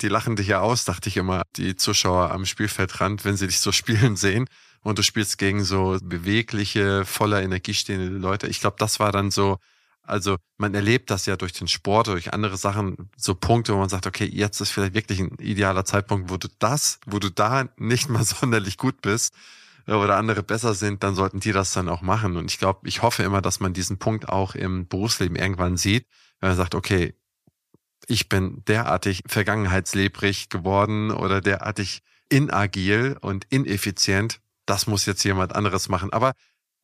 die 0.00 0.08
lachen 0.08 0.36
dich 0.36 0.46
ja 0.46 0.60
aus, 0.60 0.86
dachte 0.86 1.08
ich 1.10 1.18
immer, 1.18 1.42
die 1.56 1.76
Zuschauer 1.76 2.30
am 2.30 2.46
Spielfeldrand, 2.46 3.26
wenn 3.26 3.36
sie 3.36 3.46
dich 3.46 3.60
so 3.60 3.72
spielen 3.72 4.16
sehen 4.16 4.46
und 4.80 4.98
du 4.98 5.02
spielst 5.02 5.36
gegen 5.36 5.64
so 5.64 5.98
bewegliche, 6.02 7.04
voller 7.04 7.42
Energie 7.42 7.74
stehende 7.74 8.06
Leute. 8.06 8.46
Ich 8.46 8.60
glaube, 8.60 8.76
das 8.78 9.00
war 9.00 9.12
dann 9.12 9.30
so, 9.30 9.58
also 10.08 10.36
man 10.56 10.74
erlebt 10.74 11.10
das 11.10 11.26
ja 11.26 11.36
durch 11.36 11.52
den 11.52 11.68
Sport, 11.68 12.08
durch 12.08 12.32
andere 12.32 12.56
Sachen, 12.56 13.10
so 13.16 13.34
Punkte, 13.34 13.74
wo 13.74 13.78
man 13.78 13.88
sagt, 13.88 14.06
okay, 14.06 14.24
jetzt 14.24 14.60
ist 14.60 14.70
vielleicht 14.70 14.94
wirklich 14.94 15.20
ein 15.20 15.36
idealer 15.38 15.84
Zeitpunkt, 15.84 16.30
wo 16.30 16.36
du 16.36 16.48
das, 16.58 17.00
wo 17.06 17.18
du 17.18 17.30
da 17.30 17.68
nicht 17.76 18.08
mal 18.08 18.24
sonderlich 18.24 18.76
gut 18.76 19.00
bist 19.00 19.32
oder 19.86 20.16
andere 20.16 20.42
besser 20.42 20.74
sind, 20.74 21.02
dann 21.02 21.14
sollten 21.14 21.40
die 21.40 21.52
das 21.52 21.72
dann 21.72 21.88
auch 21.88 22.02
machen. 22.02 22.36
Und 22.36 22.50
ich 22.50 22.58
glaube, 22.58 22.86
ich 22.86 23.02
hoffe 23.02 23.22
immer, 23.22 23.40
dass 23.40 23.60
man 23.60 23.72
diesen 23.72 23.98
Punkt 23.98 24.28
auch 24.28 24.54
im 24.54 24.86
Berufsleben 24.86 25.36
irgendwann 25.36 25.76
sieht, 25.76 26.06
wenn 26.40 26.50
man 26.50 26.56
sagt, 26.56 26.74
okay, 26.74 27.14
ich 28.06 28.28
bin 28.28 28.62
derartig 28.66 29.22
vergangenheitslebrig 29.26 30.48
geworden 30.48 31.10
oder 31.10 31.40
derartig 31.40 32.02
inagil 32.28 33.16
und 33.20 33.46
ineffizient. 33.50 34.40
Das 34.66 34.86
muss 34.86 35.06
jetzt 35.06 35.24
jemand 35.24 35.54
anderes 35.54 35.88
machen. 35.88 36.12
Aber 36.12 36.32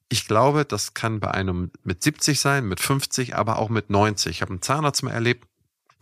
ich 0.09 0.27
glaube, 0.27 0.64
das 0.64 0.95
kann 0.95 1.21
bei 1.21 1.31
einem 1.31 1.71
mit 1.83 2.03
70 2.03 2.38
sein, 2.38 2.67
mit 2.67 2.81
50, 2.81 3.35
aber 3.35 3.59
auch 3.59 3.69
mit 3.69 3.90
90. 3.90 4.31
Ich 4.31 4.43
habe 4.43 4.51
einen 4.51 4.62
Zahnarzt 4.62 5.03
mal 5.03 5.12
erlebt, 5.12 5.49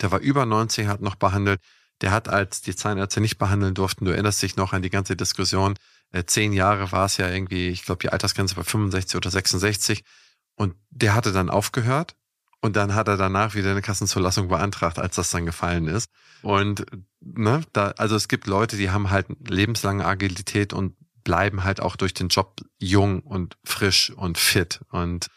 der 0.01 0.11
war 0.11 0.21
über 0.21 0.45
90, 0.47 0.87
hat 0.87 1.01
noch 1.01 1.15
behandelt. 1.15 1.61
Der 2.01 2.11
hat, 2.11 2.29
als 2.29 2.63
die 2.63 2.75
Zahnärzte 2.75 3.21
nicht 3.21 3.39
behandeln 3.39 3.75
durften, 3.75 4.05
du 4.05 4.11
erinnerst 4.11 4.43
dich 4.43 4.57
noch 4.57 4.73
an 4.73 4.83
die 4.83 4.91
ganze 4.91 5.17
Diskussion, 5.17 5.75
äh, 6.11 6.25
zehn 6.25 6.53
Jahre 6.53 6.93
war 6.93 7.07
es 7.07 7.17
ja 7.17 7.29
irgendwie, 7.29 7.69
ich 7.69 7.85
glaube, 7.85 8.01
die 8.01 8.11
Altersgrenze 8.11 8.57
war 8.57 8.65
65 8.65 9.17
oder 9.17 9.31
66. 9.31 10.05
Und 10.57 10.75
der 10.91 11.15
hatte 11.15 11.33
dann 11.33 11.49
aufgehört 11.49 12.17
und 12.61 12.77
dann 12.77 12.95
hat 12.95 13.09
er 13.09 13.17
danach 13.17 13.55
wieder 13.55 13.71
eine 13.71 13.83
Kassenzulassung 13.83 14.49
beantragt, 14.49 14.99
als 14.99 15.17
das 15.17 15.31
dann 15.31 15.47
gefallen 15.47 15.89
ist. 15.89 16.11
Und 16.43 16.85
ne, 17.21 17.63
da, 17.73 17.93
also 17.97 18.17
es 18.17 18.29
gibt 18.29 18.47
Leute, 18.47 18.77
die 18.77 18.91
haben 18.91 19.11
halt 19.11 19.27
lebenslange 19.49 20.05
Agilität 20.05 20.73
und 20.73 20.95
bleiben 21.25 21.65
halt 21.65 21.81
auch 21.81 21.97
durch 21.97 22.15
den 22.15 22.29
Job 22.29 22.57
jung 22.79 23.21
und 23.21 23.57
frisch 23.65 24.11
und 24.11 24.39
fit. 24.39 24.81
Und 24.91 25.29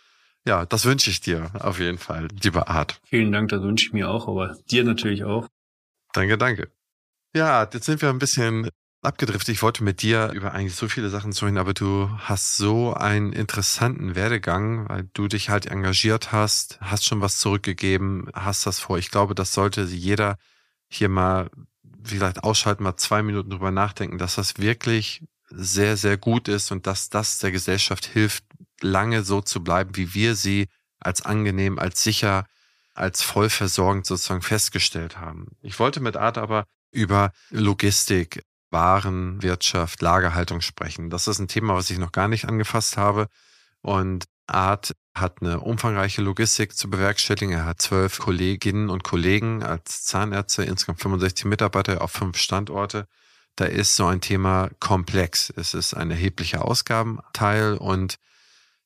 ja, 0.46 0.66
das 0.66 0.86
wünsche 0.86 1.10
ich 1.10 1.22
dir 1.22 1.52
auf 1.60 1.80
jeden 1.80 1.98
Fall, 1.98 2.28
lieber 2.42 2.70
Art. 2.70 3.02
Vielen 3.06 3.32
Dank, 3.32 3.50
das 3.50 3.62
wünsche 3.62 3.88
ich 3.88 3.94
mir 3.94 4.10
auch, 4.10 4.28
aber 4.28 4.58
dir 4.70 4.84
natürlich 4.84 5.24
auch. 5.24 5.48
Danke, 6.14 6.38
danke. 6.38 6.72
Ja, 7.36 7.68
jetzt 7.72 7.86
sind 7.86 8.02
wir 8.02 8.10
ein 8.10 8.20
bisschen 8.20 8.70
abgedriftet. 9.02 9.50
Ich 9.50 9.62
wollte 9.62 9.84
mit 9.84 10.02
dir 10.02 10.32
über 10.34 10.54
eigentlich 10.54 10.76
so 10.76 10.88
viele 10.88 11.10
Sachen 11.10 11.34
sprechen, 11.34 11.58
aber 11.58 11.74
du 11.74 12.10
hast 12.18 12.58
so 12.58 12.94
einen 12.94 13.34
interessanten 13.34 14.16
Werdegang, 14.16 14.90
weil 14.90 15.10
du 15.14 15.28
dich 15.28 15.50
halt 15.50 15.66
engagiert 15.66 16.32
hast, 16.32 16.80
hast 16.82 17.06
schon 17.06 17.22
was 17.22 17.40
zurückgegeben, 17.40 18.30
hast 18.34 18.66
das 18.66 18.80
vor. 18.80 18.98
Ich 18.98 19.12
glaube, 19.12 19.36
das 19.36 19.54
sollte 19.54 19.84
jeder 19.84 20.38
hier 20.88 21.10
mal 21.10 21.50
vielleicht 22.04 22.44
ausschalten, 22.44 22.84
mal 22.84 22.98
zwei 22.98 23.24
Minuten 23.24 23.50
drüber 23.50 23.72
nachdenken, 23.72 24.18
dass 24.18 24.36
das 24.36 24.58
wirklich 24.58 25.24
sehr, 25.50 25.98
sehr 25.98 26.18
gut 26.18 26.48
ist 26.48 26.72
und 26.72 26.88
dass 26.88 27.10
das 27.10 27.40
der 27.40 27.52
Gesellschaft 27.52 28.06
hilft, 28.06 28.44
lange 28.82 29.24
so 29.24 29.42
zu 29.42 29.64
bleiben, 29.64 29.96
wie 29.96 30.14
wir 30.14 30.36
sie 30.36 30.68
als 31.00 31.22
angenehm, 31.22 31.80
als 31.80 32.04
sicher, 32.04 32.46
als 32.94 33.22
vollversorgend 33.22 34.06
sozusagen 34.06 34.42
festgestellt 34.42 35.18
haben. 35.18 35.48
Ich 35.62 35.80
wollte 35.80 36.00
mit 36.00 36.18
Art 36.18 36.38
aber 36.38 36.66
über 36.92 37.32
Logistik, 37.50 38.44
Warenwirtschaft, 38.72 40.02
Lagerhaltung 40.02 40.62
sprechen. 40.62 41.10
Das 41.10 41.28
ist 41.28 41.40
ein 41.40 41.48
Thema, 41.48 41.76
was 41.76 41.90
ich 41.90 41.98
noch 41.98 42.12
gar 42.12 42.28
nicht 42.28 42.46
angefasst 42.46 42.98
habe. 42.98 43.28
Und 43.82 44.26
Art 44.48 44.96
hat 45.14 45.42
eine 45.42 45.60
umfangreiche 45.60 46.22
Logistik 46.22 46.76
zu 46.76 46.90
bewerkstelligen. 46.90 47.52
Er 47.52 47.66
hat 47.66 47.82
zwölf 47.82 48.20
Kolleginnen 48.20 48.90
und 48.90 49.04
Kollegen 49.04 49.64
als 49.64 50.04
Zahnärzte, 50.06 50.64
insgesamt 50.64 51.02
65 51.02 51.46
Mitarbeiter 51.46 52.02
auf 52.02 52.12
fünf 52.12 52.38
Standorte. 52.38 53.08
Da 53.56 53.66
ist 53.66 53.96
so 53.96 54.06
ein 54.06 54.22
Thema 54.22 54.70
komplex. 54.80 55.52
Es 55.56 55.74
ist 55.74 55.94
ein 55.94 56.12
erheblicher 56.12 56.66
Ausgabenteil 56.66 57.78
und 57.78 58.18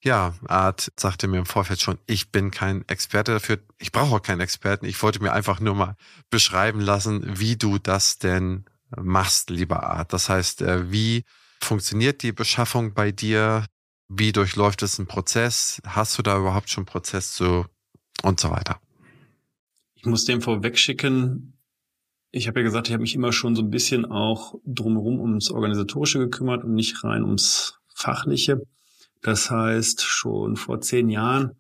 ja, 0.02 0.34
Art 0.48 0.92
sagte 0.96 1.28
mir 1.28 1.40
im 1.40 1.46
Vorfeld 1.46 1.82
schon, 1.82 1.98
ich 2.06 2.32
bin 2.32 2.52
kein 2.52 2.88
Experte 2.88 3.34
dafür. 3.34 3.60
Ich 3.80 3.92
brauche 3.92 4.16
auch 4.16 4.22
keinen 4.22 4.40
Experten. 4.40 4.86
Ich 4.86 5.02
wollte 5.02 5.22
mir 5.22 5.34
einfach 5.34 5.60
nur 5.60 5.76
mal 5.76 5.98
beschreiben 6.30 6.80
lassen, 6.80 7.40
wie 7.40 7.58
du 7.58 7.80
das 7.80 8.18
denn 8.18 8.66
machst, 8.96 9.50
lieber 9.50 9.84
Art. 9.84 10.14
Das 10.14 10.30
heißt, 10.30 10.62
äh, 10.62 10.92
wie 10.92 11.26
funktioniert 11.60 12.24
die 12.24 12.32
Beschaffung 12.32 12.94
bei 12.94 13.12
dir? 13.12 13.66
Wie 14.08 14.32
durchläuft 14.32 14.82
es 14.84 15.00
einen 15.00 15.08
Prozess? 15.08 15.82
Hast 15.86 16.18
du 16.18 16.22
da 16.22 16.38
überhaupt 16.38 16.70
schon 16.70 16.86
Prozess 16.86 17.34
zu 17.34 17.66
und 18.24 18.40
so 18.40 18.50
weiter? 18.52 18.80
Ich 19.96 20.06
muss 20.06 20.24
dem 20.24 20.42
vorweg 20.42 20.80
schicken. 20.80 21.59
Ich 22.32 22.48
habe 22.48 22.60
ja 22.60 22.64
gesagt, 22.64 22.88
ich 22.88 22.94
habe 22.94 23.02
mich 23.02 23.16
immer 23.16 23.32
schon 23.32 23.56
so 23.56 23.64
ein 23.64 23.72
bisschen 23.72 24.06
auch 24.06 24.56
drumherum 24.66 25.20
ums 25.20 25.50
Organisatorische 25.50 26.20
gekümmert 26.20 26.64
und 26.64 26.76
nicht 26.76 27.04
rein 27.04 27.24
ums 27.24 27.80
Fachliche. 27.88 28.62
Das 29.22 29.50
heißt, 29.50 30.04
schon 30.04 30.56
vor 30.56 30.80
zehn 30.82 31.10
Jahren 31.10 31.56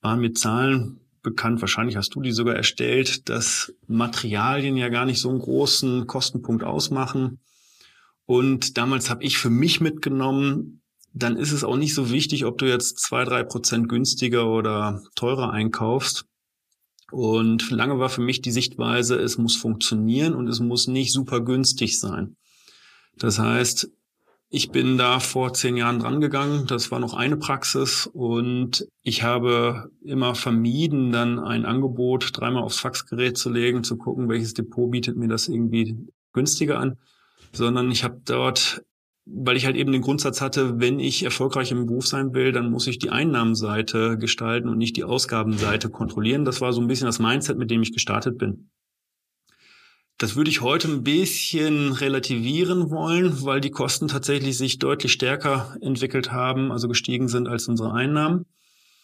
waren 0.00 0.20
mir 0.20 0.32
Zahlen 0.32 1.00
bekannt, 1.22 1.60
wahrscheinlich 1.60 1.96
hast 1.96 2.14
du 2.14 2.20
die 2.20 2.32
sogar 2.32 2.56
erstellt, 2.56 3.28
dass 3.28 3.72
Materialien 3.86 4.76
ja 4.76 4.88
gar 4.88 5.06
nicht 5.06 5.20
so 5.20 5.30
einen 5.30 5.38
großen 5.38 6.08
Kostenpunkt 6.08 6.64
ausmachen. 6.64 7.38
Und 8.26 8.76
damals 8.76 9.08
habe 9.08 9.22
ich 9.22 9.38
für 9.38 9.50
mich 9.50 9.80
mitgenommen, 9.80 10.82
dann 11.14 11.36
ist 11.36 11.52
es 11.52 11.64
auch 11.64 11.76
nicht 11.76 11.94
so 11.94 12.10
wichtig, 12.10 12.44
ob 12.44 12.58
du 12.58 12.66
jetzt 12.66 12.98
zwei, 12.98 13.24
drei 13.24 13.44
Prozent 13.44 13.88
günstiger 13.88 14.48
oder 14.48 15.02
teurer 15.14 15.50
einkaufst. 15.50 16.24
Und 17.12 17.70
lange 17.70 17.98
war 17.98 18.08
für 18.08 18.22
mich 18.22 18.40
die 18.40 18.50
Sichtweise, 18.50 19.16
es 19.16 19.38
muss 19.38 19.56
funktionieren 19.56 20.34
und 20.34 20.48
es 20.48 20.60
muss 20.60 20.88
nicht 20.88 21.12
super 21.12 21.40
günstig 21.40 22.00
sein. 22.00 22.36
Das 23.18 23.38
heißt, 23.38 23.90
ich 24.54 24.70
bin 24.70 24.98
da 24.98 25.18
vor 25.18 25.54
zehn 25.54 25.78
Jahren 25.78 25.98
dran 25.98 26.20
gegangen. 26.20 26.66
Das 26.66 26.90
war 26.90 26.98
noch 26.98 27.14
eine 27.14 27.38
Praxis 27.38 28.06
und 28.12 28.86
ich 29.02 29.22
habe 29.22 29.90
immer 30.02 30.34
vermieden, 30.34 31.10
dann 31.10 31.38
ein 31.38 31.64
Angebot 31.64 32.30
dreimal 32.32 32.62
aufs 32.62 32.78
Faxgerät 32.78 33.38
zu 33.38 33.48
legen, 33.48 33.82
zu 33.82 33.96
gucken, 33.96 34.28
welches 34.28 34.52
Depot 34.52 34.90
bietet 34.90 35.16
mir 35.16 35.28
das 35.28 35.48
irgendwie 35.48 35.96
günstiger 36.34 36.78
an, 36.78 36.98
sondern 37.52 37.90
ich 37.90 38.04
habe 38.04 38.20
dort, 38.26 38.82
weil 39.24 39.56
ich 39.56 39.66
halt 39.66 39.76
eben 39.76 39.92
den 39.92 40.02
Grundsatz 40.02 40.40
hatte, 40.40 40.80
wenn 40.80 40.98
ich 40.98 41.22
erfolgreich 41.22 41.70
im 41.70 41.86
Beruf 41.86 42.06
sein 42.06 42.34
will, 42.34 42.52
dann 42.52 42.70
muss 42.70 42.86
ich 42.86 42.98
die 42.98 43.10
Einnahmenseite 43.10 44.18
gestalten 44.18 44.68
und 44.68 44.78
nicht 44.78 44.96
die 44.96 45.04
Ausgabenseite 45.04 45.90
kontrollieren. 45.90 46.44
Das 46.44 46.60
war 46.60 46.72
so 46.72 46.80
ein 46.80 46.88
bisschen 46.88 47.06
das 47.06 47.18
Mindset, 47.18 47.58
mit 47.58 47.70
dem 47.70 47.82
ich 47.82 47.92
gestartet 47.92 48.38
bin. 48.38 48.70
Das 50.18 50.36
würde 50.36 50.50
ich 50.50 50.60
heute 50.60 50.88
ein 50.88 51.02
bisschen 51.02 51.92
relativieren 51.92 52.90
wollen, 52.90 53.42
weil 53.44 53.60
die 53.60 53.70
Kosten 53.70 54.08
tatsächlich 54.08 54.56
sich 54.56 54.78
deutlich 54.78 55.12
stärker 55.12 55.76
entwickelt 55.80 56.30
haben, 56.30 56.70
also 56.70 56.88
gestiegen 56.88 57.28
sind 57.28 57.48
als 57.48 57.68
unsere 57.68 57.92
Einnahmen. 57.92 58.46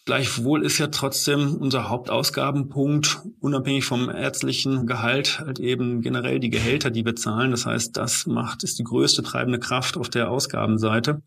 Gleichwohl 0.05 0.65
ist 0.65 0.79
ja 0.79 0.87
trotzdem 0.87 1.55
unser 1.55 1.89
Hauptausgabenpunkt, 1.89 3.21
unabhängig 3.39 3.85
vom 3.85 4.09
ärztlichen 4.09 4.87
Gehalt, 4.87 5.39
halt 5.39 5.59
eben 5.59 6.01
generell 6.01 6.39
die 6.39 6.49
Gehälter, 6.49 6.89
die 6.89 7.05
wir 7.05 7.15
zahlen. 7.15 7.51
Das 7.51 7.65
heißt, 7.65 7.95
das 7.95 8.25
macht, 8.25 8.63
ist 8.63 8.79
die 8.79 8.83
größte 8.83 9.21
treibende 9.21 9.59
Kraft 9.59 9.97
auf 9.97 10.09
der 10.09 10.31
Ausgabenseite. 10.31 11.21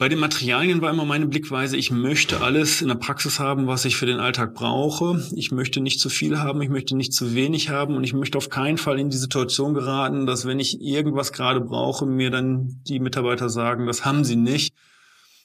Bei 0.00 0.08
den 0.08 0.20
Materialien 0.20 0.80
war 0.80 0.90
immer 0.92 1.04
meine 1.04 1.26
Blickweise, 1.26 1.76
ich 1.76 1.90
möchte 1.90 2.40
alles 2.40 2.82
in 2.82 2.86
der 2.86 2.94
Praxis 2.94 3.40
haben, 3.40 3.66
was 3.66 3.84
ich 3.84 3.96
für 3.96 4.06
den 4.06 4.20
Alltag 4.20 4.54
brauche. 4.54 5.26
Ich 5.34 5.50
möchte 5.50 5.80
nicht 5.80 5.98
zu 5.98 6.08
viel 6.08 6.38
haben, 6.38 6.62
ich 6.62 6.68
möchte 6.68 6.96
nicht 6.96 7.12
zu 7.12 7.34
wenig 7.34 7.70
haben 7.70 7.96
und 7.96 8.04
ich 8.04 8.14
möchte 8.14 8.38
auf 8.38 8.48
keinen 8.48 8.78
Fall 8.78 9.00
in 9.00 9.10
die 9.10 9.16
Situation 9.16 9.74
geraten, 9.74 10.24
dass 10.24 10.46
wenn 10.46 10.60
ich 10.60 10.80
irgendwas 10.80 11.32
gerade 11.32 11.60
brauche, 11.60 12.06
mir 12.06 12.30
dann 12.30 12.80
die 12.86 13.00
Mitarbeiter 13.00 13.48
sagen, 13.48 13.88
das 13.88 14.04
haben 14.04 14.22
sie 14.22 14.36
nicht, 14.36 14.72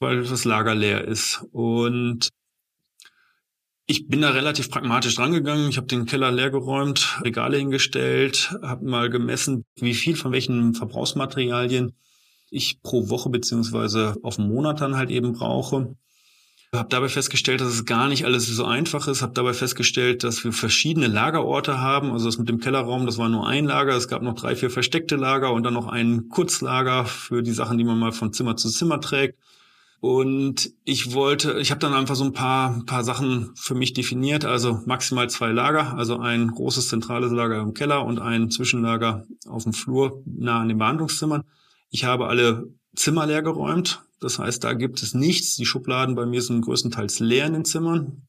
weil 0.04 0.24
das 0.24 0.46
Lager 0.46 0.76
leer 0.76 1.06
ist. 1.06 1.44
Und 1.52 2.30
ich 3.86 4.08
bin 4.08 4.22
da 4.22 4.30
relativ 4.30 4.70
pragmatisch 4.70 5.16
drangegangen. 5.16 5.70
Ich 5.70 5.78
habe 5.78 5.88
den 5.88 6.06
Keller 6.06 6.32
leergeräumt, 6.32 7.20
Regale 7.22 7.58
hingestellt, 7.58 8.56
habe 8.62 8.86
mal 8.86 9.10
gemessen, 9.10 9.66
wie 9.76 9.94
viel 9.94 10.16
von 10.16 10.32
welchen 10.32 10.74
Verbrauchsmaterialien 10.74 11.94
ich 12.50 12.82
pro 12.82 13.10
Woche 13.10 13.30
beziehungsweise 13.30 14.16
auf 14.24 14.40
einen 14.40 14.48
Monat 14.48 14.80
dann 14.80 14.96
halt 14.96 15.10
eben 15.10 15.34
brauche. 15.34 15.96
Habe 16.74 16.90
dabei 16.90 17.10
festgestellt, 17.10 17.62
dass 17.62 17.68
es 17.68 17.86
gar 17.86 18.08
nicht 18.08 18.26
alles 18.26 18.48
so 18.48 18.66
einfach 18.66 19.08
ist. 19.08 19.22
Habe 19.22 19.34
dabei 19.34 19.54
festgestellt, 19.54 20.24
dass 20.24 20.44
wir 20.44 20.54
verschiedene 20.54 21.08
Lagerorte 21.08 21.80
haben. 21.80 22.12
Also 22.12 22.26
das 22.26 22.40
mit 22.40 22.50
dem 22.50 22.60
Kellerraum, 22.60 23.06
das 23.06 23.20
war 23.20 23.30
nur 23.30 23.48
ein 23.48 23.66
Lager. 23.66 23.96
Es 23.96 24.08
gab 24.08 24.24
noch 24.24 24.34
drei, 24.34 24.56
vier 24.56 24.72
versteckte 24.72 25.16
Lager 25.16 25.54
und 25.54 25.64
dann 25.64 25.76
noch 25.76 25.88
ein 25.88 26.30
Kurzlager 26.30 27.06
für 27.06 27.44
die 27.44 27.52
Sachen, 27.52 27.78
die 27.78 27.84
man 27.84 28.00
mal 28.00 28.12
von 28.12 28.34
Zimmer 28.34 28.56
zu 28.56 28.70
Zimmer 28.70 29.00
trägt. 29.00 29.38
Und 30.04 30.74
ich 30.84 31.14
wollte, 31.14 31.62
ich 31.62 31.72
habe 31.72 31.80
dann 31.80 31.94
einfach 31.94 32.18
so 32.18 32.26
ein 32.26 32.34
paar, 32.34 32.84
paar 32.86 33.06
Sachen 33.06 33.52
für 33.56 33.74
mich 33.74 33.94
definiert. 33.94 34.44
Also 34.44 34.82
maximal 34.86 35.30
zwei 35.30 35.54
Lager, 35.54 35.94
also 35.94 36.20
ein 36.20 36.50
großes 36.50 36.90
zentrales 36.90 37.32
Lager 37.32 37.62
im 37.62 37.74
Keller 37.74 38.04
und 38.04 38.20
ein 38.20 38.52
Zwischenlager 38.52 39.26
auf 39.48 39.64
dem 39.64 39.72
Flur 39.72 40.22
nah 40.26 40.60
an 40.60 40.68
den 40.68 40.78
Behandlungszimmern. 40.78 41.44
Ich 41.90 42.04
habe 42.04 42.28
alle 42.28 42.66
Zimmer 42.94 43.26
leer 43.28 43.44
geräumt. 43.44 44.04
Das 44.20 44.40
heißt, 44.40 44.66
da 44.66 44.74
gibt 44.74 45.02
es 45.02 45.14
nichts. 45.14 45.56
Die 45.56 45.66
Schubladen 45.66 46.16
bei 46.16 46.26
mir 46.26 46.42
sind 46.42 46.60
größtenteils 46.60 47.22
leer 47.22 47.46
in 47.46 47.54
den 47.54 47.64
Zimmern. 47.64 48.28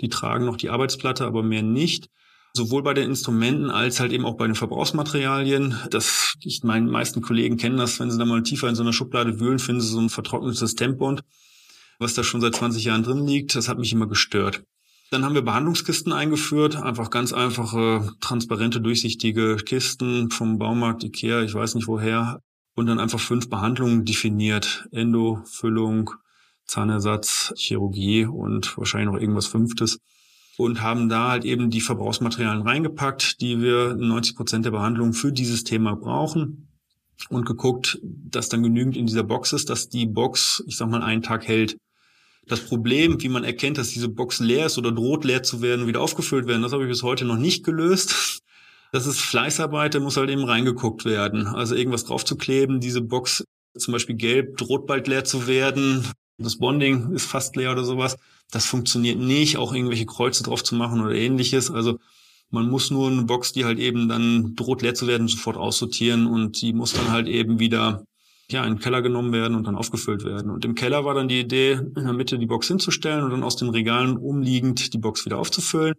Die 0.00 0.08
tragen 0.08 0.46
noch 0.46 0.56
die 0.56 0.70
Arbeitsplatte, 0.70 1.26
aber 1.26 1.42
mehr 1.42 1.62
nicht. 1.62 2.08
Sowohl 2.52 2.82
bei 2.82 2.94
den 2.94 3.10
Instrumenten 3.10 3.70
als 3.70 4.00
halt 4.00 4.12
eben 4.12 4.24
auch 4.24 4.36
bei 4.36 4.46
den 4.46 4.56
Verbrauchsmaterialien. 4.56 5.78
Das, 5.90 6.34
ich 6.42 6.62
meine, 6.64 6.90
meisten 6.90 7.22
Kollegen 7.22 7.56
kennen 7.56 7.76
das, 7.76 8.00
wenn 8.00 8.10
sie 8.10 8.18
da 8.18 8.24
mal 8.24 8.42
tiefer 8.42 8.68
in 8.68 8.74
so 8.74 8.82
einer 8.82 8.92
Schublade 8.92 9.38
wühlen, 9.38 9.58
finden 9.58 9.80
sie 9.80 9.88
so 9.88 10.00
ein 10.00 10.10
vertrocknetes 10.10 10.74
Tempond, 10.74 11.22
was 11.98 12.14
da 12.14 12.24
schon 12.24 12.40
seit 12.40 12.56
20 12.56 12.84
Jahren 12.84 13.04
drin 13.04 13.26
liegt. 13.26 13.54
Das 13.54 13.68
hat 13.68 13.78
mich 13.78 13.92
immer 13.92 14.08
gestört. 14.08 14.62
Dann 15.10 15.24
haben 15.24 15.34
wir 15.34 15.42
Behandlungskisten 15.42 16.12
eingeführt, 16.12 16.76
einfach 16.76 17.10
ganz 17.10 17.32
einfache, 17.32 18.12
transparente, 18.20 18.80
durchsichtige 18.80 19.56
Kisten 19.56 20.30
vom 20.30 20.58
Baumarkt, 20.58 21.02
Ikea, 21.02 21.42
ich 21.42 21.52
weiß 21.52 21.74
nicht 21.74 21.88
woher, 21.88 22.40
und 22.76 22.86
dann 22.86 23.00
einfach 23.00 23.18
fünf 23.18 23.48
Behandlungen 23.48 24.04
definiert. 24.04 24.86
Endo, 24.92 25.42
Füllung, 25.46 26.12
Zahnersatz, 26.64 27.52
Chirurgie 27.56 28.24
und 28.24 28.78
wahrscheinlich 28.78 29.12
noch 29.12 29.20
irgendwas 29.20 29.48
Fünftes. 29.48 29.98
Und 30.56 30.82
haben 30.82 31.08
da 31.08 31.30
halt 31.30 31.44
eben 31.44 31.70
die 31.70 31.80
Verbrauchsmaterialien 31.80 32.66
reingepackt, 32.66 33.40
die 33.40 33.60
wir 33.60 33.92
in 33.92 34.08
90 34.08 34.36
Prozent 34.36 34.64
der 34.64 34.70
Behandlung 34.70 35.12
für 35.12 35.32
dieses 35.32 35.64
Thema 35.64 35.94
brauchen 35.96 36.68
und 37.28 37.46
geguckt, 37.46 37.98
dass 38.02 38.48
dann 38.48 38.62
genügend 38.62 38.96
in 38.96 39.06
dieser 39.06 39.22
Box 39.22 39.52
ist, 39.52 39.70
dass 39.70 39.88
die 39.88 40.06
Box, 40.06 40.62
ich 40.66 40.76
sag 40.76 40.88
mal, 40.88 41.02
einen 41.02 41.22
Tag 41.22 41.46
hält. 41.46 41.76
Das 42.46 42.60
Problem, 42.60 43.20
wie 43.22 43.28
man 43.28 43.44
erkennt, 43.44 43.78
dass 43.78 43.90
diese 43.90 44.08
Box 44.08 44.40
leer 44.40 44.66
ist 44.66 44.78
oder 44.78 44.92
droht 44.92 45.24
leer 45.24 45.42
zu 45.42 45.62
werden, 45.62 45.86
wieder 45.86 46.00
aufgefüllt 46.00 46.46
werden, 46.46 46.62
das 46.62 46.72
habe 46.72 46.84
ich 46.84 46.88
bis 46.88 47.02
heute 47.02 47.24
noch 47.24 47.36
nicht 47.36 47.64
gelöst. 47.64 48.40
Das 48.92 49.06
ist 49.06 49.20
Fleißarbeit, 49.20 49.94
da 49.94 50.00
muss 50.00 50.16
halt 50.16 50.30
eben 50.30 50.44
reingeguckt 50.44 51.04
werden. 51.04 51.46
Also 51.46 51.76
irgendwas 51.76 52.04
draufzukleben, 52.04 52.80
diese 52.80 53.02
Box 53.02 53.44
zum 53.78 53.92
Beispiel 53.92 54.16
gelb 54.16 54.56
droht 54.56 54.86
bald 54.86 55.06
leer 55.06 55.24
zu 55.24 55.46
werden, 55.46 56.04
das 56.38 56.56
Bonding 56.56 57.12
ist 57.12 57.26
fast 57.26 57.54
leer 57.56 57.72
oder 57.72 57.84
sowas. 57.84 58.16
Das 58.50 58.66
funktioniert 58.66 59.18
nicht, 59.18 59.56
auch 59.56 59.72
irgendwelche 59.72 60.06
Kreuze 60.06 60.42
drauf 60.42 60.64
zu 60.64 60.74
machen 60.74 61.00
oder 61.00 61.14
ähnliches. 61.14 61.70
Also 61.70 61.98
man 62.50 62.68
muss 62.68 62.90
nur 62.90 63.08
eine 63.08 63.22
Box, 63.22 63.52
die 63.52 63.64
halt 63.64 63.78
eben 63.78 64.08
dann 64.08 64.56
droht 64.56 64.82
leer 64.82 64.94
zu 64.94 65.06
werden, 65.06 65.28
sofort 65.28 65.56
aussortieren 65.56 66.26
und 66.26 66.60
die 66.60 66.72
muss 66.72 66.92
dann 66.92 67.10
halt 67.10 67.28
eben 67.28 67.60
wieder 67.60 68.04
ja, 68.50 68.64
in 68.64 68.74
den 68.74 68.80
Keller 68.80 69.02
genommen 69.02 69.32
werden 69.32 69.54
und 69.54 69.66
dann 69.66 69.76
aufgefüllt 69.76 70.24
werden. 70.24 70.50
Und 70.50 70.64
im 70.64 70.74
Keller 70.74 71.04
war 71.04 71.14
dann 71.14 71.28
die 71.28 71.40
Idee, 71.40 71.72
in 71.72 71.94
der 71.94 72.12
Mitte 72.12 72.38
die 72.38 72.46
Box 72.46 72.66
hinzustellen 72.66 73.24
und 73.24 73.30
dann 73.30 73.44
aus 73.44 73.56
den 73.56 73.68
Regalen 73.68 74.16
umliegend 74.16 74.92
die 74.92 74.98
Box 74.98 75.24
wieder 75.24 75.38
aufzufüllen. 75.38 75.94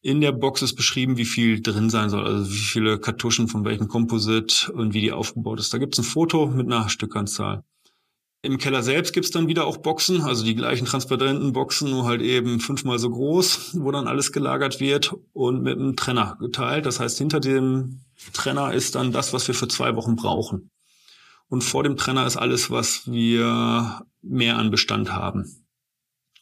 In 0.00 0.20
der 0.20 0.32
Box 0.32 0.62
ist 0.62 0.74
beschrieben, 0.74 1.16
wie 1.16 1.24
viel 1.24 1.60
drin 1.60 1.90
sein 1.90 2.10
soll, 2.10 2.24
also 2.24 2.50
wie 2.50 2.56
viele 2.56 2.98
Kartuschen 2.98 3.48
von 3.48 3.64
welchem 3.64 3.88
Komposit 3.88 4.70
und 4.72 4.94
wie 4.94 5.00
die 5.00 5.12
aufgebaut 5.12 5.60
ist. 5.60 5.74
Da 5.74 5.78
gibt 5.78 5.94
es 5.94 5.98
ein 5.98 6.08
Foto 6.08 6.46
mit 6.46 6.66
einer 6.66 6.88
Stückanzahl. 6.88 7.64
Im 8.46 8.58
Keller 8.58 8.84
selbst 8.84 9.12
gibt's 9.12 9.32
dann 9.32 9.48
wieder 9.48 9.66
auch 9.66 9.78
Boxen, 9.78 10.22
also 10.22 10.44
die 10.44 10.54
gleichen 10.54 10.86
transparenten 10.86 11.52
Boxen, 11.52 11.90
nur 11.90 12.04
halt 12.04 12.22
eben 12.22 12.60
fünfmal 12.60 13.00
so 13.00 13.10
groß, 13.10 13.76
wo 13.80 13.90
dann 13.90 14.06
alles 14.06 14.30
gelagert 14.30 14.78
wird 14.78 15.16
und 15.32 15.62
mit 15.62 15.76
einem 15.76 15.96
Trenner 15.96 16.36
geteilt. 16.38 16.86
Das 16.86 17.00
heißt, 17.00 17.18
hinter 17.18 17.40
dem 17.40 18.02
Trenner 18.32 18.72
ist 18.72 18.94
dann 18.94 19.10
das, 19.10 19.32
was 19.32 19.48
wir 19.48 19.54
für 19.54 19.66
zwei 19.66 19.96
Wochen 19.96 20.14
brauchen. 20.14 20.70
Und 21.48 21.64
vor 21.64 21.82
dem 21.82 21.96
Trenner 21.96 22.24
ist 22.24 22.36
alles, 22.36 22.70
was 22.70 23.10
wir 23.10 24.02
mehr 24.22 24.58
an 24.58 24.70
Bestand 24.70 25.12
haben. 25.12 25.66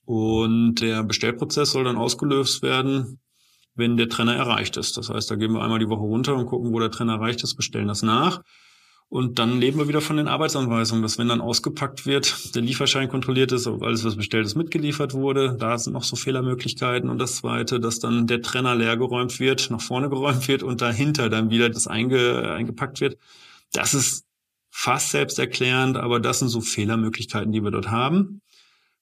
Und 0.05 0.77
der 0.83 1.03
Bestellprozess 1.05 1.71
soll 1.71 1.85
dann 1.85 1.97
ausgelöst 1.97 2.61
werden, 2.61 3.19
wenn 3.75 3.97
der 3.97 4.11
Trenner 4.11 4.37
erreicht 4.37 4.77
ist. 4.77 4.99
Das 4.99 5.09
heißt, 5.09 5.31
da 5.31 5.37
gehen 5.37 5.55
wir 5.55 5.63
einmal 5.63 5.79
die 5.79 5.89
Woche 5.89 6.03
runter 6.03 6.35
und 6.37 6.47
gucken, 6.47 6.73
wo 6.75 6.81
der 6.81 6.91
Trenner 6.91 7.15
erreicht 7.15 7.43
ist, 7.43 7.55
bestellen 7.55 7.89
das 7.89 8.03
nach. 8.03 8.43
Und 9.09 9.39
dann 9.39 9.61
leben 9.61 9.79
wir 9.79 9.87
wieder 9.87 10.01
von 10.01 10.17
den 10.17 10.27
Arbeitsanweisungen, 10.27 11.03
dass 11.03 11.19
wenn 11.19 11.29
dann 11.29 11.41
ausgepackt 11.41 12.05
wird, 12.05 12.55
der 12.55 12.63
Lieferschein 12.63 13.09
kontrolliert 13.09 13.53
ist, 13.53 13.67
ob 13.67 13.83
alles, 13.83 14.05
was 14.05 14.17
bestellt 14.17 14.47
ist, 14.47 14.57
mitgeliefert 14.57 15.15
wurde. 15.15 15.57
Da 15.59 15.79
sind 15.79 15.93
noch 15.93 16.03
so 16.03 16.17
Fehlermöglichkeiten. 16.17 17.09
Und 17.09 17.19
das 17.19 17.37
Zweite, 17.37 17.79
dass 17.79 18.01
dann 18.01 18.27
der 18.27 18.43
Trenner 18.43 18.75
leergeräumt 18.75 19.39
wird, 19.39 19.71
nach 19.71 19.81
vorne 19.81 20.09
geräumt 20.09 20.49
wird 20.49 20.63
und 20.63 20.81
dahinter 20.81 21.29
dann 21.29 21.51
wieder 21.51 21.71
das 21.71 21.87
einge, 21.87 22.51
eingepackt 22.51 23.01
wird. 23.01 23.17
Das 23.73 23.95
ist 23.95 24.25
fast 24.71 25.11
selbsterklärend, 25.11 25.97
aber 25.97 26.19
das 26.19 26.41
sind 26.41 26.49
so 26.49 26.61
Fehlermöglichkeiten, 26.61 27.53
die 27.53 27.63
wir 27.63 27.71
dort 27.71 27.91
haben. 27.91 28.41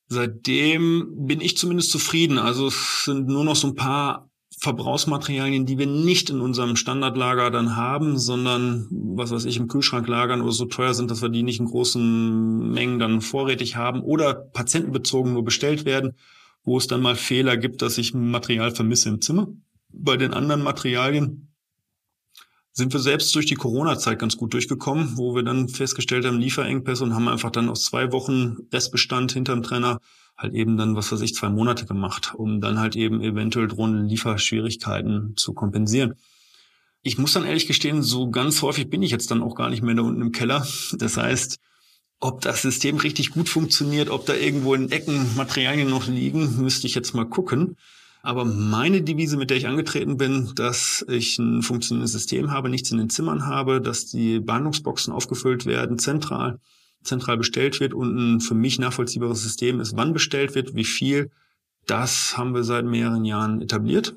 Seitdem 0.09 1.27
bin 1.27 1.41
ich 1.41 1.57
zumindest 1.57 1.91
zufrieden. 1.91 2.37
Also 2.39 2.67
es 2.67 3.05
sind 3.05 3.29
nur 3.29 3.45
noch 3.45 3.57
so 3.57 3.69
ein 3.69 3.75
paar 3.75 4.29
Verbrauchsmaterialien, 4.63 5.67
die 5.67 5.77
wir 5.77 5.89
nicht 5.89 6.31
in 6.31 6.41
unserem 6.41 6.77
Standardlager 6.77 7.51
dann 7.51 7.75
haben, 7.75 8.17
sondern 8.17 8.87
was 8.93 9.33
weiß 9.33 9.45
ich 9.45 9.57
im 9.57 9.67
Kühlschrank 9.67 10.07
lagern 10.07 10.41
oder 10.41 10.53
so 10.53 10.67
teuer 10.67 10.95
sind, 10.95 11.11
dass 11.11 11.21
wir 11.21 11.31
die 11.31 11.43
nicht 11.43 11.59
in 11.59 11.67
großen 11.67 12.71
Mengen 12.71 13.01
dann 13.01 13.23
vorrätig 13.23 13.75
haben 13.75 14.03
oder 14.03 14.35
patientenbezogen 14.35 15.33
nur 15.33 15.43
bestellt 15.43 15.85
werden, 15.85 16.13
wo 16.63 16.79
es 16.79 16.87
dann 16.87 17.03
mal 17.03 17.17
Fehler 17.17 17.57
gibt, 17.57 17.83
dass 17.83 17.99
ich 17.99 18.15
Material 18.15 18.71
vermisse 18.71 19.09
im 19.09 19.21
Zimmer. 19.21 19.49
Bei 19.89 20.17
den 20.17 20.33
anderen 20.33 20.63
Materialien 20.63 21.49
sind 22.71 22.93
wir 22.93 23.01
selbst 23.01 23.35
durch 23.35 23.47
die 23.47 23.57
Corona-Zeit 23.57 24.21
ganz 24.21 24.37
gut 24.37 24.55
durchgekommen, 24.55 25.15
wo 25.17 25.35
wir 25.35 25.43
dann 25.43 25.71
festgestellt 25.71 26.25
haben, 26.25 26.39
Lieferengpässe 26.39 27.03
und 27.03 27.17
haben 27.17 27.27
einfach 27.27 27.51
dann 27.51 27.69
aus 27.69 27.83
zwei 27.83 28.13
Wochen 28.13 28.59
Restbestand 28.73 29.33
hinterm 29.33 29.65
Trenner 29.65 29.99
halt 30.37 30.55
eben 30.55 30.77
dann, 30.77 30.97
was 30.97 31.13
weiß 31.13 31.21
ich, 31.21 31.35
zwei 31.35 31.49
Monate 31.49 31.87
gemacht, 31.87 32.35
um 32.35 32.61
dann 32.61 32.79
halt 32.79 32.97
eben 32.97 33.21
eventuell 33.21 33.69
drohende 33.69 34.03
Lieferschwierigkeiten 34.03 35.35
zu 35.37 35.53
kompensieren. 35.53 36.15
Ich 37.03 37.19
muss 37.19 37.33
dann 37.33 37.45
ehrlich 37.45 37.67
gestehen, 37.67 38.03
so 38.03 38.31
ganz 38.31 38.63
häufig 38.63 38.89
bin 38.89 39.03
ich 39.03 39.11
jetzt 39.11 39.31
dann 39.31 39.43
auch 39.43 39.55
gar 39.55 39.71
nicht 39.71 39.83
mehr 39.83 39.95
da 39.95 40.03
unten 40.03 40.21
im 40.21 40.33
Keller. 40.33 40.67
Das 40.93 41.17
heißt, 41.17 41.59
ob 42.21 42.41
das 42.41 42.63
System 42.63 42.97
richtig 42.97 43.31
gut 43.31 43.49
funktioniert, 43.49 44.09
ob 44.09 44.27
da 44.27 44.35
irgendwo 44.35 44.75
in 44.75 44.91
Ecken 44.93 45.35
Materialien 45.37 45.91
noch 45.91 46.07
liegen, 46.07 46.63
müsste 46.63 46.87
ich 46.87 46.95
jetzt 46.95 47.15
mal 47.15 47.25
gucken. 47.25 47.77
Aber 48.23 48.45
meine 48.45 49.03
Devise, 49.03 49.37
mit 49.37 49.51
der 49.51 49.57
ich 49.57 49.67
angetreten 49.67 50.17
bin, 50.17 50.53
dass 50.55 51.05
ich 51.09 51.39
ein 51.41 51.63
funktionierendes 51.63 52.13
System 52.13 52.53
habe, 52.53 52.69
nichts 52.69 52.93
in 52.93 52.99
den 52.99 53.11
Zimmern 53.11 53.47
habe, 53.47 53.81
dass 53.81 54.07
die 54.07 54.39
Behandlungsboxen 54.39 55.13
aufgefüllt 55.13 55.67
werden, 55.67 55.99
zentral, 55.99 56.61
zentral 57.03 57.37
bestellt 57.37 57.81
wird 57.81 57.95
und 57.95 58.17
ein 58.17 58.41
für 58.41 58.55
mich 58.55 58.79
nachvollziehbares 58.79 59.43
System 59.43 59.81
ist, 59.81 59.97
wann 59.97 60.13
bestellt 60.13 60.55
wird, 60.55 60.75
wie 60.75 60.85
viel. 60.85 61.31
Das 61.87 62.37
haben 62.37 62.55
wir 62.55 62.65
seit 62.65 62.85
mehreren 62.85 63.25
Jahren 63.25 63.61
etabliert. 63.61 64.17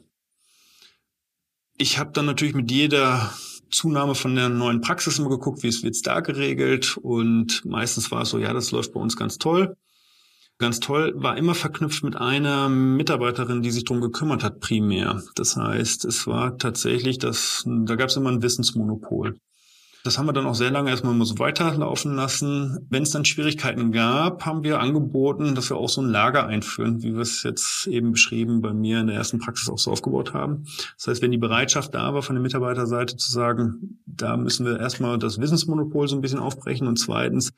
Ich 1.78 1.98
habe 1.98 2.12
dann 2.14 2.26
natürlich 2.26 2.56
mit 2.56 2.72
jeder 2.72 3.34
Zunahme 3.70 4.16
von 4.16 4.36
der 4.36 4.50
neuen 4.50 4.82
Praxis 4.82 5.20
immer 5.20 5.30
geguckt, 5.30 5.64
wie 5.64 5.68
es 5.68 5.84
wird's 5.84 6.02
da 6.02 6.22
geregelt 6.22 6.98
und 6.98 7.66
meistens 7.66 8.12
war 8.12 8.22
es 8.22 8.30
so, 8.30 8.38
ja, 8.38 8.54
das 8.54 8.72
läuft 8.72 8.94
bei 8.94 9.00
uns 9.00 9.18
ganz 9.18 9.38
toll. 9.38 9.76
Ganz 10.58 10.80
toll, 10.80 11.14
war 11.18 11.36
immer 11.36 11.54
verknüpft 11.54 12.02
mit 12.02 12.16
einer 12.16 12.70
Mitarbeiterin, 12.70 13.62
die 13.62 13.72
sich 13.72 13.84
drum 13.84 14.00
gekümmert 14.00 14.42
hat, 14.42 14.62
primär. 14.62 15.22
Das 15.36 15.58
heißt, 15.58 16.06
es 16.06 16.28
war 16.28 16.58
tatsächlich 16.58 17.18
das, 17.18 17.64
da 17.66 17.96
gab 17.96 18.08
es 18.08 18.16
immer 18.16 18.32
ein 18.32 18.42
Wissensmonopol. 18.42 19.38
Das 20.06 20.20
haben 20.20 20.28
wir 20.28 20.34
dann 20.34 20.45
auch 20.45 20.53
sehr 20.53 20.70
lange 20.70 20.91
erstmal 20.91 21.16
immer 21.16 21.26
so 21.26 21.39
weiterlaufen 21.39 22.14
lassen. 22.14 22.86
Wenn 22.91 23.01
es 23.01 23.10
dann 23.10 23.26
Schwierigkeiten 23.26 23.91
gab, 23.91 24.45
haben 24.45 24.64
wir 24.64 24.80
angeboten, 24.80 25.56
dass 25.56 25.72
wir 25.72 25.78
auch 25.78 25.89
so 25.89 25.99
ein 25.99 26.10
Lager 26.10 26.45
einführen, 26.45 27.01
wie 27.01 27.16
wir 27.16 27.22
es 27.22 27.41
jetzt 27.41 27.88
eben 27.88 28.12
beschrieben 28.12 28.62
bei 28.62 28.72
mir 28.72 28.99
in 28.99 29.08
der 29.08 29.16
ersten 29.16 29.39
Praxis 29.39 29.68
auch 29.68 29.80
so 29.80 29.89
aufgebaut 29.89 30.36
haben. 30.36 30.68
Das 30.95 31.08
heißt, 31.08 31.24
wenn 31.24 31.32
die 31.32 31.39
Bereitschaft 31.39 31.95
da 31.95 32.14
war 32.14 32.22
von 32.22 32.36
der 32.36 32.43
Mitarbeiterseite 32.43 33.18
zu 33.18 33.32
sagen, 33.32 33.99
da 34.06 34.38
müssen 34.38 34.68
wir 34.68 34.80
erstmal 34.80 35.18
das 35.18 35.39
Wissensmonopol 35.39 36.08
so 36.08 36.16
ein 36.16 36.22
bisschen 36.22 36.38
aufbrechen 36.38 36.86
und 36.86 36.99
zweitens 36.99 37.53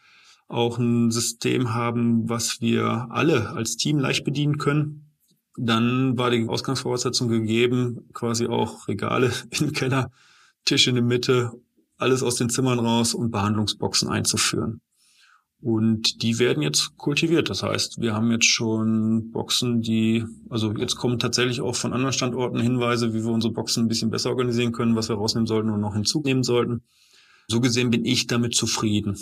auch 0.47 0.77
ein 0.77 1.11
System 1.11 1.73
haben, 1.73 2.29
was 2.29 2.61
wir 2.61 3.07
alle 3.09 3.49
als 3.49 3.75
Team 3.75 3.99
leicht 3.99 4.23
bedienen 4.23 4.57
können, 4.57 5.11
dann 5.57 6.17
war 6.17 6.29
die 6.29 6.47
Ausgangsvoraussetzung 6.47 7.27
gegeben, 7.27 8.07
quasi 8.13 8.47
auch 8.47 8.87
Regale 8.87 9.33
im 9.59 9.73
Keller, 9.73 10.11
Tisch 10.63 10.87
in 10.87 10.95
der 10.95 11.03
Mitte 11.03 11.51
alles 11.97 12.23
aus 12.23 12.35
den 12.35 12.49
Zimmern 12.49 12.79
raus 12.79 13.13
und 13.13 13.31
Behandlungsboxen 13.31 14.09
einzuführen. 14.09 14.81
Und 15.59 16.21
die 16.21 16.37
werden 16.37 16.61
jetzt 16.61 16.97
kultiviert. 16.97 17.49
Das 17.49 17.63
heißt, 17.63 17.99
wir 17.99 18.13
haben 18.13 18.31
jetzt 18.31 18.45
schon 18.45 19.31
Boxen, 19.31 19.81
die, 19.81 20.23
also 20.49 20.71
jetzt 20.73 20.95
kommen 20.95 21.17
tatsächlich 21.17 21.61
auch 21.61 21.75
von 21.75 21.93
anderen 21.93 22.13
Standorten 22.13 22.59
Hinweise, 22.59 23.13
wie 23.13 23.23
wir 23.23 23.31
unsere 23.31 23.53
Boxen 23.53 23.85
ein 23.85 23.87
bisschen 23.87 24.11
besser 24.11 24.29
organisieren 24.29 24.71
können, 24.71 24.95
was 24.95 25.09
wir 25.09 25.15
rausnehmen 25.15 25.47
sollten 25.47 25.71
und 25.71 25.81
noch 25.81 25.95
hinzunehmen 25.95 26.43
sollten. 26.43 26.83
So 27.47 27.59
gesehen 27.59 27.89
bin 27.89 28.05
ich 28.05 28.27
damit 28.27 28.53
zufrieden. 28.53 29.17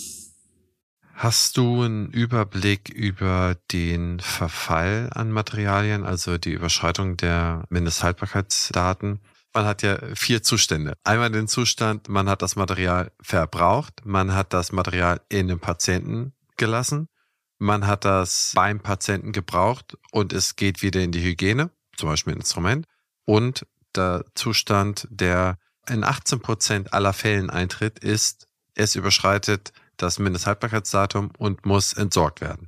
Hast 1.14 1.56
du 1.56 1.84
einen 1.84 2.10
Überblick 2.10 2.90
über 2.90 3.56
den 3.72 4.20
Verfall 4.20 5.10
an 5.14 5.32
Materialien, 5.32 6.04
also 6.04 6.38
die 6.38 6.52
Überschreitung 6.52 7.16
der 7.16 7.64
Mindesthaltbarkeitsdaten? 7.70 9.22
Man 9.56 9.66
hat 9.66 9.82
ja 9.84 9.98
vier 10.16 10.44
Zustände. 10.44 10.98
Einmal 11.06 11.32
den 11.32 11.48
Zustand, 11.48 12.10
man 12.10 12.30
hat 12.30 12.42
das 12.42 12.58
Material 12.58 13.12
verbraucht, 13.22 14.06
man 14.06 14.36
hat 14.36 14.52
das 14.54 14.74
Material 14.74 15.22
in 15.30 15.48
den 15.48 15.60
Patienten 15.60 16.34
gelassen, 16.58 17.08
man 17.58 17.88
hat 17.88 18.04
das 18.04 18.52
beim 18.54 18.82
Patienten 18.82 19.32
gebraucht 19.32 19.98
und 20.12 20.34
es 20.34 20.58
geht 20.58 20.82
wieder 20.82 21.02
in 21.02 21.14
die 21.14 21.24
Hygiene, 21.24 21.72
zum 21.96 22.10
Beispiel 22.10 22.34
ein 22.34 22.40
Instrument, 22.40 22.86
und 23.24 23.66
der 23.96 24.26
Zustand, 24.36 25.08
der 25.10 25.58
in 25.88 26.04
18 26.04 26.42
Prozent 26.42 26.94
aller 26.94 27.14
Fällen 27.14 27.50
eintritt, 27.50 28.00
ist, 28.00 28.48
es 28.74 28.96
überschreitet 28.96 29.72
das 29.96 30.20
Mindesthaltbarkeitsdatum 30.20 31.32
und 31.38 31.66
muss 31.66 31.94
entsorgt 31.94 32.42
werden. 32.42 32.68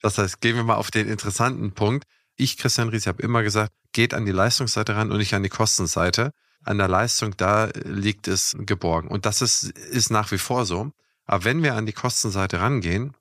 Das 0.00 0.18
heißt, 0.18 0.40
gehen 0.40 0.54
wir 0.54 0.62
mal 0.62 0.76
auf 0.76 0.92
den 0.92 1.08
interessanten 1.08 1.72
Punkt. 1.72 2.06
Ich, 2.36 2.56
Christian 2.56 2.90
Ries, 2.90 3.08
habe 3.08 3.22
immer 3.22 3.42
gesagt, 3.42 3.72
geht 3.92 4.14
an 4.14 4.26
die 4.26 4.32
Leistungsseite 4.32 4.96
ran 4.96 5.10
und 5.10 5.18
nicht 5.18 5.34
an 5.34 5.42
die 5.42 5.48
Kostenseite. 5.48 6.32
An 6.62 6.78
der 6.78 6.88
Leistung, 6.88 7.36
da 7.36 7.70
liegt 7.84 8.28
es 8.28 8.54
geborgen. 8.58 9.08
Und 9.08 9.24
das 9.24 9.40
ist, 9.40 9.64
ist 9.64 10.10
nach 10.10 10.30
wie 10.30 10.38
vor 10.38 10.66
so. 10.66 10.92
Aber 11.24 11.44
wenn 11.44 11.62
wir 11.62 11.74
an 11.74 11.86
die 11.86 11.92
Kostenseite 11.92 12.60
rangehen, 12.60 13.14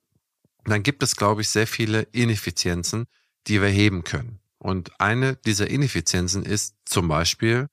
dann 0.65 0.83
gibt 0.83 1.03
es, 1.03 1.15
glaube 1.15 1.41
ich, 1.41 1.49
sehr 1.49 1.67
viele 1.67 2.01
Ineffizienzen, 2.11 3.05
die 3.47 3.61
wir 3.61 3.69
heben 3.69 4.03
können. 4.03 4.39
Und 4.57 4.99
eine 4.99 5.37
dieser 5.37 5.69
Ineffizienzen 5.69 6.43
ist 6.43 6.75
zum 6.85 7.07
Beispiel 7.07 7.69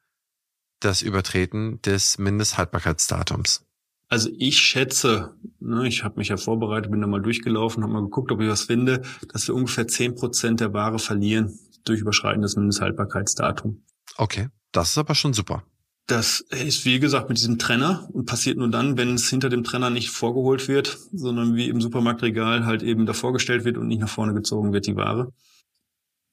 das 0.78 1.02
Übertreten 1.02 1.82
des 1.82 2.18
Mindesthaltbarkeitsdatums. 2.18 3.64
Also 4.08 4.30
ich 4.38 4.58
schätze, 4.60 5.34
ne, 5.58 5.88
ich 5.88 6.04
habe 6.04 6.18
mich 6.18 6.28
ja 6.28 6.36
vorbereitet, 6.36 6.92
bin 6.92 7.00
da 7.00 7.08
mal 7.08 7.20
durchgelaufen, 7.20 7.82
habe 7.82 7.92
mal 7.92 8.02
geguckt, 8.02 8.30
ob 8.30 8.40
ich 8.40 8.48
was 8.48 8.62
finde, 8.62 9.02
dass 9.32 9.48
wir 9.48 9.54
ungefähr 9.54 9.88
zehn 9.88 10.14
Prozent 10.14 10.60
der 10.60 10.72
Ware 10.72 11.00
verlieren 11.00 11.58
durch 11.88 12.00
Überschreiten 12.00 12.42
des 12.42 12.56
Mindesthaltbarkeitsdatums. 12.56 13.76
Okay, 14.16 14.48
das 14.72 14.90
ist 14.90 14.98
aber 14.98 15.14
schon 15.14 15.32
super. 15.32 15.64
Das 16.06 16.40
ist, 16.40 16.84
wie 16.84 17.00
gesagt, 17.00 17.28
mit 17.28 17.38
diesem 17.38 17.58
Trenner 17.58 18.08
und 18.12 18.26
passiert 18.26 18.58
nur 18.58 18.70
dann, 18.70 18.96
wenn 18.96 19.14
es 19.14 19.28
hinter 19.28 19.48
dem 19.48 19.64
Trenner 19.64 19.90
nicht 19.90 20.10
vorgeholt 20.10 20.68
wird, 20.68 20.98
sondern 21.12 21.56
wie 21.56 21.68
im 21.68 21.80
Supermarktregal 21.80 22.64
halt 22.64 22.84
eben 22.84 23.06
davor 23.06 23.32
gestellt 23.32 23.64
wird 23.64 23.76
und 23.76 23.88
nicht 23.88 24.00
nach 24.00 24.08
vorne 24.08 24.32
gezogen 24.32 24.72
wird, 24.72 24.86
die 24.86 24.94
Ware. 24.94 25.32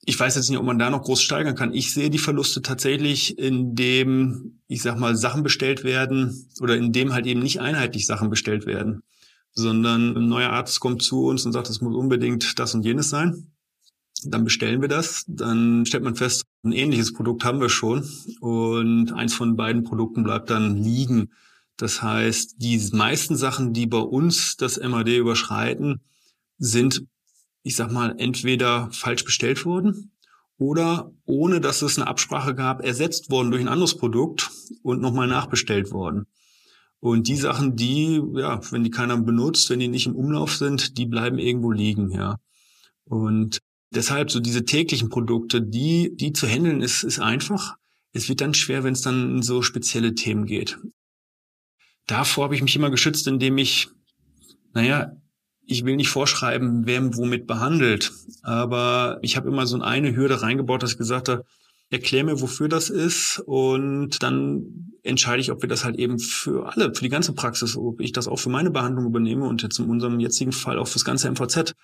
Ich 0.05 0.19
weiß 0.19 0.35
jetzt 0.35 0.49
nicht, 0.49 0.59
ob 0.59 0.65
man 0.65 0.77
da 0.77 0.89
noch 0.89 1.01
groß 1.01 1.21
steigern 1.21 1.55
kann. 1.55 1.73
Ich 1.73 1.93
sehe 1.93 2.09
die 2.11 2.19
Verluste 2.19 2.61
tatsächlich, 2.61 3.39
indem, 3.39 4.59
ich 4.67 4.83
sag 4.83 4.99
mal, 4.99 5.15
Sachen 5.15 5.41
bestellt 5.41 5.83
werden 5.83 6.47
oder 6.59 6.75
indem 6.75 7.13
halt 7.13 7.25
eben 7.25 7.39
nicht 7.39 7.61
einheitlich 7.61 8.05
Sachen 8.05 8.29
bestellt 8.29 8.67
werden, 8.67 9.01
sondern 9.53 10.15
ein 10.15 10.27
neuer 10.27 10.49
Arzt 10.49 10.81
kommt 10.81 11.01
zu 11.01 11.23
uns 11.25 11.45
und 11.45 11.53
sagt, 11.53 11.69
es 11.69 11.81
muss 11.81 11.95
unbedingt 11.95 12.59
das 12.59 12.75
und 12.75 12.85
jenes 12.85 13.09
sein. 13.09 13.52
Dann 14.25 14.43
bestellen 14.43 14.81
wir 14.81 14.87
das, 14.87 15.25
dann 15.27 15.85
stellt 15.85 16.03
man 16.03 16.15
fest, 16.15 16.43
ein 16.63 16.71
ähnliches 16.71 17.13
Produkt 17.13 17.43
haben 17.43 17.59
wir 17.59 17.69
schon 17.69 18.07
und 18.39 19.11
eins 19.13 19.33
von 19.33 19.55
beiden 19.55 19.83
Produkten 19.83 20.23
bleibt 20.23 20.49
dann 20.49 20.77
liegen. 20.77 21.31
Das 21.77 22.01
heißt, 22.01 22.55
die 22.57 22.79
meisten 22.93 23.35
Sachen, 23.35 23.73
die 23.73 23.87
bei 23.87 23.99
uns 23.99 24.57
das 24.57 24.79
MAD 24.79 25.17
überschreiten, 25.17 26.01
sind, 26.57 27.05
ich 27.63 27.75
sag 27.75 27.91
mal, 27.91 28.15
entweder 28.17 28.89
falsch 28.91 29.25
bestellt 29.25 29.65
worden 29.65 30.11
oder 30.57 31.11
ohne 31.25 31.59
dass 31.59 31.81
es 31.81 31.97
eine 31.97 32.07
Absprache 32.07 32.55
gab, 32.55 32.83
ersetzt 32.83 33.31
worden 33.31 33.51
durch 33.51 33.61
ein 33.61 33.67
anderes 33.67 33.97
Produkt 33.97 34.51
und 34.83 35.01
nochmal 35.01 35.27
nachbestellt 35.27 35.91
worden. 35.91 36.27
Und 36.99 37.27
die 37.27 37.35
Sachen, 37.35 37.75
die, 37.75 38.21
ja, 38.35 38.61
wenn 38.71 38.85
die 38.85 38.89
keiner 38.89 39.17
benutzt, 39.17 39.69
wenn 39.69 39.79
die 39.79 39.89
nicht 39.89 40.05
im 40.05 40.15
Umlauf 40.15 40.55
sind, 40.55 40.97
die 40.97 41.05
bleiben 41.05 41.37
irgendwo 41.37 41.71
liegen, 41.71 42.11
ja. 42.11 42.37
Und 43.03 43.59
Deshalb 43.95 44.31
so 44.31 44.39
diese 44.39 44.65
täglichen 44.65 45.09
Produkte, 45.09 45.61
die, 45.61 46.15
die 46.15 46.33
zu 46.33 46.47
handeln, 46.47 46.81
ist, 46.81 47.03
ist 47.03 47.19
einfach. 47.19 47.75
Es 48.11 48.29
wird 48.29 48.41
dann 48.41 48.53
schwer, 48.53 48.83
wenn 48.83 48.93
es 48.93 49.01
dann 49.01 49.37
in 49.37 49.41
so 49.41 49.61
spezielle 49.61 50.15
Themen 50.15 50.45
geht. 50.45 50.79
Davor 52.07 52.45
habe 52.45 52.55
ich 52.55 52.61
mich 52.61 52.75
immer 52.75 52.89
geschützt, 52.89 53.27
indem 53.27 53.57
ich, 53.57 53.89
naja, 54.73 55.13
ich 55.65 55.85
will 55.85 55.95
nicht 55.95 56.09
vorschreiben, 56.09 56.85
wer 56.85 57.15
womit 57.15 57.47
behandelt, 57.47 58.11
aber 58.41 59.19
ich 59.21 59.37
habe 59.37 59.47
immer 59.47 59.65
so 59.65 59.79
eine 59.81 60.15
Hürde 60.15 60.41
reingebaut, 60.41 60.83
dass 60.83 60.91
ich 60.91 60.97
gesagt 60.97 61.29
habe, 61.29 61.45
erklär 61.89 62.23
mir, 62.23 62.41
wofür 62.41 62.67
das 62.67 62.89
ist 62.89 63.41
und 63.45 64.21
dann 64.23 64.91
entscheide 65.03 65.41
ich, 65.41 65.51
ob 65.51 65.61
wir 65.61 65.69
das 65.69 65.85
halt 65.85 65.97
eben 65.97 66.19
für 66.19 66.67
alle, 66.73 66.93
für 66.93 67.03
die 67.03 67.09
ganze 67.09 67.33
Praxis, 67.33 67.77
ob 67.77 68.01
ich 68.01 68.11
das 68.11 68.27
auch 68.27 68.39
für 68.39 68.49
meine 68.49 68.71
Behandlung 68.71 69.05
übernehme 69.05 69.45
und 69.45 69.61
jetzt 69.61 69.79
in 69.79 69.85
unserem 69.85 70.19
jetzigen 70.19 70.51
Fall 70.51 70.79
auch 70.79 70.87
fürs 70.87 71.05
ganze 71.05 71.29
MVZ. 71.29 71.75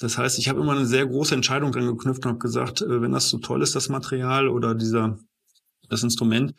Das 0.00 0.16
heißt, 0.16 0.38
ich 0.38 0.48
habe 0.48 0.60
immer 0.60 0.72
eine 0.72 0.86
sehr 0.86 1.06
große 1.06 1.34
Entscheidung 1.34 1.72
dran 1.72 1.86
geknüpft 1.86 2.24
und 2.24 2.30
habe 2.30 2.38
gesagt, 2.38 2.82
äh, 2.82 3.02
wenn 3.02 3.12
das 3.12 3.28
so 3.28 3.38
toll 3.38 3.62
ist, 3.62 3.74
das 3.74 3.88
Material 3.88 4.48
oder 4.48 4.74
dieser, 4.74 5.18
das 5.88 6.02
Instrument, 6.02 6.54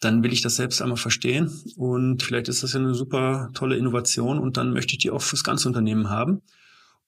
dann 0.00 0.22
will 0.22 0.32
ich 0.32 0.42
das 0.42 0.56
selbst 0.56 0.80
einmal 0.82 0.96
verstehen. 0.96 1.50
Und 1.76 2.22
vielleicht 2.22 2.48
ist 2.48 2.62
das 2.62 2.72
ja 2.72 2.80
eine 2.80 2.94
super 2.94 3.50
tolle 3.54 3.76
Innovation 3.76 4.38
und 4.38 4.56
dann 4.56 4.72
möchte 4.72 4.92
ich 4.92 4.98
die 4.98 5.10
auch 5.10 5.22
fürs 5.22 5.44
ganze 5.44 5.68
Unternehmen 5.68 6.10
haben. 6.10 6.42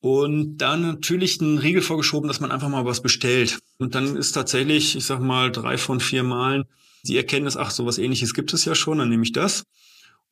Und 0.01 0.59
dann 0.59 0.83
natürlich 0.83 1.41
ein 1.41 1.59
Riegel 1.59 1.83
vorgeschoben, 1.83 2.29
dass 2.29 2.41
man 2.41 2.53
einfach 2.53 2.69
mal 2.69 2.85
was 2.85 3.01
bestellt. 3.01 3.59
Und 3.79 3.95
dann 3.95 4.17
ist 4.17 4.33
tatsächlich, 4.33 4.97
ich 4.97 5.05
sag 5.05 5.21
mal, 5.21 5.51
drei 5.51 5.79
von 5.79 6.01
vier 6.01 6.23
Malen 6.23 6.65
die 7.05 7.17
Erkenntnis, 7.17 7.57
ach, 7.57 7.71
sowas 7.71 7.99
ähnliches 7.99 8.35
gibt 8.35 8.53
es 8.53 8.65
ja 8.65 8.75
schon, 8.75 8.99
dann 8.99 9.09
nehme 9.09 9.23
ich 9.23 9.33
das 9.33 9.65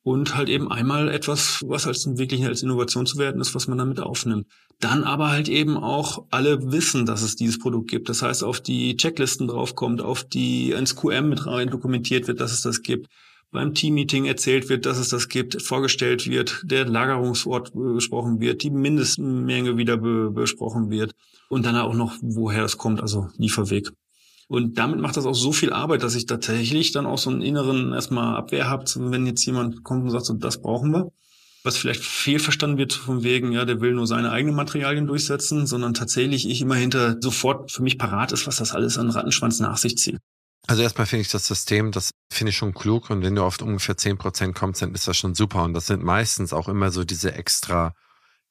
und 0.05 0.35
halt 0.35 0.49
eben 0.49 0.71
einmal 0.71 1.09
etwas, 1.09 1.63
was 1.65 1.87
als 1.87 2.05
wirklich 2.19 2.45
als 2.45 2.61
Innovation 2.61 3.07
zu 3.07 3.17
werden 3.17 3.41
ist, 3.41 3.55
was 3.55 3.67
man 3.67 3.79
damit 3.79 3.99
aufnimmt. 3.99 4.45
Dann 4.79 5.03
aber 5.03 5.31
halt 5.31 5.49
eben 5.49 5.77
auch 5.77 6.27
alle 6.29 6.71
wissen, 6.71 7.07
dass 7.07 7.23
es 7.23 7.35
dieses 7.35 7.57
Produkt 7.57 7.89
gibt. 7.89 8.07
Das 8.07 8.21
heißt, 8.21 8.43
auf 8.43 8.61
die 8.61 8.97
Checklisten 8.97 9.47
draufkommt, 9.47 10.03
auf 10.03 10.23
die 10.23 10.73
ins 10.73 10.95
QM 10.95 11.27
mit 11.27 11.47
rein 11.47 11.71
dokumentiert 11.71 12.27
wird, 12.27 12.39
dass 12.39 12.51
es 12.51 12.61
das 12.61 12.83
gibt. 12.83 13.07
Beim 13.49 13.73
Teammeeting 13.73 14.25
erzählt 14.25 14.69
wird, 14.69 14.85
dass 14.85 14.99
es 14.99 15.09
das 15.09 15.27
gibt, 15.27 15.59
vorgestellt 15.59 16.29
wird, 16.29 16.61
der 16.65 16.85
Lagerungsort 16.85 17.71
besprochen 17.73 18.39
wird, 18.39 18.61
die 18.61 18.69
Mindestmenge 18.69 19.75
wieder 19.75 19.97
be 19.97 20.29
besprochen 20.29 20.91
wird 20.91 21.13
und 21.49 21.65
dann 21.65 21.77
auch 21.77 21.95
noch, 21.95 22.15
woher 22.21 22.63
es 22.63 22.77
kommt, 22.77 23.01
also 23.01 23.29
Lieferweg. 23.37 23.89
Und 24.47 24.77
damit 24.77 24.99
macht 24.99 25.17
das 25.17 25.25
auch 25.25 25.33
so 25.33 25.51
viel 25.51 25.73
Arbeit, 25.73 26.03
dass 26.03 26.15
ich 26.15 26.27
tatsächlich 26.27 26.91
dann 26.91 27.07
auch 27.07 27.17
so 27.17 27.29
einen 27.29 27.41
inneren 27.41 27.93
erstmal 27.93 28.35
Abwehr 28.35 28.69
habe, 28.69 28.85
wenn 28.95 29.25
jetzt 29.25 29.45
jemand 29.45 29.83
kommt 29.83 30.03
und 30.03 30.11
sagt, 30.11 30.25
so, 30.25 30.33
das 30.33 30.61
brauchen 30.61 30.91
wir. 30.91 31.11
Was 31.63 31.77
vielleicht 31.77 32.03
fehlverstanden 32.03 32.77
wird 32.77 32.93
von 32.93 33.23
wegen, 33.23 33.51
ja, 33.51 33.65
der 33.65 33.81
will 33.81 33.93
nur 33.93 34.05
seine 34.05 34.31
eigenen 34.31 34.55
Materialien 34.55 35.07
durchsetzen, 35.07 35.65
sondern 35.65 35.95
tatsächlich 35.95 36.47
ich 36.47 36.61
immer 36.61 36.75
hinter 36.75 37.17
sofort 37.19 37.71
für 37.71 37.81
mich 37.81 37.97
parat 37.97 38.31
ist, 38.31 38.45
was 38.45 38.57
das 38.57 38.73
alles 38.73 38.99
an 38.99 39.09
Rattenschwanz 39.09 39.59
nach 39.59 39.77
sich 39.77 39.97
zieht. 39.97 40.17
Also 40.67 40.83
erstmal 40.83 41.07
finde 41.07 41.21
ich 41.21 41.31
das 41.31 41.47
System, 41.47 41.91
das 41.91 42.11
finde 42.31 42.51
ich 42.51 42.57
schon 42.57 42.73
klug 42.73 43.09
und 43.09 43.23
wenn 43.23 43.35
du 43.35 43.43
auf 43.43 43.59
ungefähr 43.61 43.97
zehn 43.97 44.17
Prozent 44.17 44.55
kommst, 44.55 44.81
dann 44.81 44.93
ist 44.93 45.07
das 45.07 45.17
schon 45.17 45.33
super 45.35 45.63
und 45.63 45.73
das 45.73 45.87
sind 45.87 46.03
meistens 46.03 46.53
auch 46.53 46.67
immer 46.67 46.91
so 46.91 47.03
diese 47.03 47.33
extra 47.33 47.93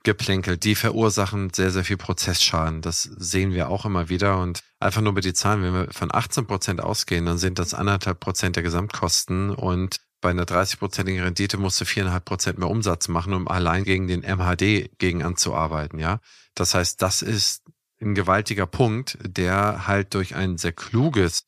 Geplänkel, 0.04 0.56
die 0.56 0.74
verursachen 0.74 1.50
sehr, 1.52 1.70
sehr 1.70 1.84
viel 1.84 1.96
Prozessschaden. 1.96 2.82
Das 2.82 3.02
sehen 3.02 3.52
wir 3.52 3.68
auch 3.68 3.84
immer 3.84 4.08
wieder. 4.08 4.38
Und 4.38 4.60
einfach 4.78 5.00
nur 5.00 5.14
mit 5.14 5.24
die 5.24 5.32
Zahlen, 5.32 5.62
wenn 5.62 5.74
wir 5.74 5.92
von 5.92 6.14
18 6.14 6.46
Prozent 6.46 6.80
ausgehen, 6.80 7.26
dann 7.26 7.38
sind 7.38 7.58
das 7.58 7.74
anderthalb 7.74 8.20
Prozent 8.20 8.56
der 8.56 8.62
Gesamtkosten 8.62 9.50
und 9.50 10.00
bei 10.20 10.30
einer 10.30 10.44
30-prozentigen 10.44 11.22
Rendite 11.22 11.58
musst 11.58 11.78
du 11.80 11.84
viereinhalb 11.84 12.24
Prozent 12.24 12.58
mehr 12.58 12.70
Umsatz 12.70 13.08
machen, 13.08 13.34
um 13.34 13.46
allein 13.46 13.84
gegen 13.84 14.06
den 14.06 14.22
MHD 14.22 14.90
gegen 14.98 15.22
anzuarbeiten, 15.22 15.98
ja. 15.98 16.20
Das 16.54 16.74
heißt, 16.74 17.02
das 17.02 17.20
ist 17.20 17.62
ein 18.00 18.14
gewaltiger 18.14 18.66
Punkt, 18.66 19.18
der 19.20 19.86
halt 19.86 20.14
durch 20.14 20.34
ein 20.34 20.56
sehr 20.56 20.72
kluges 20.72 21.44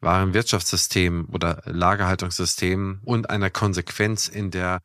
Warenwirtschaftssystem 0.00 1.28
oder 1.32 1.62
Lagerhaltungssystem 1.64 3.00
und 3.04 3.30
einer 3.30 3.48
Konsequenz 3.50 4.28
in 4.28 4.50
der 4.50 4.82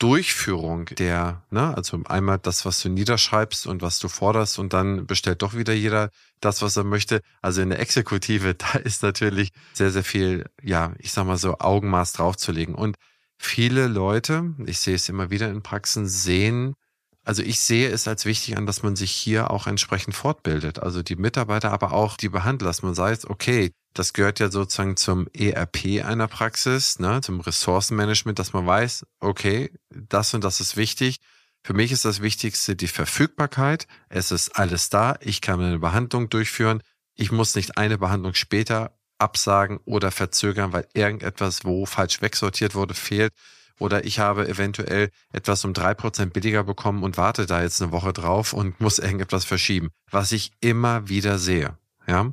Durchführung 0.00 0.86
der, 0.86 1.44
ne, 1.50 1.76
also 1.76 2.00
einmal 2.06 2.38
das, 2.38 2.64
was 2.64 2.80
du 2.80 2.88
niederschreibst 2.88 3.66
und 3.66 3.82
was 3.82 3.98
du 3.98 4.08
forderst 4.08 4.58
und 4.58 4.72
dann 4.72 5.06
bestellt 5.06 5.42
doch 5.42 5.54
wieder 5.54 5.74
jeder 5.74 6.08
das, 6.40 6.62
was 6.62 6.76
er 6.76 6.84
möchte. 6.84 7.20
Also 7.42 7.60
in 7.60 7.68
der 7.68 7.80
Exekutive, 7.80 8.54
da 8.56 8.78
ist 8.78 9.02
natürlich 9.02 9.50
sehr, 9.74 9.90
sehr 9.90 10.02
viel, 10.02 10.46
ja, 10.62 10.94
ich 10.98 11.12
sag 11.12 11.26
mal 11.26 11.36
so, 11.36 11.58
Augenmaß 11.58 12.14
draufzulegen. 12.14 12.74
Und 12.74 12.96
viele 13.36 13.88
Leute, 13.88 14.54
ich 14.64 14.80
sehe 14.80 14.94
es 14.94 15.08
immer 15.10 15.30
wieder 15.30 15.50
in 15.50 15.62
Praxen, 15.62 16.08
sehen 16.08 16.74
also 17.22 17.42
ich 17.42 17.60
sehe 17.60 17.90
es 17.90 18.08
als 18.08 18.24
wichtig 18.24 18.56
an, 18.56 18.66
dass 18.66 18.82
man 18.82 18.96
sich 18.96 19.12
hier 19.12 19.50
auch 19.50 19.66
entsprechend 19.66 20.14
fortbildet. 20.14 20.78
Also 20.78 21.02
die 21.02 21.16
Mitarbeiter, 21.16 21.70
aber 21.70 21.92
auch 21.92 22.16
die 22.16 22.30
Behandler, 22.30 22.68
dass 22.68 22.82
man 22.82 22.94
sagt, 22.94 23.26
okay, 23.26 23.72
das 23.94 24.12
gehört 24.12 24.40
ja 24.40 24.50
sozusagen 24.50 24.96
zum 24.96 25.28
ERP 25.32 26.04
einer 26.04 26.28
Praxis, 26.28 26.98
ne, 26.98 27.20
zum 27.22 27.40
Ressourcenmanagement, 27.40 28.38
dass 28.38 28.52
man 28.52 28.66
weiß, 28.66 29.06
okay, 29.18 29.72
das 29.90 30.32
und 30.34 30.44
das 30.44 30.60
ist 30.60 30.76
wichtig. 30.76 31.18
Für 31.62 31.74
mich 31.74 31.92
ist 31.92 32.04
das 32.04 32.22
Wichtigste 32.22 32.76
die 32.76 32.88
Verfügbarkeit. 32.88 33.86
Es 34.08 34.30
ist 34.30 34.56
alles 34.56 34.88
da. 34.88 35.16
Ich 35.20 35.40
kann 35.40 35.60
eine 35.60 35.78
Behandlung 35.78 36.30
durchführen. 36.30 36.82
Ich 37.14 37.32
muss 37.32 37.54
nicht 37.54 37.76
eine 37.76 37.98
Behandlung 37.98 38.34
später 38.34 38.96
absagen 39.18 39.78
oder 39.84 40.10
verzögern, 40.10 40.72
weil 40.72 40.88
irgendetwas, 40.94 41.64
wo 41.64 41.84
falsch 41.84 42.22
wegsortiert 42.22 42.74
wurde, 42.74 42.94
fehlt 42.94 43.32
oder 43.80 44.04
ich 44.04 44.18
habe 44.18 44.46
eventuell 44.46 45.10
etwas 45.32 45.64
um 45.64 45.72
drei 45.72 45.94
Prozent 45.94 46.32
billiger 46.32 46.62
bekommen 46.64 47.02
und 47.02 47.16
warte 47.16 47.46
da 47.46 47.62
jetzt 47.62 47.82
eine 47.82 47.92
Woche 47.92 48.12
drauf 48.12 48.52
und 48.52 48.80
muss 48.80 48.98
irgendetwas 48.98 49.44
verschieben, 49.44 49.88
was 50.10 50.32
ich 50.32 50.52
immer 50.60 51.08
wieder 51.08 51.38
sehe. 51.38 51.76
Ja. 52.06 52.32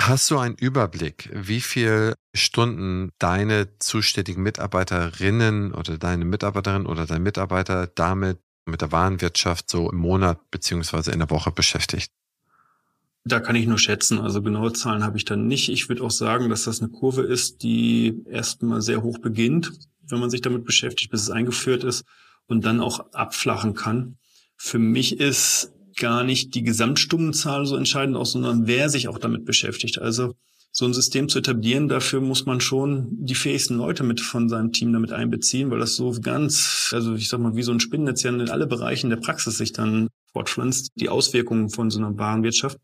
Hast 0.00 0.30
du 0.30 0.38
einen 0.38 0.54
Überblick, 0.54 1.28
wie 1.32 1.60
viel 1.60 2.14
Stunden 2.32 3.10
deine 3.18 3.78
zuständigen 3.78 4.42
Mitarbeiterinnen 4.42 5.74
oder 5.74 5.98
deine 5.98 6.24
Mitarbeiterin 6.24 6.86
oder 6.86 7.04
dein 7.04 7.22
Mitarbeiter 7.22 7.88
damit 7.88 8.38
mit 8.64 8.80
der 8.80 8.92
Warenwirtschaft 8.92 9.68
so 9.68 9.90
im 9.90 9.98
Monat 9.98 10.50
beziehungsweise 10.50 11.10
in 11.10 11.18
der 11.18 11.30
Woche 11.30 11.50
beschäftigt? 11.50 12.12
Da 13.24 13.40
kann 13.40 13.56
ich 13.56 13.66
nur 13.66 13.78
schätzen. 13.78 14.20
Also 14.20 14.40
genaue 14.40 14.72
Zahlen 14.72 15.02
habe 15.02 15.18
ich 15.18 15.24
dann 15.24 15.46
nicht. 15.46 15.68
Ich 15.68 15.88
würde 15.88 16.02
auch 16.02 16.10
sagen, 16.10 16.48
dass 16.48 16.64
das 16.64 16.80
eine 16.80 16.90
Kurve 16.90 17.22
ist, 17.22 17.62
die 17.62 18.22
erstmal 18.26 18.80
sehr 18.80 19.02
hoch 19.02 19.18
beginnt 19.18 19.72
wenn 20.10 20.20
man 20.20 20.30
sich 20.30 20.40
damit 20.40 20.64
beschäftigt, 20.64 21.10
bis 21.10 21.22
es 21.22 21.30
eingeführt 21.30 21.84
ist 21.84 22.04
und 22.46 22.64
dann 22.64 22.80
auch 22.80 23.12
abflachen 23.12 23.74
kann. 23.74 24.18
Für 24.56 24.78
mich 24.78 25.20
ist 25.20 25.72
gar 25.98 26.24
nicht 26.24 26.54
die 26.54 26.62
Gesamtstundenzahl 26.62 27.66
so 27.66 27.76
entscheidend 27.76 28.16
aus, 28.16 28.32
sondern 28.32 28.66
wer 28.66 28.88
sich 28.88 29.08
auch 29.08 29.18
damit 29.18 29.44
beschäftigt. 29.44 29.98
Also 29.98 30.34
so 30.70 30.84
ein 30.84 30.94
System 30.94 31.28
zu 31.28 31.38
etablieren, 31.38 31.88
dafür 31.88 32.20
muss 32.20 32.46
man 32.46 32.60
schon 32.60 33.08
die 33.10 33.34
fähigsten 33.34 33.76
Leute 33.76 34.04
mit 34.04 34.20
von 34.20 34.48
seinem 34.48 34.72
Team 34.72 34.92
damit 34.92 35.12
einbeziehen, 35.12 35.70
weil 35.70 35.80
das 35.80 35.96
so 35.96 36.12
ganz, 36.20 36.90
also 36.92 37.14
ich 37.14 37.28
sag 37.28 37.40
mal, 37.40 37.56
wie 37.56 37.62
so 37.62 37.72
ein 37.72 37.80
Spinnennetz 37.80 38.22
ja 38.22 38.30
in 38.30 38.48
alle 38.48 38.66
Bereichen 38.66 39.10
der 39.10 39.16
Praxis 39.16 39.58
sich 39.58 39.72
dann 39.72 40.08
fortpflanzt, 40.32 40.90
die 40.94 41.08
Auswirkungen 41.08 41.70
von 41.70 41.90
so 41.90 41.98
einer 41.98 42.16
Warenwirtschaft 42.16 42.78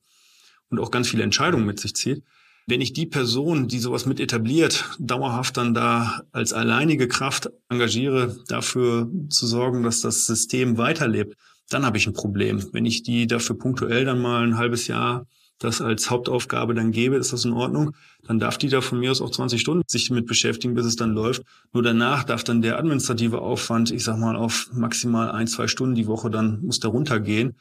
und 0.71 0.81
auch 0.81 0.91
ganz 0.91 1.09
viele 1.09 1.23
Entscheidungen 1.23 1.67
mit 1.67 1.79
sich 1.79 1.95
zieht. 1.95 2.25
Wenn 2.67 2.81
ich 2.81 2.95
die 2.95 3.07
Person, 3.07 3.69
die 3.69 3.79
sowas 3.79 4.07
mit 4.07 4.19
etabliert, 4.21 4.87
dauerhaft 4.99 5.59
dann 5.59 5.75
da 5.75 6.23
als 6.33 6.55
alleinige 6.55 7.09
Kraft 7.09 7.51
engagiere, 7.69 8.39
dafür 8.49 9.11
zu 9.29 9.47
sorgen, 9.47 9.83
dass 9.83 10.01
das 10.01 10.27
System 10.27 10.79
weiterlebt, 10.79 11.37
dann 11.71 11.85
habe 11.85 11.97
ich 11.97 12.07
ein 12.07 12.13
Problem. 12.13 12.63
Wenn 12.73 12.87
ich 12.87 13.03
die 13.03 13.27
dafür 13.27 13.57
punktuell 13.59 14.05
dann 14.05 14.21
mal 14.21 14.43
ein 14.43 14.59
halbes 14.59 14.87
Jahr 14.87 15.27
das 15.59 15.81
als 15.81 16.11
Hauptaufgabe 16.11 16.75
dann 16.75 16.91
gebe, 16.91 17.17
ist 17.17 17.33
das 17.33 17.45
in 17.45 17.53
Ordnung. 17.53 17.95
Dann 18.27 18.39
darf 18.39 18.59
die 18.59 18.69
da 18.69 18.81
von 18.81 18.99
mir 18.99 19.11
aus 19.11 19.21
auch 19.21 19.31
20 19.31 19.61
Stunden 19.61 19.85
sich 19.87 20.09
damit 20.09 20.27
beschäftigen, 20.27 20.75
bis 20.75 20.85
es 20.85 20.97
dann 20.97 21.13
läuft. 21.13 21.43
Nur 21.73 21.83
danach 21.83 22.25
darf 22.25 22.45
dann 22.45 22.61
der 22.61 22.79
administrative 22.79 23.41
Aufwand, 23.41 23.91
ich 23.91 24.05
sag 24.05 24.19
mal, 24.19 24.37
auf 24.37 24.71
maximal 24.73 25.31
ein, 25.31 25.47
zwei 25.47 25.69
Stunden 25.69 25.95
die 25.95 26.07
Woche 26.07 26.31
dann 26.31 26.61
muss 26.63 26.81
da 26.81 26.89
runtergehen. 26.89 27.55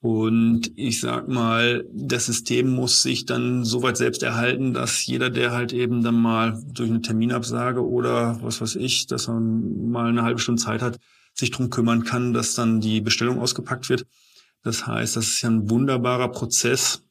Und 0.00 0.70
ich 0.76 1.00
sag 1.00 1.26
mal, 1.28 1.86
das 1.92 2.26
System 2.26 2.68
muss 2.68 3.02
sich 3.02 3.24
dann 3.24 3.64
so 3.64 3.82
weit 3.82 3.96
selbst 3.96 4.22
erhalten, 4.22 4.74
dass 4.74 5.06
jeder, 5.06 5.30
der 5.30 5.52
halt 5.52 5.72
eben 5.72 6.02
dann 6.02 6.16
mal 6.16 6.62
durch 6.66 6.90
eine 6.90 7.00
Terminabsage 7.00 7.84
oder 7.84 8.38
was 8.42 8.60
weiß 8.60 8.76
ich, 8.76 9.06
dass 9.06 9.28
er 9.28 9.40
mal 9.40 10.08
eine 10.08 10.22
halbe 10.22 10.38
Stunde 10.38 10.62
Zeit 10.62 10.82
hat, 10.82 10.98
sich 11.36 11.50
drum 11.50 11.70
kümmern 11.70 12.04
kann, 12.04 12.32
dass 12.32 12.54
dann 12.54 12.80
die 12.80 13.00
Bestellung 13.00 13.38
ausgepackt 13.40 13.88
wird. 13.88 14.06
Das 14.62 14.86
heißt, 14.86 15.16
das 15.16 15.28
ist 15.28 15.42
ja 15.42 15.50
ein 15.50 15.70
wunderbarer 15.70 16.28
Prozess, 16.28 17.02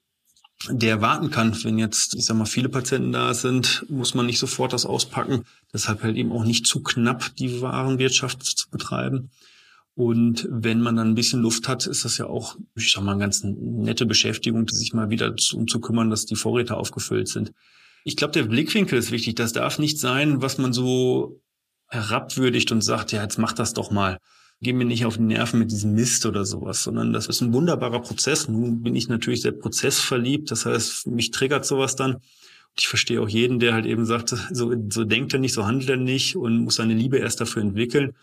der 0.69 1.01
warten 1.01 1.32
kann. 1.32 1.55
Wenn 1.63 1.78
jetzt, 1.78 2.15
ich 2.15 2.26
sag 2.26 2.36
mal, 2.36 2.45
viele 2.45 2.69
Patienten 2.69 3.11
da 3.11 3.34
sind, 3.34 3.86
muss 3.89 4.13
man 4.13 4.26
nicht 4.26 4.39
sofort 4.39 4.73
das 4.73 4.86
auspacken. 4.86 5.43
Deshalb 5.73 6.03
halt 6.03 6.17
eben 6.17 6.32
auch 6.32 6.43
nicht 6.43 6.65
zu 6.65 6.82
knapp 6.82 7.36
die 7.36 7.61
Warenwirtschaft 7.61 8.43
zu 8.43 8.69
betreiben. 8.69 9.30
Und 9.93 10.47
wenn 10.51 10.82
man 10.82 10.97
dann 10.97 11.09
ein 11.09 11.15
bisschen 11.15 11.41
Luft 11.41 11.69
hat, 11.69 11.88
ist 11.88 12.03
das 12.03 12.17
ja 12.17 12.26
auch, 12.26 12.57
ich 12.76 12.91
sag 12.91 13.03
mal, 13.03 13.11
eine 13.11 13.21
ganz 13.21 13.43
nette 13.43 14.05
Beschäftigung, 14.05 14.67
sich 14.67 14.93
mal 14.93 15.09
wieder 15.09 15.34
um 15.53 15.67
zu 15.67 15.80
kümmern, 15.80 16.09
dass 16.09 16.26
die 16.26 16.36
Vorräte 16.36 16.76
aufgefüllt 16.76 17.30
sind. 17.30 17.53
Ich 18.03 18.17
glaube, 18.17 18.34
der 18.34 18.43
Blickwinkel 18.43 18.99
ist 18.99 19.11
wichtig. 19.11 19.36
Das 19.36 19.53
darf 19.53 19.80
nicht 19.80 19.99
sein, 19.99 20.41
was 20.41 20.57
man 20.57 20.73
so 20.73 21.41
herabwürdigt 21.95 22.71
und 22.71 22.81
sagt, 22.81 23.11
ja, 23.11 23.23
jetzt 23.23 23.39
mach 23.39 23.53
das 23.53 23.73
doch 23.73 23.91
mal. 23.91 24.19
Geh 24.61 24.73
mir 24.73 24.85
nicht 24.85 25.05
auf 25.05 25.17
die 25.17 25.23
Nerven 25.23 25.59
mit 25.59 25.71
diesem 25.71 25.93
Mist 25.93 26.25
oder 26.25 26.45
sowas, 26.45 26.83
sondern 26.83 27.11
das 27.11 27.27
ist 27.27 27.41
ein 27.41 27.53
wunderbarer 27.53 28.01
Prozess. 28.01 28.47
Nun 28.47 28.83
bin 28.83 28.95
ich 28.95 29.09
natürlich 29.09 29.41
sehr 29.41 29.51
prozessverliebt. 29.51 30.49
Das 30.49 30.65
heißt, 30.65 31.07
mich 31.07 31.31
triggert 31.31 31.65
sowas 31.65 31.95
dann. 31.95 32.15
Und 32.15 32.21
ich 32.79 32.87
verstehe 32.87 33.21
auch 33.21 33.29
jeden, 33.29 33.59
der 33.59 33.73
halt 33.73 33.85
eben 33.85 34.05
sagt, 34.05 34.29
so, 34.29 34.73
so 34.89 35.03
denkt 35.03 35.33
er 35.33 35.39
nicht, 35.39 35.53
so 35.53 35.65
handelt 35.65 35.89
er 35.89 35.97
nicht 35.97 36.35
und 36.35 36.57
muss 36.59 36.75
seine 36.75 36.93
Liebe 36.93 37.17
erst 37.17 37.41
dafür 37.41 37.61
entwickeln. 37.61 38.13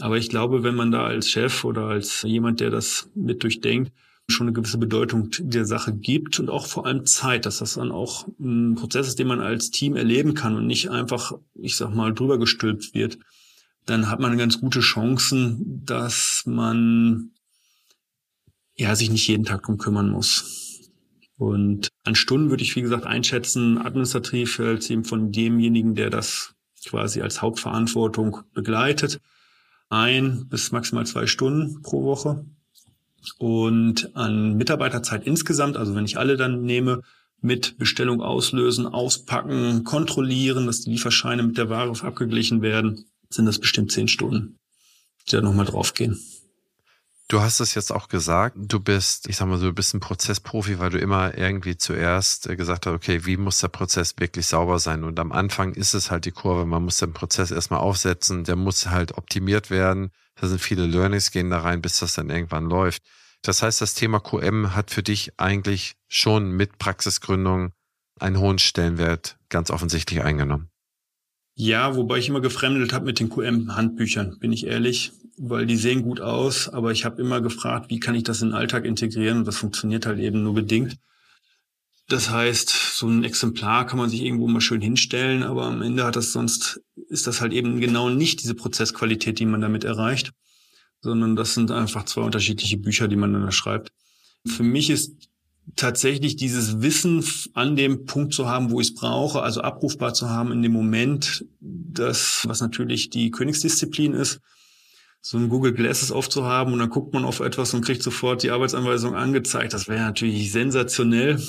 Aber 0.00 0.16
ich 0.16 0.28
glaube, 0.28 0.62
wenn 0.62 0.74
man 0.74 0.90
da 0.90 1.04
als 1.04 1.28
Chef 1.28 1.64
oder 1.64 1.86
als 1.86 2.22
jemand, 2.22 2.60
der 2.60 2.70
das 2.70 3.10
mit 3.14 3.42
durchdenkt, 3.42 3.92
schon 4.30 4.46
eine 4.46 4.54
gewisse 4.54 4.78
Bedeutung 4.78 5.30
der 5.38 5.64
Sache 5.64 5.92
gibt 5.92 6.38
und 6.38 6.50
auch 6.50 6.66
vor 6.66 6.86
allem 6.86 7.06
Zeit, 7.06 7.46
dass 7.46 7.58
das 7.58 7.74
dann 7.74 7.90
auch 7.90 8.28
ein 8.38 8.74
Prozess 8.74 9.08
ist, 9.08 9.18
den 9.18 9.26
man 9.26 9.40
als 9.40 9.70
Team 9.70 9.96
erleben 9.96 10.34
kann 10.34 10.54
und 10.54 10.66
nicht 10.66 10.90
einfach, 10.90 11.32
ich 11.54 11.76
sag 11.76 11.94
mal, 11.94 12.12
drüber 12.12 12.38
gestülpt 12.38 12.94
wird, 12.94 13.18
dann 13.86 14.10
hat 14.10 14.20
man 14.20 14.36
ganz 14.36 14.60
gute 14.60 14.80
Chancen, 14.80 15.82
dass 15.84 16.42
man 16.46 17.30
ja 18.76 18.94
sich 18.94 19.10
nicht 19.10 19.26
jeden 19.26 19.44
Tag 19.44 19.62
drum 19.62 19.78
kümmern 19.78 20.10
muss. 20.10 20.90
Und 21.38 21.88
an 22.04 22.14
Stunden 22.14 22.50
würde 22.50 22.62
ich, 22.62 22.76
wie 22.76 22.82
gesagt, 22.82 23.06
einschätzen, 23.06 23.78
administrativ 23.78 24.60
als 24.60 24.90
eben 24.90 25.04
von 25.04 25.32
demjenigen, 25.32 25.94
der 25.94 26.10
das 26.10 26.54
quasi 26.86 27.22
als 27.22 27.40
Hauptverantwortung 27.40 28.42
begleitet 28.52 29.20
ein 29.90 30.48
bis 30.48 30.72
maximal 30.72 31.06
zwei 31.06 31.26
Stunden 31.26 31.82
pro 31.82 32.04
Woche. 32.04 32.44
Und 33.38 34.14
an 34.16 34.56
Mitarbeiterzeit 34.56 35.26
insgesamt, 35.26 35.76
also 35.76 35.94
wenn 35.94 36.04
ich 36.04 36.18
alle 36.18 36.36
dann 36.36 36.62
nehme, 36.62 37.02
mit 37.40 37.78
Bestellung 37.78 38.20
auslösen, 38.20 38.86
auspacken, 38.86 39.84
kontrollieren, 39.84 40.66
dass 40.66 40.80
die 40.80 40.90
Lieferscheine 40.90 41.42
mit 41.42 41.56
der 41.56 41.70
Ware 41.70 41.92
abgeglichen 42.04 42.62
werden, 42.62 43.04
sind 43.30 43.46
das 43.46 43.58
bestimmt 43.58 43.92
zehn 43.92 44.08
Stunden, 44.08 44.56
die 45.26 45.32
da 45.32 45.40
nochmal 45.40 45.66
draufgehen. 45.66 46.18
Du 47.30 47.42
hast 47.42 47.60
es 47.60 47.74
jetzt 47.74 47.92
auch 47.92 48.08
gesagt, 48.08 48.56
du 48.58 48.80
bist, 48.80 49.28
ich 49.28 49.36
sag 49.36 49.48
mal 49.48 49.58
so, 49.58 49.66
du 49.66 49.74
bist 49.74 49.92
ein 49.92 50.00
Prozessprofi, 50.00 50.78
weil 50.78 50.88
du 50.88 50.98
immer 50.98 51.36
irgendwie 51.36 51.76
zuerst 51.76 52.48
äh, 52.48 52.56
gesagt 52.56 52.86
hast, 52.86 52.94
okay, 52.94 53.26
wie 53.26 53.36
muss 53.36 53.58
der 53.58 53.68
Prozess 53.68 54.14
wirklich 54.16 54.46
sauber 54.46 54.78
sein? 54.78 55.04
Und 55.04 55.20
am 55.20 55.30
Anfang 55.30 55.74
ist 55.74 55.92
es 55.92 56.10
halt 56.10 56.24
die 56.24 56.30
Kurve, 56.30 56.64
man 56.64 56.84
muss 56.84 56.96
den 56.96 57.12
Prozess 57.12 57.50
erstmal 57.50 57.80
aufsetzen, 57.80 58.44
der 58.44 58.56
muss 58.56 58.86
halt 58.86 59.18
optimiert 59.18 59.68
werden. 59.68 60.10
Da 60.40 60.46
sind 60.46 60.62
viele 60.62 60.86
Learnings 60.86 61.30
gehen 61.30 61.50
da 61.50 61.60
rein, 61.60 61.82
bis 61.82 61.98
das 61.98 62.14
dann 62.14 62.30
irgendwann 62.30 62.64
läuft. 62.64 63.02
Das 63.42 63.62
heißt, 63.62 63.82
das 63.82 63.92
Thema 63.92 64.20
QM 64.20 64.74
hat 64.74 64.90
für 64.90 65.02
dich 65.02 65.38
eigentlich 65.38 65.96
schon 66.08 66.52
mit 66.52 66.78
Praxisgründung 66.78 67.72
einen 68.18 68.38
hohen 68.38 68.58
Stellenwert 68.58 69.36
ganz 69.50 69.70
offensichtlich 69.70 70.22
eingenommen. 70.24 70.70
Ja, 71.54 71.94
wobei 71.94 72.18
ich 72.18 72.28
immer 72.28 72.40
gefremdelt 72.40 72.94
habe 72.94 73.04
mit 73.04 73.20
den 73.20 73.28
QM-Handbüchern, 73.28 74.38
bin 74.38 74.52
ich 74.52 74.66
ehrlich 74.66 75.12
weil 75.38 75.66
die 75.66 75.76
sehen 75.76 76.02
gut 76.02 76.20
aus, 76.20 76.68
aber 76.68 76.92
ich 76.92 77.04
habe 77.04 77.20
immer 77.20 77.40
gefragt, 77.40 77.90
wie 77.90 78.00
kann 78.00 78.14
ich 78.14 78.24
das 78.24 78.42
in 78.42 78.48
den 78.48 78.54
Alltag 78.54 78.84
integrieren 78.84 79.38
und 79.38 79.46
das 79.46 79.56
funktioniert 79.56 80.06
halt 80.06 80.18
eben 80.18 80.42
nur 80.42 80.54
bedingt. 80.54 80.96
Das 82.08 82.30
heißt, 82.30 82.70
so 82.94 83.06
ein 83.06 83.22
Exemplar 83.22 83.86
kann 83.86 83.98
man 83.98 84.08
sich 84.08 84.22
irgendwo 84.22 84.48
mal 84.48 84.62
schön 84.62 84.80
hinstellen, 84.80 85.42
aber 85.42 85.66
am 85.66 85.82
Ende 85.82 86.04
hat 86.04 86.16
das 86.16 86.32
sonst, 86.32 86.80
ist 87.08 87.26
das 87.26 87.40
halt 87.40 87.52
eben 87.52 87.80
genau 87.80 88.08
nicht 88.08 88.42
diese 88.42 88.54
Prozessqualität, 88.54 89.38
die 89.38 89.46
man 89.46 89.60
damit 89.60 89.84
erreicht, 89.84 90.32
sondern 91.02 91.36
das 91.36 91.54
sind 91.54 91.70
einfach 91.70 92.04
zwei 92.04 92.22
unterschiedliche 92.22 92.78
Bücher, 92.78 93.08
die 93.08 93.16
man 93.16 93.34
dann 93.34 93.52
schreibt. 93.52 93.92
Für 94.46 94.62
mich 94.62 94.88
ist 94.88 95.28
tatsächlich 95.76 96.36
dieses 96.36 96.80
Wissen 96.80 97.22
an 97.52 97.76
dem 97.76 98.06
Punkt 98.06 98.32
zu 98.32 98.48
haben, 98.48 98.70
wo 98.70 98.80
ich 98.80 98.88
es 98.88 98.94
brauche, 98.94 99.42
also 99.42 99.60
abrufbar 99.60 100.14
zu 100.14 100.30
haben 100.30 100.50
in 100.50 100.62
dem 100.62 100.72
Moment, 100.72 101.44
das, 101.60 102.44
was 102.46 102.62
natürlich 102.62 103.10
die 103.10 103.30
Königsdisziplin 103.30 104.14
ist, 104.14 104.40
so 105.20 105.38
ein 105.38 105.48
Google 105.48 105.72
Glasses 105.72 106.12
aufzuhaben 106.12 106.72
und 106.72 106.78
dann 106.78 106.90
guckt 106.90 107.12
man 107.12 107.24
auf 107.24 107.40
etwas 107.40 107.74
und 107.74 107.84
kriegt 107.84 108.02
sofort 108.02 108.42
die 108.42 108.50
Arbeitsanweisung 108.50 109.14
angezeigt. 109.14 109.72
Das 109.72 109.88
wäre 109.88 110.00
natürlich 110.00 110.52
sensationell. 110.52 111.40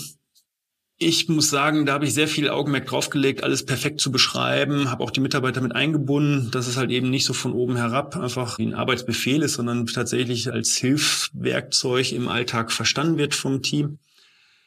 Ich 1.01 1.29
muss 1.29 1.49
sagen, 1.49 1.85
da 1.85 1.93
habe 1.93 2.03
ich 2.03 2.13
sehr 2.13 2.27
viel 2.27 2.49
Augenmerk 2.49 2.87
draufgelegt, 2.87 3.41
alles 3.41 3.65
perfekt 3.65 4.01
zu 4.01 4.11
beschreiben, 4.11 4.91
habe 4.91 5.01
auch 5.01 5.11
die 5.11 5.21
Mitarbeiter 5.21 5.61
mit 5.61 5.73
eingebunden, 5.73 6.51
dass 6.51 6.67
es 6.67 6.75
halt 6.75 6.91
eben 6.91 7.09
nicht 7.09 7.23
so 7.23 7.31
von 7.31 7.53
oben 7.53 7.77
herab 7.77 8.17
einfach 8.17 8.59
ein 8.59 8.73
Arbeitsbefehl 8.73 9.41
ist, 9.41 9.53
sondern 9.53 9.85
tatsächlich 9.85 10.51
als 10.51 10.75
Hilfswerkzeug 10.75 12.11
im 12.11 12.27
Alltag 12.27 12.73
verstanden 12.73 13.17
wird 13.17 13.33
vom 13.33 13.61
Team. 13.61 13.99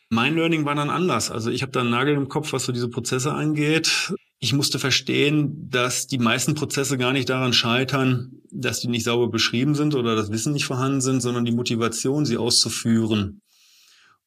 Mein 0.08 0.34
Learning 0.34 0.64
war 0.64 0.74
dann 0.74 0.88
anders. 0.88 1.30
Also 1.30 1.50
ich 1.50 1.60
habe 1.60 1.72
da 1.72 1.80
einen 1.80 1.90
Nagel 1.90 2.14
im 2.14 2.28
Kopf, 2.28 2.54
was 2.54 2.64
so 2.64 2.72
diese 2.72 2.88
Prozesse 2.88 3.32
angeht. 3.32 4.14
Ich 4.44 4.52
musste 4.52 4.80
verstehen, 4.80 5.70
dass 5.70 6.08
die 6.08 6.18
meisten 6.18 6.56
Prozesse 6.56 6.98
gar 6.98 7.12
nicht 7.12 7.28
daran 7.28 7.52
scheitern, 7.52 8.32
dass 8.50 8.80
die 8.80 8.88
nicht 8.88 9.04
sauber 9.04 9.28
beschrieben 9.28 9.76
sind 9.76 9.94
oder 9.94 10.16
das 10.16 10.32
Wissen 10.32 10.52
nicht 10.52 10.64
vorhanden 10.64 11.00
sind, 11.00 11.20
sondern 11.20 11.44
die 11.44 11.52
Motivation, 11.52 12.26
sie 12.26 12.36
auszuführen. 12.36 13.40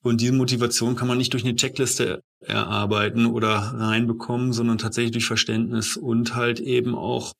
Und 0.01 0.22
diese 0.22 0.32
Motivation 0.32 0.95
kann 0.95 1.09
man 1.09 1.18
nicht 1.18 1.34
durch 1.34 1.43
eine 1.43 1.57
Checkliste 1.57 2.24
erarbeiten 2.39 3.26
oder 3.26 3.55
reinbekommen, 3.57 4.53
sondern 4.53 4.78
tatsächlich 4.78 5.11
durch 5.11 5.26
Verständnis 5.26 5.97
und 5.97 6.34
halt 6.34 6.61
eben 6.61 6.95
auch 6.95 7.34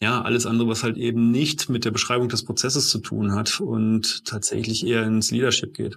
ja, 0.00 0.22
alles 0.22 0.46
andere, 0.46 0.68
was 0.68 0.84
halt 0.84 0.98
eben 0.98 1.32
nicht 1.32 1.68
mit 1.68 1.84
der 1.84 1.90
Beschreibung 1.90 2.28
des 2.28 2.44
Prozesses 2.44 2.90
zu 2.90 3.00
tun 3.00 3.34
hat 3.34 3.60
und 3.60 4.24
tatsächlich 4.24 4.86
eher 4.86 5.02
ins 5.02 5.32
Leadership 5.32 5.74
geht. 5.74 5.96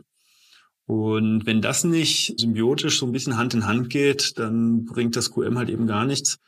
Und 0.85 1.45
wenn 1.45 1.61
das 1.61 1.83
nicht 1.83 2.39
symbiotisch 2.39 2.99
so 2.99 3.05
ein 3.05 3.11
bisschen 3.11 3.37
Hand 3.37 3.53
in 3.53 3.65
Hand 3.65 3.89
geht, 3.89 4.37
dann 4.37 4.85
bringt 4.85 5.15
das 5.15 5.31
QM 5.31 5.57
halt 5.57 5.69
eben 5.69 5.87
gar 5.87 6.05
nichts. 6.05 6.39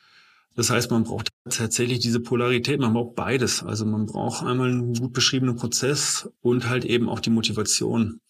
Das 0.55 0.69
heißt, 0.69 0.89
man 0.91 1.03
braucht 1.03 1.29
tatsächlich 1.49 1.99
diese 1.99 2.21
Polarität, 2.21 2.79
man 2.79 2.93
braucht 2.93 3.15
beides. 3.15 3.63
Also 3.63 3.85
man 3.85 4.05
braucht 4.05 4.45
einmal 4.45 4.69
einen 4.69 4.93
gut 4.93 5.13
beschriebenen 5.13 5.55
Prozess 5.55 6.29
und 6.41 6.69
halt 6.69 6.85
eben 6.85 7.09
auch 7.09 7.19
die 7.19 7.29
Motivation. 7.29 8.21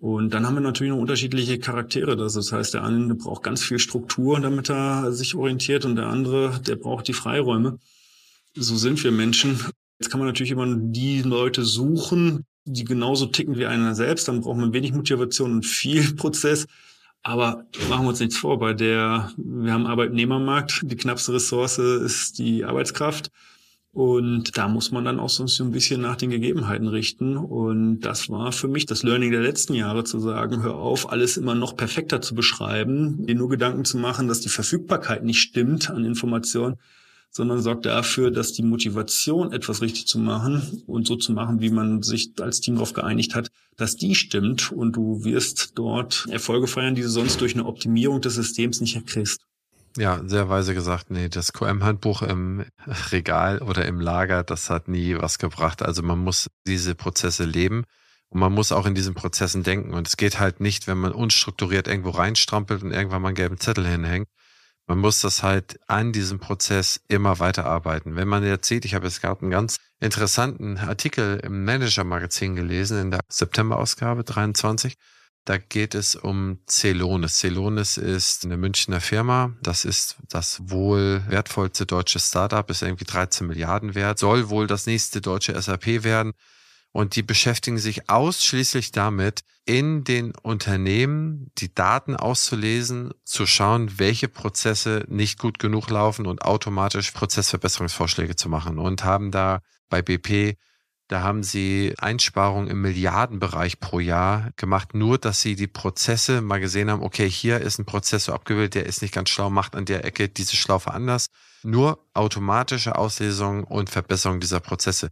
Und 0.00 0.32
dann 0.32 0.46
haben 0.46 0.54
wir 0.54 0.60
natürlich 0.60 0.92
noch 0.92 1.00
unterschiedliche 1.00 1.58
Charaktere. 1.58 2.16
Das 2.16 2.52
heißt, 2.52 2.74
der 2.74 2.84
eine 2.84 3.14
braucht 3.16 3.42
ganz 3.42 3.62
viel 3.62 3.80
Struktur, 3.80 4.38
damit 4.40 4.70
er 4.70 5.12
sich 5.12 5.34
orientiert 5.34 5.84
und 5.84 5.96
der 5.96 6.06
andere, 6.06 6.60
der 6.66 6.76
braucht 6.76 7.08
die 7.08 7.12
Freiräume. 7.12 7.78
So 8.54 8.76
sind 8.76 9.02
wir 9.02 9.10
Menschen. 9.10 9.60
Jetzt 9.98 10.10
kann 10.10 10.20
man 10.20 10.28
natürlich 10.28 10.52
immer 10.52 10.72
die 10.76 11.22
Leute 11.22 11.64
suchen, 11.64 12.44
die 12.72 12.84
genauso 12.84 13.26
ticken 13.26 13.56
wie 13.56 13.66
einer 13.66 13.94
selbst, 13.94 14.28
dann 14.28 14.40
braucht 14.40 14.58
man 14.58 14.72
wenig 14.72 14.92
Motivation 14.92 15.52
und 15.52 15.66
viel 15.66 16.14
Prozess. 16.16 16.66
Aber 17.22 17.64
machen 17.88 18.04
wir 18.04 18.10
uns 18.10 18.20
nichts 18.20 18.38
vor, 18.38 18.58
bei 18.58 18.74
der, 18.74 19.32
wir 19.36 19.72
haben 19.72 19.86
Arbeitnehmermarkt, 19.86 20.82
die 20.84 20.96
knappste 20.96 21.34
Ressource 21.34 21.78
ist 21.78 22.38
die 22.38 22.64
Arbeitskraft. 22.64 23.30
Und 23.92 24.56
da 24.56 24.68
muss 24.68 24.92
man 24.92 25.04
dann 25.04 25.18
auch 25.18 25.28
so 25.28 25.44
ein 25.64 25.72
bisschen 25.72 26.00
nach 26.00 26.16
den 26.16 26.30
Gegebenheiten 26.30 26.86
richten. 26.86 27.36
Und 27.36 28.00
das 28.00 28.28
war 28.28 28.52
für 28.52 28.68
mich 28.68 28.86
das 28.86 29.02
Learning 29.02 29.32
der 29.32 29.40
letzten 29.40 29.74
Jahre 29.74 30.04
zu 30.04 30.20
sagen, 30.20 30.62
hör 30.62 30.76
auf, 30.76 31.10
alles 31.10 31.36
immer 31.36 31.54
noch 31.54 31.76
perfekter 31.76 32.20
zu 32.20 32.34
beschreiben, 32.34 33.26
dir 33.26 33.34
nur 33.34 33.48
Gedanken 33.48 33.84
zu 33.84 33.98
machen, 33.98 34.28
dass 34.28 34.40
die 34.40 34.50
Verfügbarkeit 34.50 35.24
nicht 35.24 35.40
stimmt 35.40 35.90
an 35.90 36.04
Informationen, 36.04 36.76
sondern 37.30 37.62
sorgt 37.62 37.86
dafür, 37.86 38.30
dass 38.30 38.52
die 38.52 38.62
Motivation, 38.62 39.52
etwas 39.52 39.82
richtig 39.82 40.06
zu 40.06 40.18
machen 40.18 40.82
und 40.86 41.06
so 41.06 41.16
zu 41.16 41.32
machen, 41.32 41.60
wie 41.60 41.70
man 41.70 42.02
sich 42.02 42.32
als 42.40 42.60
Team 42.60 42.74
darauf 42.74 42.92
geeinigt 42.92 43.34
hat, 43.34 43.48
dass 43.76 43.96
die 43.96 44.14
stimmt 44.14 44.72
und 44.72 44.92
du 44.96 45.24
wirst 45.24 45.72
dort 45.78 46.26
Erfolge 46.30 46.66
feiern, 46.66 46.94
die 46.94 47.02
du 47.02 47.08
sonst 47.10 47.40
durch 47.40 47.54
eine 47.54 47.66
Optimierung 47.66 48.20
des 48.20 48.34
Systems 48.34 48.80
nicht 48.80 48.96
erkriegst. 48.96 49.42
Ja, 49.96 50.22
sehr 50.26 50.48
weise 50.48 50.74
gesagt, 50.74 51.10
nee, 51.10 51.28
das 51.28 51.52
QM-Handbuch 51.52 52.22
im 52.22 52.64
Regal 53.10 53.62
oder 53.62 53.84
im 53.86 54.00
Lager, 54.00 54.44
das 54.44 54.70
hat 54.70 54.88
nie 54.88 55.16
was 55.16 55.38
gebracht. 55.38 55.82
Also 55.82 56.02
man 56.02 56.18
muss 56.18 56.48
diese 56.66 56.94
Prozesse 56.94 57.44
leben 57.44 57.84
Und 58.30 58.40
man 58.40 58.52
muss 58.52 58.72
auch 58.72 58.86
in 58.86 58.94
diesen 58.94 59.14
Prozessen 59.14 59.62
denken. 59.62 59.94
Und 59.94 60.06
es 60.06 60.16
geht 60.16 60.38
halt 60.38 60.60
nicht, 60.60 60.86
wenn 60.86 60.98
man 60.98 61.12
unstrukturiert 61.12 61.88
irgendwo 61.88 62.10
reinstrampelt 62.10 62.82
und 62.82 62.92
irgendwann 62.92 63.22
mal 63.22 63.28
einen 63.28 63.36
gelben 63.36 63.58
Zettel 63.58 63.86
hinhängt. 63.86 64.28
Man 64.88 64.98
muss 64.98 65.20
das 65.20 65.42
halt 65.42 65.78
an 65.86 66.12
diesem 66.12 66.38
Prozess 66.38 66.98
immer 67.08 67.38
weiterarbeiten. 67.40 68.16
Wenn 68.16 68.26
man 68.26 68.42
jetzt 68.42 68.66
sieht, 68.66 68.86
ich 68.86 68.94
habe 68.94 69.06
jetzt 69.06 69.20
gerade 69.20 69.42
einen 69.42 69.50
ganz 69.50 69.76
interessanten 70.00 70.78
Artikel 70.78 71.38
im 71.40 71.64
Manager-Magazin 71.66 72.56
gelesen, 72.56 72.98
in 72.98 73.10
der 73.10 73.20
September-Ausgabe 73.28 74.24
23. 74.24 74.96
Da 75.44 75.58
geht 75.58 75.94
es 75.94 76.14
um 76.14 76.60
Celonis. 76.66 77.38
Celonis 77.38 77.98
ist 77.98 78.46
eine 78.46 78.56
Münchner 78.56 79.02
Firma. 79.02 79.54
Das 79.62 79.84
ist 79.84 80.16
das 80.30 80.58
wohl 80.70 81.22
wertvollste 81.28 81.84
deutsche 81.84 82.18
Startup, 82.18 82.68
ist 82.70 82.82
irgendwie 82.82 83.04
13 83.04 83.46
Milliarden 83.46 83.94
wert, 83.94 84.18
soll 84.18 84.48
wohl 84.48 84.66
das 84.66 84.86
nächste 84.86 85.20
deutsche 85.20 85.60
SAP 85.60 86.02
werden. 86.02 86.32
Und 86.92 87.16
die 87.16 87.22
beschäftigen 87.22 87.78
sich 87.78 88.08
ausschließlich 88.08 88.92
damit, 88.92 89.40
in 89.66 90.04
den 90.04 90.32
Unternehmen 90.34 91.50
die 91.58 91.74
Daten 91.74 92.16
auszulesen, 92.16 93.12
zu 93.24 93.44
schauen, 93.44 93.98
welche 93.98 94.28
Prozesse 94.28 95.04
nicht 95.08 95.38
gut 95.38 95.58
genug 95.58 95.90
laufen 95.90 96.26
und 96.26 96.42
automatisch 96.42 97.10
Prozessverbesserungsvorschläge 97.10 98.36
zu 98.36 98.48
machen 98.48 98.78
und 98.78 99.04
haben 99.04 99.30
da 99.30 99.60
bei 99.90 100.00
BP 100.00 100.56
da 101.08 101.22
haben 101.22 101.42
sie 101.42 101.94
Einsparungen 101.96 102.68
im 102.68 102.82
Milliardenbereich 102.82 103.80
pro 103.80 103.98
Jahr 103.98 104.50
gemacht, 104.56 104.92
nur 104.92 105.16
dass 105.16 105.40
sie 105.40 105.56
die 105.56 105.66
Prozesse 105.66 106.42
mal 106.42 106.60
gesehen 106.60 106.90
haben, 106.90 107.02
okay, 107.02 107.28
hier 107.28 107.62
ist 107.62 107.78
ein 107.78 107.86
Prozess 107.86 108.26
so 108.26 108.34
abgebildet, 108.34 108.74
der 108.74 108.86
ist 108.86 109.00
nicht 109.00 109.14
ganz 109.14 109.30
schlau, 109.30 109.48
macht 109.48 109.74
an 109.74 109.86
der 109.86 110.04
Ecke 110.04 110.28
diese 110.28 110.54
Schlaufe 110.54 110.92
anders. 110.92 111.28
Nur 111.62 112.06
automatische 112.12 112.96
Auslesung 112.96 113.64
und 113.64 113.88
Verbesserung 113.88 114.38
dieser 114.38 114.60
Prozesse. 114.60 115.08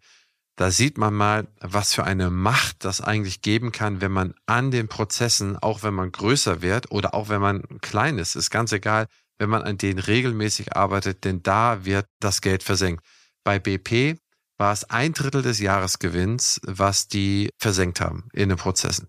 Da 0.56 0.70
sieht 0.70 0.96
man 0.96 1.12
mal, 1.12 1.48
was 1.60 1.92
für 1.92 2.04
eine 2.04 2.30
Macht 2.30 2.84
das 2.84 3.02
eigentlich 3.02 3.42
geben 3.42 3.72
kann, 3.72 4.00
wenn 4.00 4.12
man 4.12 4.34
an 4.46 4.70
den 4.70 4.88
Prozessen, 4.88 5.56
auch 5.58 5.82
wenn 5.82 5.92
man 5.92 6.10
größer 6.10 6.62
wird 6.62 6.90
oder 6.90 7.14
auch 7.14 7.28
wenn 7.28 7.42
man 7.42 7.62
klein 7.82 8.18
ist, 8.18 8.36
ist 8.36 8.50
ganz 8.50 8.72
egal, 8.72 9.06
wenn 9.38 9.50
man 9.50 9.62
an 9.62 9.76
denen 9.76 9.98
regelmäßig 9.98 10.74
arbeitet, 10.74 11.24
denn 11.24 11.42
da 11.42 11.84
wird 11.84 12.06
das 12.20 12.40
Geld 12.40 12.62
versenkt. 12.62 13.04
Bei 13.44 13.58
BP 13.58 14.18
war 14.56 14.72
es 14.72 14.84
ein 14.84 15.12
Drittel 15.12 15.42
des 15.42 15.60
Jahresgewinns, 15.60 16.58
was 16.64 17.06
die 17.06 17.50
versenkt 17.58 18.00
haben 18.00 18.28
in 18.32 18.48
den 18.48 18.56
Prozessen. 18.56 19.08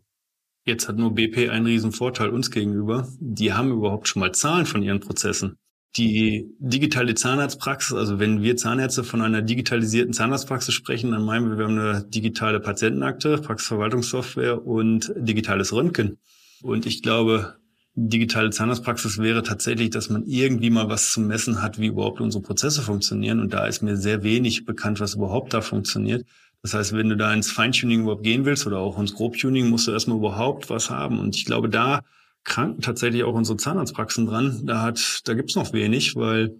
Jetzt 0.65 0.89
hat 0.89 0.97
nur 0.97 1.15
BP 1.15 1.49
einen 1.49 1.65
riesen 1.65 1.93
Vorteil 1.93 2.29
uns 2.29 2.51
gegenüber. 2.51 3.07
Die 3.19 3.53
haben 3.53 3.71
überhaupt 3.71 4.09
schon 4.09 4.19
mal 4.19 4.33
Zahlen 4.33 4.65
von 4.65 4.83
ihren 4.83 4.99
Prozessen. 4.99 5.57
Die 5.97 6.45
digitale 6.59 7.15
Zahnarztpraxis, 7.15 7.95
also 7.95 8.19
wenn 8.19 8.43
wir 8.43 8.55
Zahnärzte 8.55 9.03
von 9.03 9.21
einer 9.21 9.41
digitalisierten 9.41 10.13
Zahnarztpraxis 10.13 10.75
sprechen, 10.75 11.11
dann 11.11 11.25
meinen 11.25 11.49
wir, 11.49 11.57
wir 11.57 11.65
haben 11.65 11.79
eine 11.79 12.03
digitale 12.03 12.59
Patientenakte, 12.59 13.39
Praxisverwaltungssoftware 13.39 14.65
und 14.65 15.11
digitales 15.15 15.73
Röntgen. 15.73 16.19
Und 16.61 16.85
ich 16.85 17.01
glaube, 17.01 17.55
digitale 17.95 18.51
Zahnarztpraxis 18.51 19.17
wäre 19.17 19.41
tatsächlich, 19.41 19.89
dass 19.89 20.09
man 20.09 20.23
irgendwie 20.27 20.69
mal 20.69 20.87
was 20.87 21.11
zu 21.11 21.19
messen 21.19 21.63
hat, 21.63 21.79
wie 21.79 21.87
überhaupt 21.87 22.21
unsere 22.21 22.43
Prozesse 22.43 22.83
funktionieren. 22.83 23.39
Und 23.39 23.53
da 23.53 23.65
ist 23.65 23.81
mir 23.81 23.97
sehr 23.97 24.21
wenig 24.21 24.65
bekannt, 24.65 24.99
was 24.99 25.15
überhaupt 25.15 25.53
da 25.55 25.61
funktioniert. 25.61 26.27
Das 26.61 26.75
heißt, 26.75 26.93
wenn 26.93 27.09
du 27.09 27.17
da 27.17 27.33
ins 27.33 27.51
Feintuning 27.51 28.01
überhaupt 28.01 28.23
gehen 28.23 28.45
willst 28.45 28.67
oder 28.67 28.77
auch 28.77 28.99
ins 28.99 29.15
Grobtuning, 29.15 29.69
musst 29.69 29.87
du 29.87 29.91
erstmal 29.91 30.17
überhaupt 30.17 30.69
was 30.69 30.91
haben. 30.91 31.17
Und 31.17 31.35
ich 31.35 31.45
glaube, 31.45 31.69
da 31.69 32.01
kranken 32.47 32.81
tatsächlich 32.81 33.23
auch 33.23 33.35
unsere 33.35 33.57
Zahnarztpraxen 33.57 34.25
dran. 34.25 34.61
Da 34.65 34.81
hat, 34.81 35.21
da 35.25 35.33
gibt's 35.33 35.55
noch 35.55 35.73
wenig, 35.73 36.15
weil 36.15 36.55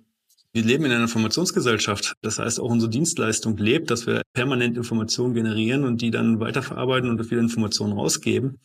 wir 0.52 0.64
leben 0.64 0.86
in 0.86 0.92
einer 0.92 1.04
Informationsgesellschaft. 1.04 2.14
Das 2.22 2.40
heißt, 2.40 2.60
auch 2.60 2.70
unsere 2.70 2.92
Dienstleistung 2.92 3.58
lebt, 3.58 3.90
dass 3.90 4.06
wir 4.06 4.22
permanent 4.34 4.78
Informationen 4.78 5.34
generieren 5.34 5.86
und 5.86 6.02
die 6.02 6.12
dann 6.12 6.40
weiterverarbeiten 6.40 7.10
und 7.10 7.32
wieder 7.32 7.42
Informationen 7.42 7.94
rausgeben. 7.94 8.60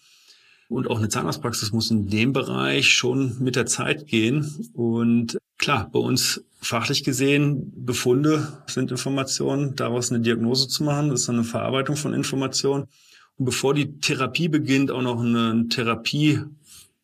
Und 0.68 0.88
auch 0.88 0.98
eine 0.98 1.08
Zahnarztpraxis 1.08 1.72
muss 1.72 1.90
in 1.90 2.08
dem 2.08 2.32
Bereich 2.32 2.88
schon 2.88 3.36
mit 3.40 3.56
der 3.56 3.66
Zeit 3.66 4.06
gehen. 4.06 4.70
Und 4.72 5.38
klar, 5.58 5.90
bei 5.92 5.98
uns 5.98 6.44
fachlich 6.60 7.04
gesehen, 7.04 7.72
Befunde 7.76 8.62
sind 8.66 8.90
Informationen, 8.90 9.76
daraus 9.76 10.10
eine 10.10 10.20
Diagnose 10.20 10.68
zu 10.68 10.82
machen, 10.82 11.10
das 11.10 11.22
ist 11.22 11.28
eine 11.28 11.44
Verarbeitung 11.44 11.96
von 11.96 12.14
Informationen. 12.14 12.86
Und 13.36 13.44
bevor 13.44 13.74
die 13.74 13.98
Therapie 14.00 14.48
beginnt, 14.48 14.90
auch 14.90 15.02
noch 15.02 15.20
einen 15.20 15.68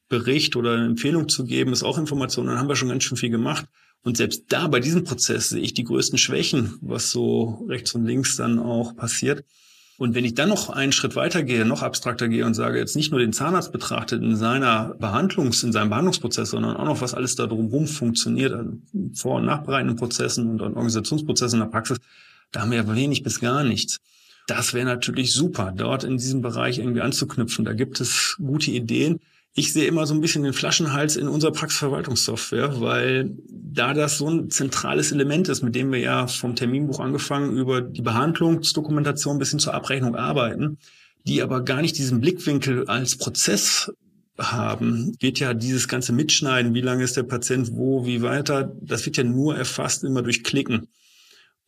Therapiebericht 0.09 0.57
oder 0.57 0.75
eine 0.75 0.87
Empfehlung 0.87 1.29
zu 1.29 1.45
geben, 1.45 1.73
ist 1.73 1.83
auch 1.83 1.99
Information. 1.99 2.47
Dann 2.47 2.59
haben 2.59 2.69
wir 2.69 2.77
schon 2.77 2.89
ganz 2.89 3.05
schön 3.05 3.17
viel 3.17 3.31
gemacht. 3.31 3.67
Und 4.03 4.17
selbst 4.17 4.45
da 4.49 4.69
bei 4.69 4.81
diesem 4.81 5.05
Prozess 5.05 5.51
sehe 5.51 5.61
ich 5.61 5.75
die 5.75 5.85
größten 5.85 6.19
Schwächen, 6.19 6.79
was 6.81 7.11
so 7.11 7.67
rechts 7.69 7.95
und 7.95 8.07
links 8.07 8.37
dann 8.37 8.59
auch 8.59 8.97
passiert. 8.97 9.45
Und 9.99 10.15
wenn 10.15 10.25
ich 10.25 10.35
dann 10.35 10.49
noch 10.49 10.71
einen 10.71 10.93
Schritt 10.93 11.17
weiter 11.17 11.43
gehe, 11.43 11.65
noch 11.65 11.83
abstrakter 11.83 12.29
gehe 12.29 12.47
und 12.47 12.55
sage, 12.55 12.79
jetzt 12.79 12.95
nicht 12.95 13.11
nur 13.11 13.19
den 13.19 13.33
Zahnarzt 13.33 13.73
betrachtet 13.73 14.23
in 14.23 14.37
seiner 14.37 14.95
Behandlungs-, 15.01 15.65
in 15.65 15.73
seinem 15.73 15.91
Behandlungsprozess, 15.91 16.51
sondern 16.51 16.77
auch 16.77 16.85
noch, 16.85 17.01
was 17.01 17.15
alles 17.15 17.35
da 17.35 17.49
drumherum 17.49 17.89
funktioniert, 17.89 18.53
an 18.53 18.83
vor- 19.15 19.37
und 19.37 19.47
nachbereitenden 19.47 19.97
Prozessen 19.97 20.49
und 20.49 20.63
an 20.63 20.75
Organisationsprozessen 20.75 21.59
in 21.59 21.67
der 21.67 21.73
Praxis, 21.73 21.99
da 22.53 22.61
haben 22.61 22.71
wir 22.71 22.79
ja 22.79 22.95
wenig 22.95 23.25
bis 23.25 23.41
gar 23.41 23.65
nichts. 23.65 23.99
Das 24.47 24.73
wäre 24.73 24.87
natürlich 24.87 25.33
super, 25.33 25.73
dort 25.77 26.05
in 26.05 26.17
diesem 26.17 26.43
Bereich 26.43 26.79
irgendwie 26.79 27.01
anzuknüpfen. 27.01 27.65
Da 27.65 27.73
gibt 27.73 28.01
es 28.01 28.37
gute 28.39 28.71
Ideen. 28.71 29.19
Ich 29.55 29.73
sehe 29.73 29.87
immer 29.87 30.07
so 30.07 30.15
ein 30.15 30.21
bisschen 30.21 30.45
den 30.45 30.53
Flaschenhals 30.53 31.17
in 31.17 31.27
unserer 31.27 31.53
Praxisverwaltungssoftware, 31.53 32.81
weil 32.81 33.37
da 33.49 33.93
das 33.93 34.19
so 34.19 34.29
ein 34.29 34.51
zentrales 34.51 35.11
Element 35.11 35.49
ist, 35.49 35.63
mit 35.63 35.75
dem 35.75 35.91
wir 35.91 35.99
ja 35.99 36.27
vom 36.29 36.55
Terminbuch 36.55 37.01
angefangen 37.01 37.57
über 37.57 37.81
die 37.81 38.03
Behandlungsdokumentation 38.03 39.39
bis 39.39 39.51
hin 39.51 39.59
zur 39.59 39.75
Abrechnung 39.75 40.15
arbeiten, 40.15 40.79
die 41.27 41.43
aber 41.43 41.65
gar 41.65 41.83
nicht 41.83 41.99
diesen 41.99 42.21
Blickwinkel 42.21 42.89
als 42.89 43.17
Prozess 43.17 43.91
haben, 44.39 45.17
wird 45.21 45.41
ja 45.41 45.53
dieses 45.55 45.89
ganze 45.89 46.13
Mitschneiden, 46.13 46.75
wie 46.75 46.81
lange 46.81 47.03
ist 47.03 47.17
der 47.17 47.25
Patient 47.25 47.73
wo, 47.73 48.07
wie 48.07 48.23
weiter, 48.23 48.73
das 48.81 49.05
wird 49.05 49.17
ja 49.17 49.25
nur 49.25 49.57
erfasst 49.57 50.05
immer 50.05 50.23
durch 50.23 50.45
Klicken. 50.45 50.89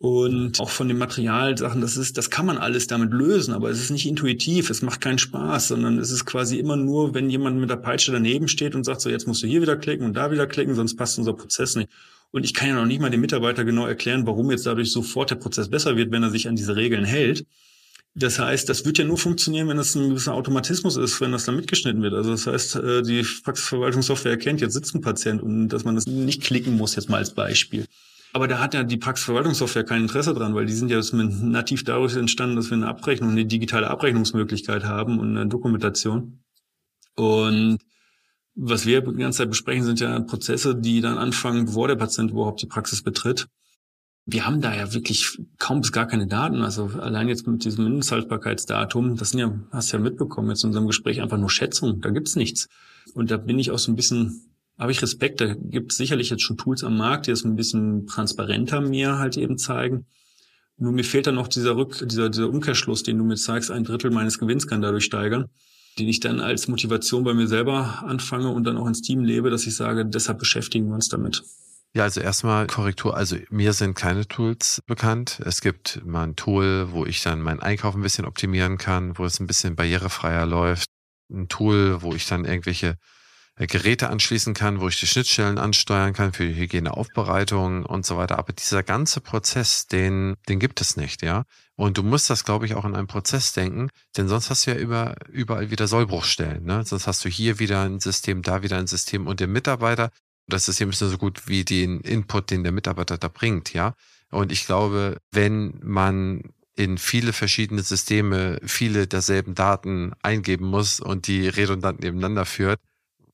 Und 0.02 0.60
auch 0.60 0.70
von 0.70 0.88
den 0.88 0.96
Materialsachen, 0.96 1.82
das 1.82 1.98
ist, 1.98 2.16
das 2.16 2.30
kann 2.30 2.46
man 2.46 2.56
alles 2.56 2.86
damit 2.86 3.12
lösen, 3.12 3.52
aber 3.52 3.68
es 3.68 3.82
ist 3.82 3.90
nicht 3.90 4.08
intuitiv, 4.08 4.70
es 4.70 4.80
macht 4.80 5.02
keinen 5.02 5.18
Spaß, 5.18 5.68
sondern 5.68 5.98
es 5.98 6.10
ist 6.10 6.24
quasi 6.24 6.58
immer 6.58 6.76
nur, 6.76 7.12
wenn 7.12 7.28
jemand 7.28 7.58
mit 7.58 7.68
der 7.68 7.76
Peitsche 7.76 8.10
daneben 8.10 8.48
steht 8.48 8.74
und 8.74 8.84
sagt, 8.84 9.02
so 9.02 9.10
jetzt 9.10 9.26
musst 9.26 9.42
du 9.42 9.46
hier 9.46 9.60
wieder 9.60 9.76
klicken 9.76 10.06
und 10.06 10.14
da 10.14 10.32
wieder 10.32 10.46
klicken, 10.46 10.74
sonst 10.74 10.96
passt 10.96 11.18
unser 11.18 11.34
Prozess 11.34 11.76
nicht. 11.76 11.90
Und 12.30 12.46
ich 12.46 12.54
kann 12.54 12.70
ja 12.70 12.76
noch 12.76 12.86
nicht 12.86 13.02
mal 13.02 13.10
dem 13.10 13.20
Mitarbeiter 13.20 13.62
genau 13.66 13.86
erklären, 13.86 14.26
warum 14.26 14.50
jetzt 14.50 14.64
dadurch 14.64 14.90
sofort 14.90 15.32
der 15.32 15.36
Prozess 15.36 15.68
besser 15.68 15.98
wird, 15.98 16.10
wenn 16.12 16.22
er 16.22 16.30
sich 16.30 16.48
an 16.48 16.56
diese 16.56 16.76
Regeln 16.76 17.04
hält. 17.04 17.44
Das 18.14 18.38
heißt, 18.38 18.70
das 18.70 18.86
wird 18.86 18.96
ja 18.96 19.04
nur 19.04 19.18
funktionieren, 19.18 19.68
wenn 19.68 19.76
das 19.76 19.94
ein 19.96 20.08
gewisser 20.08 20.32
Automatismus 20.32 20.96
ist, 20.96 21.20
wenn 21.20 21.32
das 21.32 21.44
dann 21.44 21.56
mitgeschnitten 21.56 22.00
wird. 22.00 22.14
Also 22.14 22.30
das 22.30 22.46
heißt, 22.46 22.76
äh, 22.76 23.02
die 23.02 23.22
Praxisverwaltungssoftware 23.44 24.32
erkennt, 24.32 24.62
jetzt 24.62 24.72
sitzt 24.72 24.94
ein 24.94 25.02
Patient 25.02 25.42
und 25.42 25.68
dass 25.68 25.84
man 25.84 25.94
das 25.94 26.06
nicht 26.06 26.42
klicken 26.42 26.78
muss, 26.78 26.96
jetzt 26.96 27.10
mal 27.10 27.18
als 27.18 27.34
Beispiel. 27.34 27.84
Aber 28.32 28.46
da 28.46 28.60
hat 28.60 28.74
ja 28.74 28.84
die 28.84 28.96
Praxisverwaltungssoftware 28.96 29.84
kein 29.84 30.02
Interesse 30.02 30.34
dran, 30.34 30.54
weil 30.54 30.66
die 30.66 30.72
sind 30.72 30.90
ja 30.90 31.00
nativ 31.12 31.84
dadurch 31.84 32.16
entstanden, 32.16 32.56
dass 32.56 32.70
wir 32.70 32.76
eine 32.76 32.86
Abrechnung, 32.86 33.30
eine 33.30 33.44
digitale 33.44 33.90
Abrechnungsmöglichkeit 33.90 34.84
haben 34.84 35.18
und 35.18 35.36
eine 35.36 35.48
Dokumentation. 35.48 36.40
Und 37.16 37.78
was 38.54 38.86
wir 38.86 39.00
die 39.00 39.16
ganze 39.16 39.38
Zeit 39.38 39.50
besprechen, 39.50 39.84
sind 39.84 40.00
ja 40.00 40.20
Prozesse, 40.20 40.74
die 40.74 41.00
dann 41.00 41.18
anfangen, 41.18 41.66
bevor 41.66 41.88
der 41.88 41.96
Patient 41.96 42.30
überhaupt 42.30 42.62
die 42.62 42.66
Praxis 42.66 43.02
betritt. 43.02 43.48
Wir 44.26 44.46
haben 44.46 44.60
da 44.60 44.76
ja 44.76 44.92
wirklich 44.92 45.38
kaum 45.58 45.80
bis 45.80 45.90
gar 45.90 46.06
keine 46.06 46.26
Daten. 46.26 46.62
Also 46.62 46.86
allein 47.00 47.28
jetzt 47.28 47.46
mit 47.46 47.64
diesem 47.64 47.84
Mindesthaltbarkeitsdatum, 47.84 49.16
das 49.16 49.30
sind 49.30 49.40
ja, 49.40 49.58
hast 49.72 49.92
du 49.92 49.96
ja 49.96 50.02
mitbekommen 50.02 50.50
jetzt 50.50 50.62
in 50.62 50.68
unserem 50.68 50.86
Gespräch, 50.86 51.20
einfach 51.20 51.38
nur 51.38 51.50
Schätzungen. 51.50 52.00
Da 52.00 52.10
gibt's 52.10 52.36
nichts. 52.36 52.68
Und 53.14 53.30
da 53.30 53.38
bin 53.38 53.58
ich 53.58 53.70
auch 53.70 53.78
so 53.78 53.90
ein 53.90 53.96
bisschen 53.96 54.49
habe 54.80 54.92
ich 54.92 55.02
Respekt. 55.02 55.40
Da 55.40 55.54
gibt 55.54 55.92
es 55.92 55.98
sicherlich 55.98 56.30
jetzt 56.30 56.42
schon 56.42 56.56
Tools 56.56 56.82
am 56.82 56.96
Markt, 56.96 57.26
die 57.26 57.30
es 57.30 57.44
ein 57.44 57.54
bisschen 57.54 58.06
transparenter 58.06 58.80
mir 58.80 59.18
halt 59.18 59.36
eben 59.36 59.58
zeigen. 59.58 60.06
Nur 60.78 60.92
mir 60.92 61.04
fehlt 61.04 61.26
dann 61.26 61.34
noch 61.34 61.48
dieser 61.48 61.76
Rück, 61.76 62.08
dieser, 62.08 62.30
dieser 62.30 62.48
Umkehrschluss, 62.48 63.02
den 63.02 63.18
du 63.18 63.24
mir 63.24 63.36
zeigst, 63.36 63.70
ein 63.70 63.84
Drittel 63.84 64.10
meines 64.10 64.38
Gewinns 64.38 64.66
kann 64.66 64.80
dadurch 64.80 65.04
steigern, 65.04 65.50
den 65.98 66.08
ich 66.08 66.20
dann 66.20 66.40
als 66.40 66.66
Motivation 66.68 67.22
bei 67.22 67.34
mir 67.34 67.46
selber 67.46 68.02
anfange 68.06 68.48
und 68.48 68.64
dann 68.64 68.78
auch 68.78 68.86
ins 68.86 69.02
Team 69.02 69.20
lebe, 69.20 69.50
dass 69.50 69.66
ich 69.66 69.76
sage, 69.76 70.06
deshalb 70.06 70.38
beschäftigen 70.38 70.88
wir 70.88 70.94
uns 70.94 71.10
damit. 71.10 71.42
Ja, 71.92 72.04
also 72.04 72.22
erstmal 72.22 72.66
Korrektur. 72.66 73.14
Also 73.16 73.36
mir 73.50 73.74
sind 73.74 73.94
keine 73.94 74.26
Tools 74.26 74.80
bekannt. 74.86 75.40
Es 75.44 75.60
gibt 75.60 76.00
mal 76.06 76.22
ein 76.22 76.36
Tool, 76.36 76.92
wo 76.92 77.04
ich 77.04 77.22
dann 77.22 77.42
meinen 77.42 77.60
Einkauf 77.60 77.94
ein 77.94 78.02
bisschen 78.02 78.24
optimieren 78.24 78.78
kann, 78.78 79.18
wo 79.18 79.26
es 79.26 79.40
ein 79.40 79.46
bisschen 79.46 79.76
barrierefreier 79.76 80.46
läuft. 80.46 80.86
Ein 81.30 81.48
Tool, 81.48 82.00
wo 82.00 82.14
ich 82.14 82.26
dann 82.26 82.46
irgendwelche 82.46 82.96
Geräte 83.66 84.08
anschließen 84.08 84.54
kann, 84.54 84.80
wo 84.80 84.88
ich 84.88 84.98
die 84.98 85.06
Schnittstellen 85.06 85.58
ansteuern 85.58 86.12
kann 86.14 86.32
für 86.32 86.46
die 86.46 86.54
Hygieneaufbereitung 86.54 87.84
und 87.84 88.06
so 88.06 88.16
weiter. 88.16 88.38
Aber 88.38 88.52
dieser 88.52 88.82
ganze 88.82 89.20
Prozess, 89.20 89.86
den, 89.86 90.36
den 90.48 90.58
gibt 90.58 90.80
es 90.80 90.96
nicht, 90.96 91.22
ja. 91.22 91.44
Und 91.76 91.98
du 91.98 92.02
musst 92.02 92.30
das, 92.30 92.44
glaube 92.44 92.66
ich, 92.66 92.74
auch 92.74 92.84
in 92.84 92.94
einem 92.94 93.06
Prozess 93.06 93.52
denken, 93.52 93.88
denn 94.16 94.28
sonst 94.28 94.50
hast 94.50 94.66
du 94.66 94.72
ja 94.72 94.76
über, 94.76 95.14
überall 95.30 95.70
wieder 95.70 95.88
Sollbruchstellen. 95.88 96.64
Ne? 96.64 96.84
Sonst 96.84 97.06
hast 97.06 97.24
du 97.24 97.28
hier 97.28 97.58
wieder 97.58 97.82
ein 97.82 98.00
System, 98.00 98.42
da 98.42 98.62
wieder 98.62 98.76
ein 98.76 98.86
System 98.86 99.26
und 99.26 99.40
der 99.40 99.48
Mitarbeiter, 99.48 100.10
das 100.46 100.66
System 100.66 100.90
ist 100.90 101.00
nur 101.00 101.10
so 101.10 101.18
gut 101.18 101.48
wie 101.48 101.64
den 101.64 102.00
Input, 102.00 102.50
den 102.50 102.64
der 102.64 102.72
Mitarbeiter 102.72 103.18
da 103.18 103.28
bringt, 103.28 103.72
ja. 103.72 103.94
Und 104.30 104.52
ich 104.52 104.66
glaube, 104.66 105.18
wenn 105.32 105.80
man 105.82 106.52
in 106.76 106.98
viele 106.98 107.32
verschiedene 107.32 107.82
Systeme 107.82 108.58
viele 108.64 109.06
derselben 109.06 109.54
Daten 109.54 110.12
eingeben 110.22 110.66
muss 110.66 111.00
und 111.00 111.26
die 111.26 111.48
redundant 111.48 112.00
nebeneinander 112.00 112.46
führt, 112.46 112.80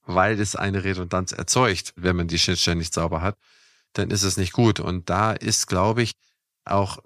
weil 0.07 0.41
es 0.41 0.57
eine 0.57 0.85
Redundanz 0.85 1.33
erzeugt, 1.33 1.93
wenn 1.97 2.17
man 2.17 2.29
die 2.29 2.39
Schnittstellen 2.39 2.79
nicht 2.79 2.95
sauber 2.95 3.21
hat, 3.21 3.37
dann 3.93 4.11
ist 4.11 4.23
es 4.23 4.37
nicht 4.37 4.53
gut. 4.53 4.81
Und 4.81 5.11
da 5.11 5.33
ist, 5.33 5.67
glaube 5.67 6.03
ich, 6.03 6.13
auch 6.65 6.99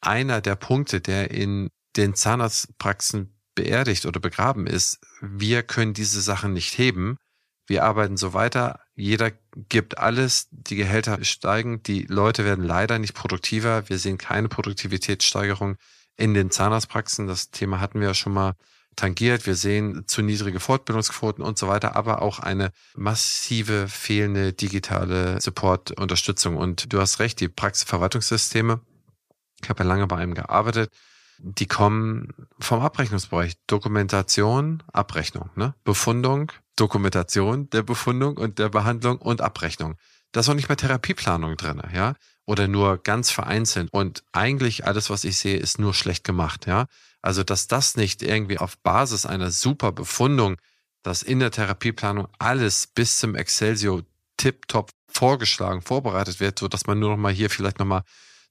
einer 0.00 0.40
der 0.40 0.56
Punkte, 0.56 1.00
der 1.00 1.30
in 1.30 1.68
den 1.96 2.14
Zahnarztpraxen 2.14 3.32
beerdigt 3.54 4.06
oder 4.06 4.20
begraben 4.20 4.66
ist. 4.66 4.98
Wir 5.20 5.62
können 5.62 5.94
diese 5.94 6.20
Sachen 6.20 6.52
nicht 6.52 6.76
heben. 6.78 7.16
Wir 7.66 7.84
arbeiten 7.84 8.16
so 8.16 8.32
weiter. 8.32 8.80
Jeder 8.94 9.32
gibt 9.68 9.98
alles. 9.98 10.48
Die 10.50 10.76
Gehälter 10.76 11.22
steigen. 11.24 11.82
Die 11.82 12.02
Leute 12.02 12.44
werden 12.44 12.64
leider 12.64 12.98
nicht 12.98 13.14
produktiver. 13.14 13.88
Wir 13.88 13.98
sehen 13.98 14.18
keine 14.18 14.48
Produktivitätssteigerung 14.48 15.76
in 16.16 16.34
den 16.34 16.50
Zahnarztpraxen. 16.50 17.26
Das 17.26 17.50
Thema 17.50 17.80
hatten 17.80 18.00
wir 18.00 18.08
ja 18.08 18.14
schon 18.14 18.34
mal 18.34 18.54
tangiert. 18.96 19.46
Wir 19.46 19.54
sehen 19.54 20.04
zu 20.06 20.22
niedrige 20.22 20.58
Fortbildungsquoten 20.58 21.44
und 21.44 21.58
so 21.58 21.68
weiter, 21.68 21.94
aber 21.94 22.22
auch 22.22 22.40
eine 22.40 22.72
massive 22.96 23.88
fehlende 23.88 24.52
digitale 24.52 25.40
Support-Unterstützung. 25.40 26.56
Und 26.56 26.92
du 26.92 27.00
hast 27.00 27.20
recht, 27.20 27.38
die 27.40 27.48
Praxisverwaltungssysteme, 27.48 28.80
ich 29.62 29.68
habe 29.68 29.84
ja 29.84 29.88
lange 29.88 30.06
bei 30.06 30.16
einem 30.16 30.34
gearbeitet, 30.34 30.90
die 31.38 31.66
kommen 31.66 32.28
vom 32.58 32.80
Abrechnungsbereich. 32.80 33.54
Dokumentation, 33.66 34.82
Abrechnung, 34.92 35.50
ne? 35.54 35.74
Befundung, 35.84 36.52
Dokumentation 36.76 37.68
der 37.70 37.82
Befundung 37.82 38.36
und 38.36 38.58
der 38.58 38.70
Behandlung 38.70 39.18
und 39.18 39.40
Abrechnung. 39.40 39.96
Da 40.32 40.40
ist 40.40 40.48
auch 40.48 40.54
nicht 40.54 40.68
mehr 40.68 40.76
Therapieplanung 40.76 41.56
drin, 41.56 41.82
ja? 41.94 42.14
Oder 42.46 42.68
nur 42.68 42.98
ganz 42.98 43.30
vereinzelt. 43.30 43.88
Und 43.92 44.22
eigentlich 44.32 44.86
alles, 44.86 45.10
was 45.10 45.24
ich 45.24 45.36
sehe, 45.36 45.56
ist 45.56 45.78
nur 45.78 45.94
schlecht 45.94 46.24
gemacht, 46.24 46.66
ja? 46.66 46.86
Also, 47.26 47.42
dass 47.42 47.66
das 47.66 47.96
nicht 47.96 48.22
irgendwie 48.22 48.58
auf 48.58 48.78
Basis 48.78 49.26
einer 49.26 49.50
super 49.50 49.90
Befundung, 49.90 50.58
dass 51.02 51.24
in 51.24 51.40
der 51.40 51.50
Therapieplanung 51.50 52.28
alles 52.38 52.86
bis 52.86 53.18
zum 53.18 53.34
Excelsior 53.34 54.02
tiptop 54.36 54.92
vorgeschlagen, 55.08 55.82
vorbereitet 55.82 56.38
wird, 56.38 56.60
so 56.60 56.68
dass 56.68 56.86
man 56.86 57.00
nur 57.00 57.10
noch 57.10 57.16
mal 57.16 57.32
hier 57.32 57.50
vielleicht 57.50 57.80
noch 57.80 57.86
mal 57.86 58.04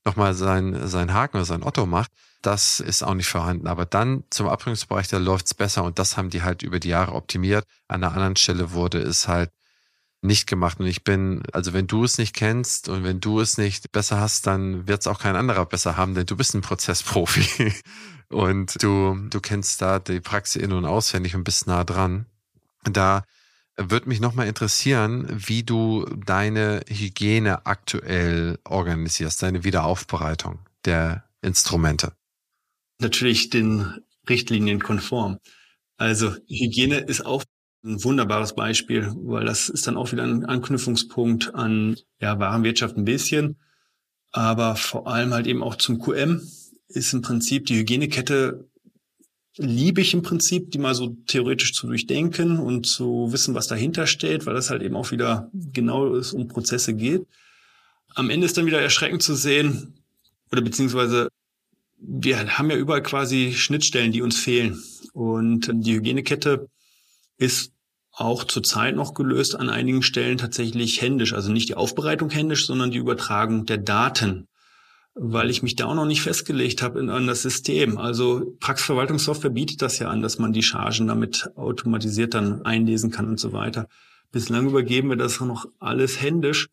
nochmal 0.03 0.33
sein, 0.33 1.13
Haken 1.13 1.37
oder 1.37 1.45
sein 1.45 1.63
Otto 1.63 1.85
macht, 1.85 2.11
das 2.41 2.81
ist 2.81 3.01
auch 3.01 3.13
nicht 3.13 3.29
vorhanden. 3.29 3.67
Aber 3.67 3.85
dann 3.85 4.25
zum 4.29 4.49
Abrechnungsbereich, 4.49 5.07
da 5.07 5.19
läuft's 5.19 5.53
besser 5.53 5.85
und 5.85 5.97
das 5.97 6.17
haben 6.17 6.29
die 6.29 6.43
halt 6.43 6.61
über 6.61 6.79
die 6.79 6.89
Jahre 6.89 7.13
optimiert. 7.13 7.65
An 7.87 8.03
einer 8.03 8.13
anderen 8.13 8.35
Stelle 8.35 8.73
wurde 8.73 8.99
es 8.99 9.29
halt 9.29 9.51
nicht 10.25 10.47
gemacht. 10.47 10.79
Und 10.79 10.87
ich 10.87 11.03
bin, 11.03 11.43
also 11.51 11.73
wenn 11.73 11.87
du 11.87 12.03
es 12.03 12.17
nicht 12.17 12.35
kennst 12.35 12.89
und 12.89 13.03
wenn 13.03 13.19
du 13.19 13.39
es 13.39 13.57
nicht 13.57 13.91
besser 13.91 14.19
hast, 14.19 14.47
dann 14.47 14.87
wird 14.87 15.01
es 15.01 15.07
auch 15.07 15.19
kein 15.19 15.35
anderer 15.35 15.65
besser 15.65 15.97
haben, 15.97 16.15
denn 16.15 16.25
du 16.25 16.35
bist 16.35 16.53
ein 16.53 16.61
Prozessprofi. 16.61 17.73
Und 18.27 18.81
du, 18.81 19.15
du 19.29 19.39
kennst 19.39 19.83
da 19.83 19.99
die 19.99 20.19
Praxis 20.19 20.59
in- 20.59 20.71
und 20.71 20.85
auswendig 20.85 21.35
und 21.35 21.43
bist 21.43 21.67
nah 21.67 21.83
dran. 21.83 22.25
Da 22.83 23.23
würde 23.77 24.09
mich 24.09 24.19
nochmal 24.19 24.47
interessieren, 24.47 25.27
wie 25.29 25.63
du 25.63 26.05
deine 26.25 26.81
Hygiene 26.87 27.65
aktuell 27.67 28.57
organisierst, 28.63 29.43
deine 29.43 29.63
Wiederaufbereitung 29.63 30.59
der 30.85 31.25
Instrumente. 31.41 32.13
Natürlich 32.99 33.51
den 33.51 34.01
Richtlinien 34.27 34.81
konform. 34.81 35.37
Also 35.97 36.35
Hygiene 36.47 36.97
ist 36.97 37.25
auch 37.25 37.43
ein 37.85 38.03
wunderbares 38.03 38.55
Beispiel, 38.55 39.11
weil 39.15 39.45
das 39.45 39.69
ist 39.69 39.87
dann 39.87 39.97
auch 39.97 40.11
wieder 40.11 40.23
ein 40.23 40.45
Anknüpfungspunkt 40.45 41.53
an 41.53 41.97
ja, 42.19 42.39
Warenwirtschaft 42.39 42.97
ein 42.97 43.05
bisschen, 43.05 43.57
aber 44.31 44.75
vor 44.75 45.07
allem 45.07 45.33
halt 45.33 45.47
eben 45.47 45.63
auch 45.63 45.75
zum 45.75 45.99
QM 45.99 46.41
ist 46.87 47.13
im 47.13 47.21
Prinzip 47.21 47.65
die 47.67 47.77
Hygienekette 47.77 48.67
liebe 49.57 50.01
ich 50.01 50.13
im 50.13 50.21
Prinzip, 50.21 50.71
die 50.71 50.79
mal 50.79 50.95
so 50.95 51.15
theoretisch 51.27 51.73
zu 51.73 51.87
durchdenken 51.87 52.59
und 52.59 52.85
zu 52.85 53.31
wissen, 53.31 53.55
was 53.55 53.67
dahinter 53.67 54.07
steht, 54.07 54.45
weil 54.45 54.53
das 54.53 54.69
halt 54.69 54.81
eben 54.81 54.95
auch 54.95 55.11
wieder 55.11 55.49
genau 55.53 56.13
es 56.15 56.33
um 56.33 56.47
Prozesse 56.47 56.93
geht. 56.93 57.25
Am 58.15 58.29
Ende 58.29 58.45
ist 58.45 58.57
dann 58.57 58.65
wieder 58.65 58.81
erschreckend 58.81 59.23
zu 59.23 59.35
sehen, 59.35 59.93
oder 60.51 60.61
beziehungsweise 60.61 61.29
wir 61.97 62.57
haben 62.57 62.69
ja 62.69 62.77
überall 62.77 63.01
quasi 63.01 63.53
Schnittstellen, 63.53 64.11
die 64.11 64.21
uns 64.21 64.37
fehlen. 64.37 64.81
Und 65.13 65.71
die 65.73 65.95
Hygienekette 65.95 66.69
ist 67.37 67.71
auch 68.15 68.43
zurzeit 68.43 68.95
noch 68.95 69.13
gelöst 69.13 69.55
an 69.59 69.69
einigen 69.69 70.01
Stellen 70.01 70.37
tatsächlich 70.37 71.01
händisch. 71.01 71.33
Also 71.33 71.51
nicht 71.51 71.69
die 71.69 71.75
Aufbereitung 71.75 72.29
händisch, 72.29 72.65
sondern 72.65 72.91
die 72.91 72.97
Übertragung 72.97 73.65
der 73.65 73.77
Daten 73.77 74.47
weil 75.15 75.49
ich 75.49 75.63
mich 75.63 75.75
da 75.75 75.85
auch 75.85 75.95
noch 75.95 76.05
nicht 76.05 76.21
festgelegt 76.21 76.81
habe 76.81 76.99
in, 76.99 77.09
an 77.09 77.25
das 77.25 77.41
System. 77.41 77.97
Also 77.97 78.53
Praxisverwaltungssoftware 78.59 79.49
bietet 79.49 79.81
das 79.81 79.97
ja 79.97 80.09
an, 80.09 80.21
dass 80.21 80.37
man 80.37 80.51
die 80.51 80.61
Chargen 80.61 81.07
damit 81.07 81.49
automatisiert 81.55 82.33
dann 82.33 82.65
einlesen 82.65 83.11
kann 83.11 83.29
und 83.29 83.39
so 83.39 83.53
weiter. 83.53 83.87
Bislang 84.31 84.67
übergeben 84.67 85.09
wir 85.09 85.15
das 85.15 85.39
noch 85.39 85.67
alles 85.79 86.21
händisch, 86.21 86.67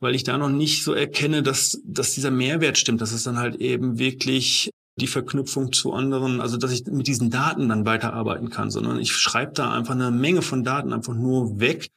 weil 0.00 0.16
ich 0.16 0.24
da 0.24 0.36
noch 0.36 0.50
nicht 0.50 0.82
so 0.82 0.92
erkenne, 0.92 1.44
dass, 1.44 1.80
dass 1.84 2.14
dieser 2.14 2.32
Mehrwert 2.32 2.76
stimmt, 2.76 3.00
dass 3.00 3.12
es 3.12 3.22
dann 3.22 3.38
halt 3.38 3.54
eben 3.56 4.00
wirklich 4.00 4.70
die 4.96 5.06
Verknüpfung 5.06 5.72
zu 5.72 5.92
anderen, 5.92 6.40
also 6.40 6.56
dass 6.56 6.72
ich 6.72 6.86
mit 6.86 7.06
diesen 7.06 7.30
Daten 7.30 7.68
dann 7.68 7.84
weiterarbeiten 7.84 8.50
kann, 8.50 8.70
sondern 8.70 8.98
ich 8.98 9.12
schreibe 9.12 9.52
da 9.52 9.72
einfach 9.72 9.94
eine 9.94 10.10
Menge 10.10 10.42
von 10.42 10.64
Daten 10.64 10.92
einfach 10.92 11.14
nur 11.14 11.60
weg 11.60 11.90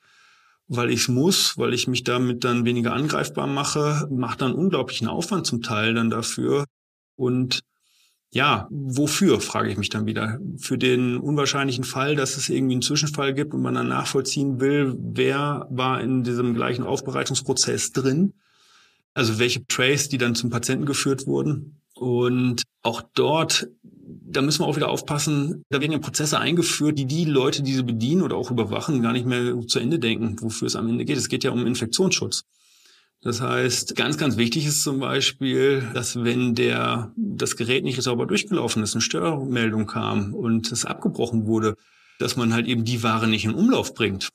weil 0.70 0.92
ich 0.92 1.02
es 1.02 1.08
muss, 1.08 1.58
weil 1.58 1.74
ich 1.74 1.88
mich 1.88 2.04
damit 2.04 2.44
dann 2.44 2.64
weniger 2.64 2.94
angreifbar 2.94 3.48
mache, 3.48 4.08
macht 4.12 4.42
dann 4.42 4.54
unglaublichen 4.54 5.08
Aufwand 5.08 5.48
zum 5.48 5.64
Teil 5.64 5.96
dann 5.96 6.12
dafür. 6.12 6.64
Und 7.16 7.62
ja, 8.32 8.68
wofür, 8.70 9.42
frage 9.42 9.72
ich 9.72 9.78
mich 9.78 9.90
dann 9.90 10.06
wieder. 10.06 10.40
Für 10.58 10.78
den 10.78 11.18
unwahrscheinlichen 11.18 11.84
Fall, 11.84 12.16
dass 12.16 12.38
es 12.38 12.50
irgendwie 12.50 12.74
einen 12.74 12.84
Zwischenfall 12.84 13.34
gibt 13.34 13.56
und 13.56 13.64
man 13.64 13.74
dann 13.74 13.88
nachvollziehen 13.88 14.62
will, 14.62 14.96
wer 15.00 15.68
war 15.72 16.02
in 16.02 16.24
diesem 16.24 16.54
gleichen 16.54 16.84
Aufbereitungsprozess 16.84 17.92
drin. 17.92 18.36
Also 19.16 19.40
welche 19.40 19.66
Trace, 19.66 20.08
die 20.08 20.20
dann 20.20 20.36
zum 20.36 20.52
Patienten 20.52 20.86
geführt 20.86 21.26
wurden. 21.26 21.79
Und 22.00 22.64
auch 22.82 23.02
dort 23.14 23.68
da 24.32 24.42
müssen 24.42 24.62
wir 24.62 24.68
auch 24.68 24.76
wieder 24.76 24.90
aufpassen, 24.90 25.64
da 25.70 25.82
werden 25.82 25.92
ja 25.92 26.00
Prozesse 26.00 26.40
eingeführt, 26.40 26.98
die 26.98 27.06
die 27.06 27.26
Leute, 27.26 27.64
die 27.64 27.74
sie 27.74 27.84
bedienen 27.84 28.22
oder 28.22 28.36
auch 28.36 28.52
überwachen, 28.52 29.02
gar 29.02 29.14
nicht 29.14 29.26
mehr 29.26 29.60
zu 29.68 29.80
Ende 29.80 30.00
denken, 30.00 30.36
wofür 30.42 30.68
es 30.68 30.76
am 30.76 30.88
Ende 30.88 31.06
geht. 31.06 31.18
Es 31.18 31.30
geht 31.30 31.44
ja 31.44 31.52
um 31.52 31.66
Infektionsschutz. 31.66 32.46
Das 33.22 33.42
heißt, 33.42 33.96
ganz, 33.96 34.18
ganz 34.18 34.38
wichtig 34.38 34.66
ist 34.66 34.84
zum 34.84 35.00
Beispiel, 35.00 35.88
dass 35.94 36.24
wenn 36.24 36.56
der, 36.56 37.12
das 37.18 37.58
Gerät 37.58 37.84
nicht 37.84 38.02
sauber 38.02 38.26
durchgelaufen 38.26 38.82
ist, 38.82 38.94
eine 38.94 39.02
Störmeldung 39.02 39.88
kam 39.88 40.34
und 40.34 40.72
es 40.72 40.86
abgebrochen 40.86 41.46
wurde, 41.46 41.76
dass 42.20 42.38
man 42.38 42.54
halt 42.54 42.68
eben 42.68 42.86
die 42.86 43.04
Ware 43.04 43.28
nicht 43.28 43.46
in 43.46 43.54
Umlauf 43.54 43.94
bringt. 43.94 44.30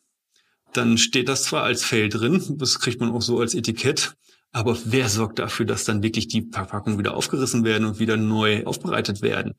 Dann 0.75 0.99
steht 0.99 1.29
das 1.29 1.45
zwar 1.45 1.63
als 1.63 1.85
Fail 1.85 2.09
drin, 2.09 2.43
das 2.59 2.79
kriegt 2.79 3.01
man 3.01 3.13
auch 3.13 3.23
so 3.23 3.41
als 3.41 3.55
Etikett, 3.55 4.17
aber 4.55 4.79
wer 4.85 5.09
sorgt 5.09 5.41
dafür, 5.41 5.67
dass 5.67 5.85
dann 5.85 6.03
wirklich 6.03 6.29
die 6.29 6.49
Verpackungen 6.51 6.99
wieder 6.99 7.17
aufgerissen 7.17 7.65
werden 7.65 7.87
und 7.87 7.99
wieder 7.99 8.17
neu 8.17 8.65
aufbereitet 8.65 9.21
werden? 9.21 9.55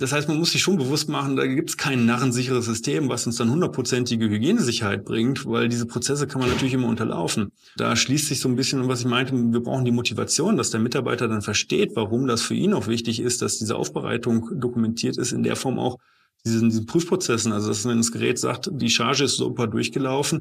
Das 0.00 0.12
heißt, 0.12 0.28
man 0.28 0.38
muss 0.38 0.50
sich 0.50 0.62
schon 0.62 0.76
bewusst 0.76 1.08
machen, 1.08 1.36
da 1.36 1.46
gibt 1.46 1.70
es 1.70 1.76
kein 1.76 2.04
narrensicheres 2.04 2.64
System, 2.64 3.08
was 3.08 3.26
uns 3.26 3.36
dann 3.36 3.50
hundertprozentige 3.50 4.28
Hygienesicherheit 4.28 5.04
bringt, 5.04 5.46
weil 5.46 5.68
diese 5.68 5.86
Prozesse 5.86 6.26
kann 6.26 6.40
man 6.40 6.50
natürlich 6.50 6.72
immer 6.72 6.88
unterlaufen. 6.88 7.52
Da 7.76 7.94
schließt 7.94 8.26
sich 8.26 8.40
so 8.40 8.48
ein 8.48 8.56
bisschen, 8.56 8.88
was 8.88 9.00
ich 9.00 9.06
meinte, 9.06 9.34
wir 9.34 9.62
brauchen 9.62 9.84
die 9.84 9.92
Motivation, 9.92 10.56
dass 10.56 10.70
der 10.70 10.80
Mitarbeiter 10.80 11.28
dann 11.28 11.42
versteht, 11.42 11.92
warum 11.94 12.26
das 12.26 12.42
für 12.42 12.54
ihn 12.54 12.72
auch 12.72 12.88
wichtig 12.88 13.20
ist, 13.20 13.42
dass 13.42 13.58
diese 13.58 13.76
Aufbereitung 13.76 14.58
dokumentiert 14.58 15.16
ist, 15.16 15.32
in 15.32 15.42
der 15.44 15.54
Form 15.54 15.78
auch 15.78 15.98
diesen, 16.44 16.70
diesen 16.70 16.86
Prüfprozessen. 16.86 17.52
Also, 17.52 17.68
dass 17.68 17.86
wenn 17.86 17.98
das 17.98 18.10
Gerät 18.10 18.38
sagt, 18.38 18.70
die 18.72 18.90
Charge 18.90 19.24
ist 19.24 19.36
super 19.36 19.68
durchgelaufen, 19.68 20.40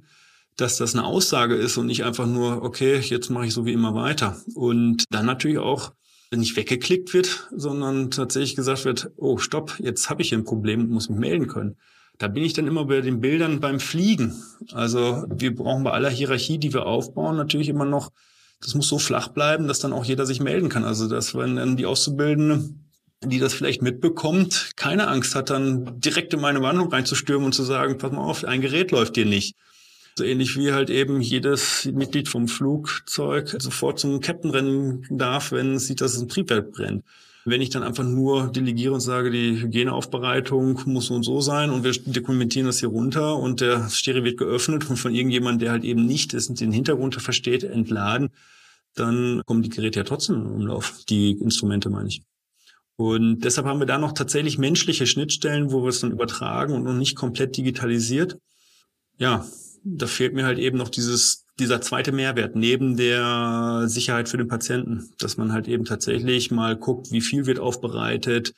dass 0.61 0.77
das 0.77 0.93
eine 0.93 1.05
Aussage 1.05 1.55
ist 1.55 1.77
und 1.77 1.87
nicht 1.87 2.03
einfach 2.03 2.25
nur, 2.25 2.63
okay, 2.63 2.99
jetzt 2.99 3.29
mache 3.29 3.45
ich 3.45 3.53
so 3.53 3.65
wie 3.65 3.73
immer 3.73 3.95
weiter. 3.95 4.37
Und 4.55 5.05
dann 5.09 5.25
natürlich 5.25 5.57
auch 5.57 5.93
nicht 6.35 6.55
weggeklickt 6.55 7.13
wird, 7.13 7.47
sondern 7.51 8.11
tatsächlich 8.11 8.55
gesagt 8.55 8.85
wird, 8.85 9.11
oh, 9.17 9.37
stopp, 9.37 9.79
jetzt 9.79 10.09
habe 10.09 10.21
ich 10.21 10.29
hier 10.29 10.37
ein 10.37 10.43
Problem 10.43 10.81
und 10.81 10.91
muss 10.91 11.09
mich 11.09 11.19
melden 11.19 11.47
können. 11.47 11.77
Da 12.19 12.27
bin 12.27 12.43
ich 12.43 12.53
dann 12.53 12.67
immer 12.67 12.85
bei 12.85 13.01
den 13.01 13.21
Bildern 13.21 13.59
beim 13.59 13.79
Fliegen. 13.79 14.35
Also 14.73 15.25
wir 15.29 15.55
brauchen 15.55 15.83
bei 15.83 15.91
aller 15.91 16.09
Hierarchie, 16.09 16.57
die 16.57 16.73
wir 16.73 16.85
aufbauen, 16.85 17.37
natürlich 17.37 17.69
immer 17.69 17.85
noch, 17.85 18.11
das 18.61 18.75
muss 18.75 18.89
so 18.89 18.99
flach 18.99 19.29
bleiben, 19.29 19.67
dass 19.67 19.79
dann 19.79 19.93
auch 19.93 20.03
jeder 20.03 20.25
sich 20.25 20.41
melden 20.41 20.69
kann. 20.69 20.83
Also 20.83 21.07
dass 21.07 21.33
wenn 21.33 21.55
dann 21.55 21.77
die 21.77 21.85
Auszubildende, 21.85 22.69
die 23.23 23.39
das 23.39 23.53
vielleicht 23.53 23.81
mitbekommt, 23.81 24.71
keine 24.75 25.07
Angst 25.07 25.33
hat, 25.33 25.49
dann 25.49 25.99
direkt 25.99 26.33
in 26.33 26.41
meine 26.41 26.61
Wandlung 26.61 26.91
reinzustürmen 26.91 27.45
und 27.45 27.53
zu 27.53 27.63
sagen, 27.63 27.97
pass 27.97 28.11
mal 28.11 28.19
auf, 28.19 28.43
ein 28.43 28.61
Gerät 28.61 28.91
läuft 28.91 29.15
dir 29.15 29.25
nicht. 29.25 29.55
So 30.19 30.25
ähnlich 30.25 30.57
wie 30.57 30.73
halt 30.73 30.89
eben 30.89 31.21
jedes 31.21 31.85
Mitglied 31.85 32.27
vom 32.27 32.49
Flugzeug 32.49 33.55
sofort 33.57 33.99
zum 33.99 34.19
Captain 34.19 34.51
rennen 34.51 35.07
darf, 35.09 35.53
wenn 35.53 35.75
es 35.75 35.87
sieht, 35.87 36.01
dass 36.01 36.13
es 36.13 36.21
ein 36.21 36.27
Triebwerk 36.27 36.73
brennt. 36.73 37.05
Wenn 37.45 37.61
ich 37.61 37.69
dann 37.69 37.83
einfach 37.83 38.03
nur 38.03 38.51
delegiere 38.51 38.95
und 38.95 38.99
sage, 38.99 39.31
die 39.31 39.61
Hygieneaufbereitung 39.61 40.81
muss 40.87 41.05
so 41.05 41.13
und 41.13 41.23
so 41.23 41.39
sein 41.39 41.69
und 41.69 41.85
wir 41.85 41.93
dokumentieren 41.93 42.65
das 42.65 42.81
hier 42.81 42.89
runter 42.89 43.37
und 43.37 43.61
der 43.61 43.89
Stereo 43.89 44.25
wird 44.25 44.37
geöffnet 44.37 44.89
und 44.89 44.97
von 44.97 45.15
irgendjemandem, 45.15 45.59
der 45.59 45.71
halt 45.71 45.85
eben 45.85 46.05
nicht 46.05 46.33
ist, 46.33 46.59
den 46.59 46.73
Hintergrund 46.73 47.15
versteht, 47.15 47.63
entladen, 47.63 48.31
dann 48.95 49.41
kommen 49.45 49.61
die 49.61 49.69
Geräte 49.69 49.99
ja 49.99 50.03
trotzdem 50.03 50.35
in 50.35 50.47
Umlauf, 50.47 50.99
die 51.07 51.31
Instrumente 51.31 51.89
meine 51.89 52.09
ich. 52.09 52.23
Und 52.97 53.45
deshalb 53.45 53.65
haben 53.67 53.79
wir 53.79 53.87
da 53.87 53.97
noch 53.97 54.11
tatsächlich 54.11 54.57
menschliche 54.57 55.07
Schnittstellen, 55.07 55.71
wo 55.71 55.81
wir 55.83 55.89
es 55.91 56.01
dann 56.01 56.11
übertragen 56.11 56.73
und 56.73 56.83
noch 56.83 56.93
nicht 56.93 57.15
komplett 57.15 57.55
digitalisiert. 57.55 58.37
Ja, 59.17 59.45
da 59.83 60.07
fehlt 60.07 60.33
mir 60.33 60.45
halt 60.45 60.59
eben 60.59 60.77
noch 60.77 60.89
dieses, 60.89 61.45
dieser 61.59 61.81
zweite 61.81 62.11
Mehrwert 62.11 62.55
neben 62.55 62.97
der 62.97 63.83
Sicherheit 63.87 64.29
für 64.29 64.37
den 64.37 64.47
Patienten, 64.47 65.09
dass 65.19 65.37
man 65.37 65.51
halt 65.51 65.67
eben 65.67 65.85
tatsächlich 65.85 66.51
mal 66.51 66.75
guckt, 66.75 67.11
wie 67.11 67.21
viel 67.21 67.45
wird 67.45 67.59
aufbereitet, 67.59 68.53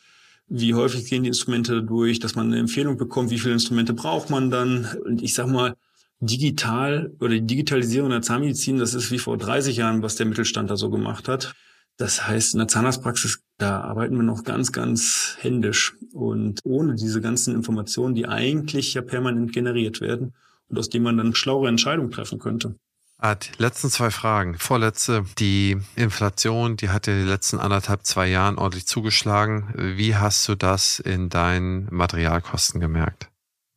wie 0.47 0.73
häufig 0.73 1.09
gehen 1.09 1.23
die 1.23 1.29
Instrumente 1.29 1.81
durch, 1.81 2.19
dass 2.19 2.35
man 2.35 2.47
eine 2.47 2.59
Empfehlung 2.59 2.97
bekommt, 2.97 3.31
wie 3.31 3.39
viele 3.39 3.53
Instrumente 3.53 3.93
braucht 3.93 4.29
man 4.29 4.51
dann. 4.51 4.87
Und 5.05 5.21
ich 5.21 5.33
sag 5.33 5.47
mal, 5.47 5.75
digital 6.19 7.11
oder 7.19 7.29
die 7.29 7.45
Digitalisierung 7.45 8.09
der 8.09 8.21
Zahnmedizin, 8.21 8.77
das 8.77 8.93
ist 8.93 9.11
wie 9.11 9.17
vor 9.17 9.37
30 9.37 9.77
Jahren, 9.77 10.03
was 10.03 10.15
der 10.15 10.25
Mittelstand 10.25 10.69
da 10.69 10.75
so 10.75 10.89
gemacht 10.89 11.27
hat. 11.27 11.53
Das 11.97 12.27
heißt, 12.27 12.53
in 12.53 12.59
der 12.59 12.67
Zahnarztpraxis, 12.67 13.41
da 13.57 13.81
arbeiten 13.81 14.15
wir 14.15 14.23
noch 14.23 14.43
ganz, 14.43 14.71
ganz 14.71 15.37
händisch 15.39 15.95
und 16.13 16.59
ohne 16.63 16.95
diese 16.95 17.21
ganzen 17.21 17.55
Informationen, 17.55 18.15
die 18.15 18.27
eigentlich 18.27 18.93
ja 18.93 19.01
permanent 19.01 19.53
generiert 19.53 20.01
werden 20.01 20.33
und 20.71 20.79
aus 20.79 20.89
denen 20.89 21.03
man 21.03 21.17
dann 21.17 21.35
schlauere 21.35 21.69
Entscheidungen 21.69 22.11
treffen 22.11 22.39
könnte. 22.39 22.75
Ah, 23.23 23.35
die 23.35 23.49
letzten 23.59 23.91
zwei 23.91 24.09
Fragen. 24.09 24.57
Vorletzte, 24.57 25.23
die 25.37 25.77
Inflation, 25.95 26.75
die 26.75 26.89
hat 26.89 27.05
ja 27.05 27.13
die 27.13 27.29
letzten 27.29 27.59
anderthalb, 27.59 28.03
zwei 28.03 28.27
Jahren 28.27 28.57
ordentlich 28.57 28.87
zugeschlagen. 28.87 29.71
Wie 29.75 30.15
hast 30.15 30.47
du 30.49 30.55
das 30.55 30.99
in 30.99 31.29
deinen 31.29 31.87
Materialkosten 31.91 32.81
gemerkt? 32.81 33.29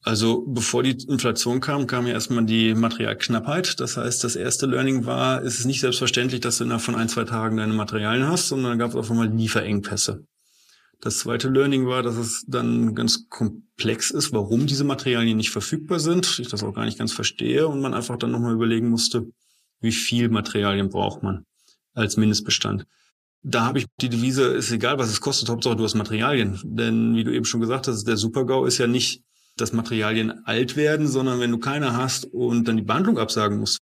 Also 0.02 0.44
bevor 0.46 0.82
die 0.82 0.96
Inflation 1.08 1.60
kam, 1.60 1.86
kam 1.86 2.06
ja 2.06 2.14
erstmal 2.14 2.44
die 2.44 2.74
Materialknappheit. 2.74 3.80
Das 3.80 3.98
heißt, 3.98 4.24
das 4.24 4.36
erste 4.36 4.64
Learning 4.64 5.04
war, 5.04 5.42
es 5.42 5.58
ist 5.58 5.66
nicht 5.66 5.80
selbstverständlich, 5.80 6.40
dass 6.40 6.58
du 6.58 6.64
innerhalb 6.64 6.82
von 6.82 6.94
ein, 6.94 7.10
zwei 7.10 7.24
Tagen 7.24 7.58
deine 7.58 7.72
Materialien 7.74 8.26
hast, 8.26 8.48
sondern 8.48 8.72
dann 8.72 8.78
gab 8.78 8.90
es 8.90 8.96
auf 8.96 9.10
einmal 9.10 9.28
Lieferengpässe. 9.28 10.24
Das 11.04 11.18
zweite 11.18 11.50
Learning 11.50 11.86
war, 11.86 12.02
dass 12.02 12.16
es 12.16 12.46
dann 12.48 12.94
ganz 12.94 13.28
komplex 13.28 14.10
ist, 14.10 14.32
warum 14.32 14.66
diese 14.66 14.84
Materialien 14.84 15.36
nicht 15.36 15.50
verfügbar 15.50 16.00
sind. 16.00 16.38
Ich 16.38 16.48
das 16.48 16.62
auch 16.62 16.72
gar 16.72 16.86
nicht 16.86 16.96
ganz 16.96 17.12
verstehe 17.12 17.68
und 17.68 17.82
man 17.82 17.92
einfach 17.92 18.16
dann 18.16 18.30
nochmal 18.30 18.54
überlegen 18.54 18.88
musste, 18.88 19.30
wie 19.80 19.92
viel 19.92 20.30
Materialien 20.30 20.88
braucht 20.88 21.22
man 21.22 21.44
als 21.92 22.16
Mindestbestand. 22.16 22.86
Da 23.42 23.66
habe 23.66 23.80
ich 23.80 23.86
die 24.00 24.08
Devise, 24.08 24.44
ist 24.44 24.72
egal, 24.72 24.98
was 24.98 25.10
es 25.10 25.20
kostet, 25.20 25.50
Hauptsache 25.50 25.76
du 25.76 25.84
hast 25.84 25.94
Materialien. 25.94 26.58
Denn 26.64 27.14
wie 27.14 27.24
du 27.24 27.34
eben 27.34 27.44
schon 27.44 27.60
gesagt 27.60 27.86
hast, 27.86 28.04
der 28.08 28.16
Supergau 28.16 28.64
ist 28.64 28.78
ja 28.78 28.86
nicht 28.86 29.22
dass 29.56 29.72
Materialien 29.72 30.44
alt 30.46 30.76
werden, 30.76 31.06
sondern 31.06 31.40
wenn 31.40 31.50
du 31.50 31.58
keine 31.58 31.96
hast 31.96 32.24
und 32.26 32.66
dann 32.66 32.76
die 32.76 32.82
Behandlung 32.82 33.18
absagen 33.18 33.58
musst. 33.58 33.80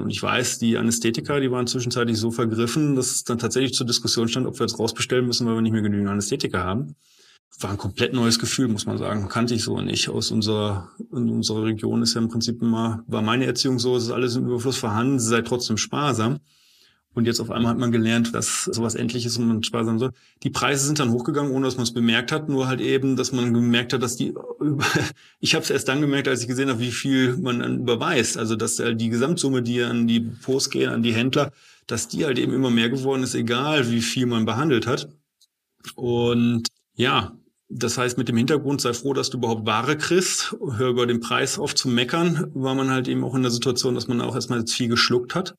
Und 0.00 0.10
ich 0.10 0.22
weiß, 0.22 0.58
die 0.58 0.76
Anästhetiker, 0.76 1.40
die 1.40 1.50
waren 1.50 1.66
zwischenzeitlich 1.66 2.18
so 2.18 2.30
vergriffen, 2.30 2.96
dass 2.96 3.10
es 3.10 3.24
dann 3.24 3.38
tatsächlich 3.38 3.74
zur 3.74 3.86
Diskussion 3.86 4.28
stand, 4.28 4.46
ob 4.46 4.58
wir 4.58 4.66
jetzt 4.66 4.78
rausbestellen 4.78 5.26
müssen, 5.26 5.46
weil 5.46 5.54
wir 5.54 5.62
nicht 5.62 5.72
mehr 5.72 5.82
genügend 5.82 6.08
Anästhetiker 6.08 6.64
haben. 6.64 6.96
War 7.58 7.70
ein 7.70 7.78
komplett 7.78 8.14
neues 8.14 8.38
Gefühl, 8.38 8.68
muss 8.68 8.86
man 8.86 8.96
sagen. 8.96 9.28
Kannte 9.28 9.54
ich 9.54 9.64
so 9.64 9.80
nicht. 9.80 10.08
Aus 10.08 10.30
unserer, 10.30 10.88
in 11.12 11.28
unserer 11.28 11.64
Region 11.64 12.02
ist 12.02 12.14
ja 12.14 12.20
im 12.20 12.28
Prinzip 12.28 12.62
immer, 12.62 13.04
war 13.06 13.20
meine 13.20 13.44
Erziehung 13.44 13.78
so, 13.78 13.96
es 13.96 14.04
ist 14.04 14.10
alles 14.10 14.36
im 14.36 14.46
Überfluss 14.46 14.78
vorhanden, 14.78 15.18
sei 15.18 15.42
trotzdem 15.42 15.76
sparsam. 15.76 16.38
Und 17.12 17.26
jetzt 17.26 17.40
auf 17.40 17.50
einmal 17.50 17.72
hat 17.72 17.78
man 17.78 17.90
gelernt, 17.90 18.34
dass 18.34 18.64
sowas 18.64 18.94
endlich 18.94 19.26
ist 19.26 19.36
und 19.36 19.48
man 19.48 19.64
sparsam 19.64 19.98
soll. 19.98 20.12
Die 20.44 20.50
Preise 20.50 20.86
sind 20.86 21.00
dann 21.00 21.10
hochgegangen, 21.10 21.50
ohne 21.50 21.64
dass 21.64 21.76
man 21.76 21.82
es 21.82 21.92
bemerkt 21.92 22.30
hat. 22.30 22.48
Nur 22.48 22.68
halt 22.68 22.80
eben, 22.80 23.16
dass 23.16 23.32
man 23.32 23.52
gemerkt 23.52 23.92
hat, 23.92 24.02
dass 24.02 24.16
die, 24.16 24.32
ich 25.40 25.54
habe 25.54 25.64
es 25.64 25.70
erst 25.70 25.88
dann 25.88 26.00
gemerkt, 26.00 26.28
als 26.28 26.42
ich 26.42 26.48
gesehen 26.48 26.68
habe, 26.68 26.78
wie 26.78 26.92
viel 26.92 27.36
man 27.36 27.58
dann 27.58 27.80
überweist. 27.80 28.38
Also 28.38 28.54
dass 28.54 28.76
die 28.76 29.08
Gesamtsumme, 29.08 29.62
die 29.62 29.82
an 29.82 30.06
die 30.06 30.20
Post 30.20 30.70
gehen, 30.70 30.90
an 30.90 31.02
die 31.02 31.12
Händler, 31.12 31.52
dass 31.88 32.06
die 32.06 32.24
halt 32.24 32.38
eben 32.38 32.52
immer 32.52 32.70
mehr 32.70 32.90
geworden 32.90 33.24
ist, 33.24 33.34
egal 33.34 33.90
wie 33.90 34.02
viel 34.02 34.26
man 34.26 34.44
behandelt 34.44 34.86
hat. 34.86 35.08
Und 35.96 36.68
ja, 36.94 37.36
das 37.68 37.98
heißt, 37.98 38.18
mit 38.18 38.28
dem 38.28 38.36
Hintergrund 38.36 38.80
sei 38.80 38.92
froh, 38.92 39.14
dass 39.14 39.30
du 39.30 39.38
überhaupt 39.38 39.66
Ware 39.66 39.96
kriegst. 39.96 40.56
Hör 40.76 40.90
über 40.90 41.06
den 41.06 41.20
Preis 41.20 41.58
auf 41.58 41.74
zu 41.74 41.88
meckern, 41.88 42.50
war 42.54 42.74
man 42.74 42.90
halt 42.90 43.08
eben 43.08 43.24
auch 43.24 43.34
in 43.34 43.42
der 43.42 43.50
Situation, 43.50 43.94
dass 43.94 44.08
man 44.08 44.20
auch 44.20 44.34
erstmal 44.34 44.66
viel 44.66 44.88
geschluckt 44.88 45.34
hat. 45.34 45.54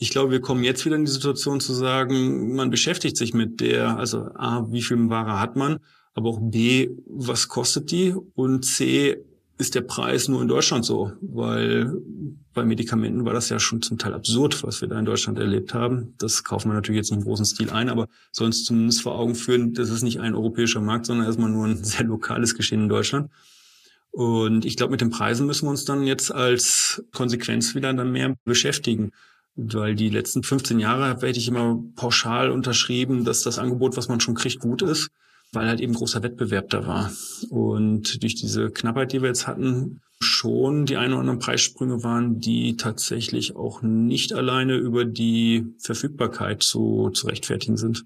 Ich 0.00 0.10
glaube, 0.10 0.30
wir 0.30 0.40
kommen 0.40 0.62
jetzt 0.62 0.86
wieder 0.86 0.94
in 0.94 1.04
die 1.04 1.10
Situation 1.10 1.58
zu 1.60 1.74
sagen, 1.74 2.54
man 2.54 2.70
beschäftigt 2.70 3.16
sich 3.16 3.34
mit 3.34 3.60
der, 3.60 3.98
also 3.98 4.30
A, 4.36 4.64
wie 4.70 4.80
viel 4.82 5.08
Ware 5.10 5.40
hat 5.40 5.56
man, 5.56 5.80
aber 6.14 6.30
auch 6.30 6.38
B, 6.40 6.90
was 7.06 7.48
kostet 7.48 7.90
die 7.90 8.14
und 8.34 8.64
C, 8.64 9.24
ist 9.58 9.74
der 9.74 9.80
Preis 9.80 10.28
nur 10.28 10.40
in 10.40 10.46
Deutschland 10.46 10.84
so, 10.84 11.10
weil 11.20 11.92
bei 12.54 12.64
Medikamenten 12.64 13.24
war 13.24 13.32
das 13.32 13.48
ja 13.48 13.58
schon 13.58 13.82
zum 13.82 13.98
Teil 13.98 14.14
absurd, 14.14 14.62
was 14.62 14.80
wir 14.80 14.86
da 14.86 14.96
in 14.96 15.04
Deutschland 15.04 15.36
erlebt 15.36 15.74
haben. 15.74 16.14
Das 16.18 16.44
kaufen 16.44 16.70
wir 16.70 16.74
natürlich 16.74 16.98
jetzt 16.98 17.10
im 17.10 17.24
großen 17.24 17.44
Stil 17.44 17.70
ein, 17.70 17.88
aber 17.88 18.06
uns 18.38 18.64
zumindest 18.64 19.02
vor 19.02 19.18
Augen 19.18 19.34
führen, 19.34 19.74
das 19.74 19.90
ist 19.90 20.04
nicht 20.04 20.20
ein 20.20 20.36
europäischer 20.36 20.80
Markt, 20.80 21.06
sondern 21.06 21.26
erstmal 21.26 21.50
nur 21.50 21.66
ein 21.66 21.82
sehr 21.82 22.06
lokales 22.06 22.54
Geschehen 22.54 22.82
in 22.84 22.88
Deutschland. 22.88 23.32
Und 24.12 24.64
ich 24.64 24.76
glaube, 24.76 24.92
mit 24.92 25.00
den 25.00 25.10
Preisen 25.10 25.46
müssen 25.46 25.66
wir 25.66 25.70
uns 25.70 25.84
dann 25.84 26.04
jetzt 26.04 26.32
als 26.32 27.04
Konsequenz 27.12 27.74
wieder 27.74 27.92
dann 27.92 28.12
mehr 28.12 28.36
beschäftigen 28.44 29.10
weil 29.58 29.96
die 29.96 30.08
letzten 30.08 30.44
15 30.44 30.78
Jahre 30.78 31.08
hätte 31.08 31.38
ich 31.38 31.48
immer 31.48 31.82
pauschal 31.96 32.50
unterschrieben, 32.50 33.24
dass 33.24 33.42
das 33.42 33.58
Angebot, 33.58 33.96
was 33.96 34.08
man 34.08 34.20
schon 34.20 34.36
kriegt, 34.36 34.60
gut 34.60 34.82
ist, 34.82 35.08
weil 35.52 35.66
halt 35.66 35.80
eben 35.80 35.94
großer 35.94 36.22
Wettbewerb 36.22 36.70
da 36.70 36.86
war. 36.86 37.10
Und 37.50 38.22
durch 38.22 38.36
diese 38.36 38.70
Knappheit, 38.70 39.12
die 39.12 39.20
wir 39.20 39.28
jetzt 39.28 39.48
hatten, 39.48 40.00
schon 40.20 40.86
die 40.86 40.96
ein 40.96 41.10
oder 41.10 41.20
anderen 41.20 41.40
Preissprünge 41.40 42.04
waren, 42.04 42.38
die 42.38 42.76
tatsächlich 42.76 43.56
auch 43.56 43.82
nicht 43.82 44.32
alleine 44.32 44.76
über 44.76 45.04
die 45.04 45.66
Verfügbarkeit 45.80 46.62
zu, 46.62 47.10
zu 47.10 47.26
rechtfertigen 47.26 47.76
sind. 47.76 48.04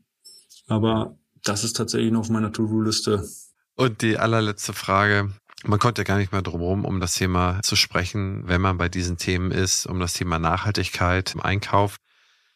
Aber 0.69 1.19
das 1.45 1.65
ist 1.65 1.77
tatsächlich 1.77 2.13
noch 2.13 2.21
auf 2.21 2.31
meiner 2.31 2.53
To-Do-Liste. 2.53 3.29
Und 3.77 4.01
die 4.01 4.17
allerletzte 4.17 4.73
Frage. 4.73 5.33
Man 5.65 5.79
konnte 5.79 6.03
gar 6.03 6.19
nicht 6.19 6.33
mehr 6.33 6.43
drumherum, 6.43 6.85
um 6.85 6.99
das 6.99 7.15
Thema 7.15 7.61
zu 7.63 7.77
sprechen, 7.77 8.49
wenn 8.49 8.61
man 8.61 8.79
bei 8.79 8.89
diesen 8.89 9.17
Themen 9.17 9.53
ist, 9.53 9.87
um 9.87 10.01
das 10.01 10.15
Thema 10.15 10.39
Nachhaltigkeit 10.39 11.35
im 11.35 11.41
Einkauf. 11.41 11.99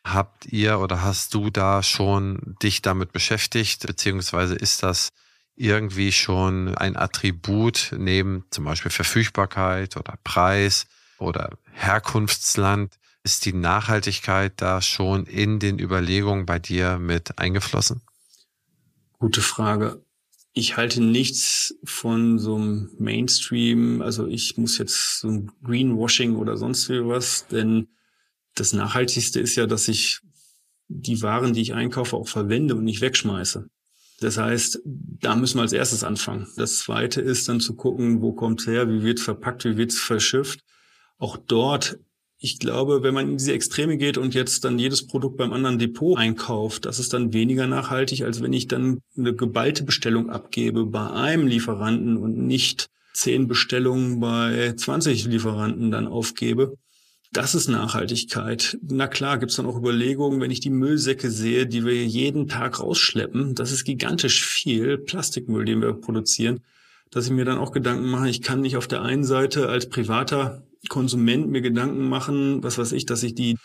Habt 0.05 0.47
ihr 0.47 0.81
oder 0.81 1.03
hast 1.03 1.35
du 1.35 1.51
da 1.51 1.83
schon 1.83 2.57
dich 2.63 2.83
damit 2.83 3.13
beschäftigt, 3.13 3.87
beziehungsweise 3.87 4.55
ist 4.55 4.83
das 4.83 5.11
irgendwie 5.55 6.13
schon 6.13 6.77
ein 6.77 6.97
Attribut 6.97 7.95
neben 7.97 8.45
zum 8.51 8.65
Beispiel 8.65 8.91
Verfügbarkeit 8.91 9.97
oder 9.97 10.15
Preis 10.25 10.87
oder 11.19 11.51
Herkunftsland? 11.73 12.95
Ist 13.23 13.45
die 13.45 13.53
Nachhaltigkeit 13.53 14.53
da 14.57 14.81
schon 14.83 15.27
in 15.27 15.59
den 15.59 15.79
Überlegungen 15.79 16.47
bei 16.47 16.59
dir 16.59 16.99
mit 16.99 17.39
eingeflossen? 17.39 18.03
Gute 19.19 19.41
Frage 19.41 20.06
ich 20.59 20.79
halte 20.79 21.03
nichts 21.03 21.75
von 21.85 22.39
so 22.39 22.55
einem 22.57 22.91
Mainstream, 22.99 24.01
also 24.01 24.27
ich 24.27 24.57
muss 24.57 24.79
jetzt 24.79 25.21
so 25.21 25.29
ein 25.29 25.53
Greenwashing 25.63 26.35
oder 26.35 26.57
sonst 26.57 26.89
wie 26.89 27.07
was, 27.07 27.47
denn 27.49 27.89
das 28.55 28.73
Nachhaltigste 28.73 29.39
ist 29.39 29.57
ja, 29.57 29.67
dass 29.67 29.87
ich 29.87 30.21
die 30.89 31.21
Waren, 31.21 31.53
die 31.53 31.61
ich 31.61 31.75
einkaufe, 31.75 32.17
auch 32.17 32.29
verwende 32.29 32.75
und 32.75 32.85
nicht 32.85 33.03
wegschmeiße. 33.03 33.69
Das 34.21 34.39
heißt, 34.39 34.81
da 34.87 35.37
müssen 35.37 35.59
wir 35.59 35.63
als 35.63 35.75
erstes 35.75 36.03
anfangen. 36.03 36.47
Das 36.57 36.79
zweite 36.79 37.21
ist 37.21 37.47
dann 37.51 37.61
zu 37.61 37.77
gucken, 37.77 38.23
wo 38.23 38.33
kommt 38.33 38.67
her, 38.67 38.89
wie 38.89 39.03
wird 39.03 39.21
verpackt, 39.21 39.67
wie 39.67 39.77
wird 39.77 39.93
es 39.93 40.01
verschifft. 40.01 40.65
Auch 41.19 41.37
dort 41.37 41.99
ich 42.39 42.59
glaube, 42.59 43.03
wenn 43.03 43.15
man 43.15 43.31
in 43.31 43.37
diese 43.39 43.55
Extreme 43.55 43.97
geht 43.97 44.19
und 44.19 44.35
jetzt 44.35 44.65
dann 44.65 44.79
jedes 44.79 45.07
Produkt 45.07 45.39
beim 45.39 45.53
anderen 45.53 45.79
Depot 45.79 46.19
einkauft, 46.19 46.85
das 46.85 46.99
ist 46.99 47.13
dann 47.15 47.33
weniger 47.33 47.67
nachhaltig, 47.67 48.23
als 48.23 48.43
wenn 48.43 48.53
ich 48.53 48.69
dann 48.69 49.01
eine 49.17 49.35
geballte 49.35 49.85
Bestellung 49.85 50.29
abgebe 50.29 50.85
bei 50.85 51.11
einem 51.11 51.47
Lieferanten 51.47 52.17
und 52.19 52.37
nicht 52.37 52.91
zehn 53.15 53.49
Bestellungen 53.49 54.21
bei 54.21 54.75
20 54.77 55.25
Lieferanten 55.27 55.91
dann 55.91 56.07
aufgebe. 56.07 56.77
Das 57.33 57.55
ist 57.55 57.69
Nachhaltigkeit. 57.69 58.79
Na 58.83 59.09
klar, 59.09 59.39
gibt's 59.39 59.57
dann 59.57 59.67
auch 59.67 59.77
Überlegungen, 59.77 60.41
wenn 60.41 60.51
ich 60.51 60.61
die 60.61 60.71
Müllsäcke 60.71 61.31
sehe, 61.31 61.67
die 61.67 61.85
wir 61.85 62.05
jeden 62.05 62.49
Tag 62.49 62.81
rausschleppen, 62.81 63.55
das 63.55 63.73
ist 63.73 63.85
gigantisch 63.85 64.45
viel 64.45 64.99
Plastikmüll, 64.99 65.65
den 65.65 65.81
wir 65.81 65.95
produzieren, 65.95 66.61
dass 67.11 67.27
ich 67.27 67.33
mir 67.33 67.45
dann 67.45 67.59
auch 67.59 67.73
Gedanken 67.73 68.11
mache, 68.11 68.29
ich 68.29 68.43
kann 68.43 68.61
nicht 68.61 68.77
auf 68.77 68.87
der 68.87 69.03
einen 69.03 69.25
Seite 69.25 69.69
als 69.69 69.89
privater 69.89 70.63
Konsument 70.89 71.49
mir 71.49 71.61
Gedanken 71.61 72.09
machen, 72.09 72.63
was 72.63 72.79
weiß 72.79 72.93
ich, 72.93 73.07
dass 73.07 73.23
ich 73.23 73.35
die 73.35 73.57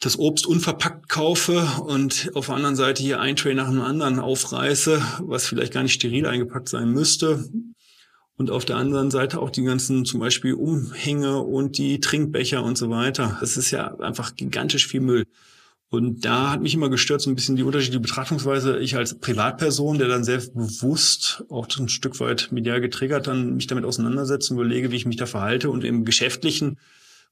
das 0.00 0.18
Obst 0.18 0.46
unverpackt 0.46 1.08
kaufe 1.08 1.66
und 1.86 2.30
auf 2.34 2.46
der 2.46 2.56
anderen 2.56 2.76
Seite 2.76 3.02
hier 3.02 3.20
ein 3.20 3.36
Tray 3.36 3.54
nach 3.54 3.68
dem 3.68 3.80
anderen 3.80 4.18
aufreiße, 4.18 5.00
was 5.20 5.46
vielleicht 5.46 5.72
gar 5.72 5.82
nicht 5.82 5.94
steril 5.94 6.26
eingepackt 6.26 6.68
sein 6.68 6.90
müsste. 6.90 7.48
Und 8.36 8.50
auf 8.50 8.64
der 8.64 8.76
anderen 8.76 9.12
Seite 9.12 9.40
auch 9.40 9.50
die 9.50 9.62
ganzen 9.62 10.04
zum 10.04 10.18
Beispiel 10.18 10.54
Umhänge 10.54 11.38
und 11.38 11.78
die 11.78 12.00
Trinkbecher 12.00 12.64
und 12.64 12.76
so 12.76 12.90
weiter. 12.90 13.38
Das 13.40 13.56
ist 13.56 13.70
ja 13.70 13.96
einfach 14.00 14.34
gigantisch 14.34 14.88
viel 14.88 15.00
Müll. 15.00 15.24
Und 15.94 16.24
da 16.24 16.50
hat 16.50 16.60
mich 16.60 16.74
immer 16.74 16.90
gestört 16.90 17.20
so 17.22 17.30
ein 17.30 17.36
bisschen 17.36 17.54
die 17.54 17.62
unterschiedliche 17.62 18.00
Betrachtungsweise. 18.00 18.78
Ich 18.80 18.96
als 18.96 19.18
Privatperson, 19.18 19.98
der 19.98 20.08
dann 20.08 20.24
sehr 20.24 20.38
bewusst, 20.38 21.44
auch 21.48 21.68
ein 21.78 21.88
Stück 21.88 22.18
weit 22.18 22.48
medial 22.50 22.80
getriggert, 22.80 23.28
dann 23.28 23.54
mich 23.54 23.68
damit 23.68 23.84
auseinandersetze 23.84 24.52
und 24.52 24.60
überlege, 24.60 24.90
wie 24.90 24.96
ich 24.96 25.06
mich 25.06 25.16
da 25.16 25.26
verhalte. 25.26 25.70
Und 25.70 25.84
im 25.84 26.04
Geschäftlichen 26.04 26.78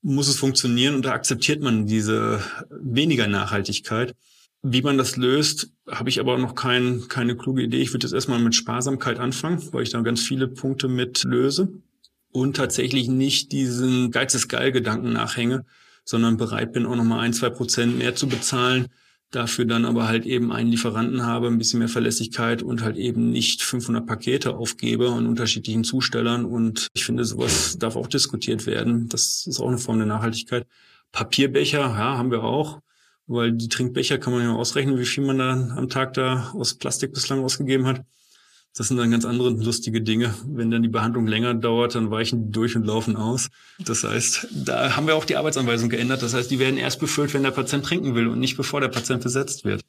muss 0.00 0.28
es 0.28 0.36
funktionieren 0.36 0.94
und 0.94 1.04
da 1.04 1.12
akzeptiert 1.12 1.60
man 1.60 1.86
diese 1.86 2.40
weniger 2.70 3.26
Nachhaltigkeit. 3.26 4.14
Wie 4.62 4.82
man 4.82 4.96
das 4.96 5.16
löst, 5.16 5.72
habe 5.90 6.08
ich 6.08 6.20
aber 6.20 6.38
noch 6.38 6.54
kein, 6.54 7.08
keine 7.08 7.36
kluge 7.36 7.62
Idee. 7.62 7.80
Ich 7.80 7.92
würde 7.92 8.06
jetzt 8.06 8.14
erstmal 8.14 8.38
mit 8.38 8.54
Sparsamkeit 8.54 9.18
anfangen, 9.18 9.60
weil 9.72 9.82
ich 9.82 9.90
da 9.90 10.00
ganz 10.02 10.22
viele 10.22 10.46
Punkte 10.46 10.86
mit 10.86 11.24
löse 11.24 11.68
und 12.30 12.56
tatsächlich 12.56 13.08
nicht 13.08 13.50
diesen 13.50 14.12
Geiz 14.12 14.34
ist 14.34 14.46
geil 14.46 14.70
Gedanken 14.70 15.12
nachhänge, 15.12 15.64
sondern 16.04 16.36
bereit 16.36 16.72
bin, 16.72 16.86
auch 16.86 16.96
nochmal 16.96 17.20
ein, 17.20 17.32
zwei 17.32 17.50
Prozent 17.50 17.98
mehr 17.98 18.14
zu 18.14 18.28
bezahlen, 18.28 18.88
dafür 19.30 19.64
dann 19.64 19.84
aber 19.84 20.08
halt 20.08 20.26
eben 20.26 20.52
einen 20.52 20.70
Lieferanten 20.70 21.24
habe, 21.24 21.46
ein 21.46 21.58
bisschen 21.58 21.78
mehr 21.78 21.88
Verlässlichkeit 21.88 22.62
und 22.62 22.82
halt 22.82 22.96
eben 22.96 23.30
nicht 23.30 23.62
500 23.62 24.06
Pakete 24.06 24.56
aufgebe 24.56 25.10
an 25.10 25.26
unterschiedlichen 25.26 25.84
Zustellern. 25.84 26.44
Und 26.44 26.88
ich 26.94 27.04
finde, 27.04 27.24
sowas 27.24 27.78
darf 27.78 27.96
auch 27.96 28.08
diskutiert 28.08 28.66
werden. 28.66 29.08
Das 29.08 29.46
ist 29.46 29.60
auch 29.60 29.68
eine 29.68 29.78
Form 29.78 29.98
der 29.98 30.06
Nachhaltigkeit. 30.06 30.66
Papierbecher, 31.12 31.80
ja, 31.80 32.18
haben 32.18 32.30
wir 32.30 32.42
auch 32.42 32.80
weil 33.26 33.52
die 33.52 33.68
Trinkbecher 33.68 34.18
kann 34.18 34.32
man 34.32 34.42
ja 34.42 34.52
ausrechnen, 34.52 34.98
wie 34.98 35.04
viel 35.04 35.24
man 35.24 35.38
da 35.38 35.52
am 35.52 35.88
Tag 35.88 36.14
da 36.14 36.50
aus 36.54 36.74
Plastik 36.74 37.12
bislang 37.12 37.42
ausgegeben 37.42 37.86
hat. 37.86 38.02
Das 38.76 38.88
sind 38.88 38.96
dann 38.96 39.10
ganz 39.10 39.26
andere 39.26 39.50
lustige 39.50 40.00
Dinge. 40.00 40.34
Wenn 40.46 40.70
dann 40.70 40.82
die 40.82 40.88
Behandlung 40.88 41.26
länger 41.26 41.52
dauert, 41.52 41.94
dann 41.94 42.10
weichen 42.10 42.46
die 42.46 42.52
durch 42.52 42.74
und 42.74 42.84
laufen 42.86 43.16
aus. 43.16 43.48
Das 43.78 44.02
heißt, 44.02 44.48
da 44.64 44.96
haben 44.96 45.06
wir 45.06 45.14
auch 45.14 45.26
die 45.26 45.36
Arbeitsanweisung 45.36 45.90
geändert. 45.90 46.22
Das 46.22 46.32
heißt, 46.32 46.50
die 46.50 46.58
werden 46.58 46.78
erst 46.78 46.98
befüllt, 46.98 47.34
wenn 47.34 47.42
der 47.42 47.50
Patient 47.50 47.84
trinken 47.84 48.14
will 48.14 48.28
und 48.28 48.40
nicht 48.40 48.56
bevor 48.56 48.80
der 48.80 48.88
Patient 48.88 49.22
besetzt 49.22 49.64
wird. 49.64 49.82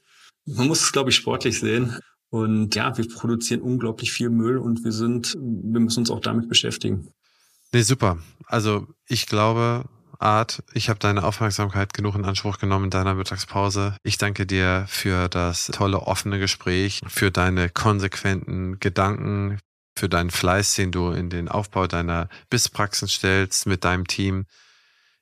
Man 0.46 0.68
muss 0.68 0.82
es, 0.82 0.92
glaube 0.92 1.12
ich, 1.12 1.16
sportlich 1.16 1.60
sehen. 1.60 1.98
Und 2.30 2.76
ja, 2.76 2.98
wir 2.98 3.08
produzieren 3.08 3.62
unglaublich 3.62 4.12
viel 4.12 4.30
Müll 4.30 4.58
und 4.58 4.84
wir 4.84 4.92
sind, 4.92 5.38
wir 5.40 5.80
müssen 5.80 6.00
uns 6.00 6.12
auch 6.12 6.20
damit 6.20 6.50
beschäftigen. 6.50 7.08
Nee, 7.72 7.84
super. 7.84 8.18
Also 8.46 8.88
ich 9.08 9.28
glaube, 9.28 9.86
Art. 10.20 10.64
Ich 10.74 10.89
habe 10.89 10.99
deine 10.99 11.24
Aufmerksamkeit 11.24 11.93
genug 11.93 12.16
in 12.16 12.26
Anspruch 12.26 12.57
genommen 12.57 12.86
in 12.86 12.91
deiner 12.91 13.16
Mittagspause. 13.16 13.95
Ich 14.03 14.18
danke 14.18 14.45
dir 14.45 14.86
für 14.88 15.30
das 15.30 15.68
tolle 15.68 16.01
offene 16.01 16.39
Gespräch, 16.39 17.01
für 17.07 17.32
deine 17.32 17.70
konsequenten 17.70 18.80
Gedanken, 18.80 19.59
für 19.97 20.09
deinen 20.09 20.32
Fleiß, 20.32 20.76
den 20.76 20.91
du 20.91 21.11
in 21.11 21.30
den 21.30 21.49
Aufbau 21.49 21.88
deiner 21.88 22.30
Bisspraxen 22.49 23.07
stellst 23.07 23.66
mit 23.68 23.84
deinem 23.84 24.07
Team. 24.07 24.45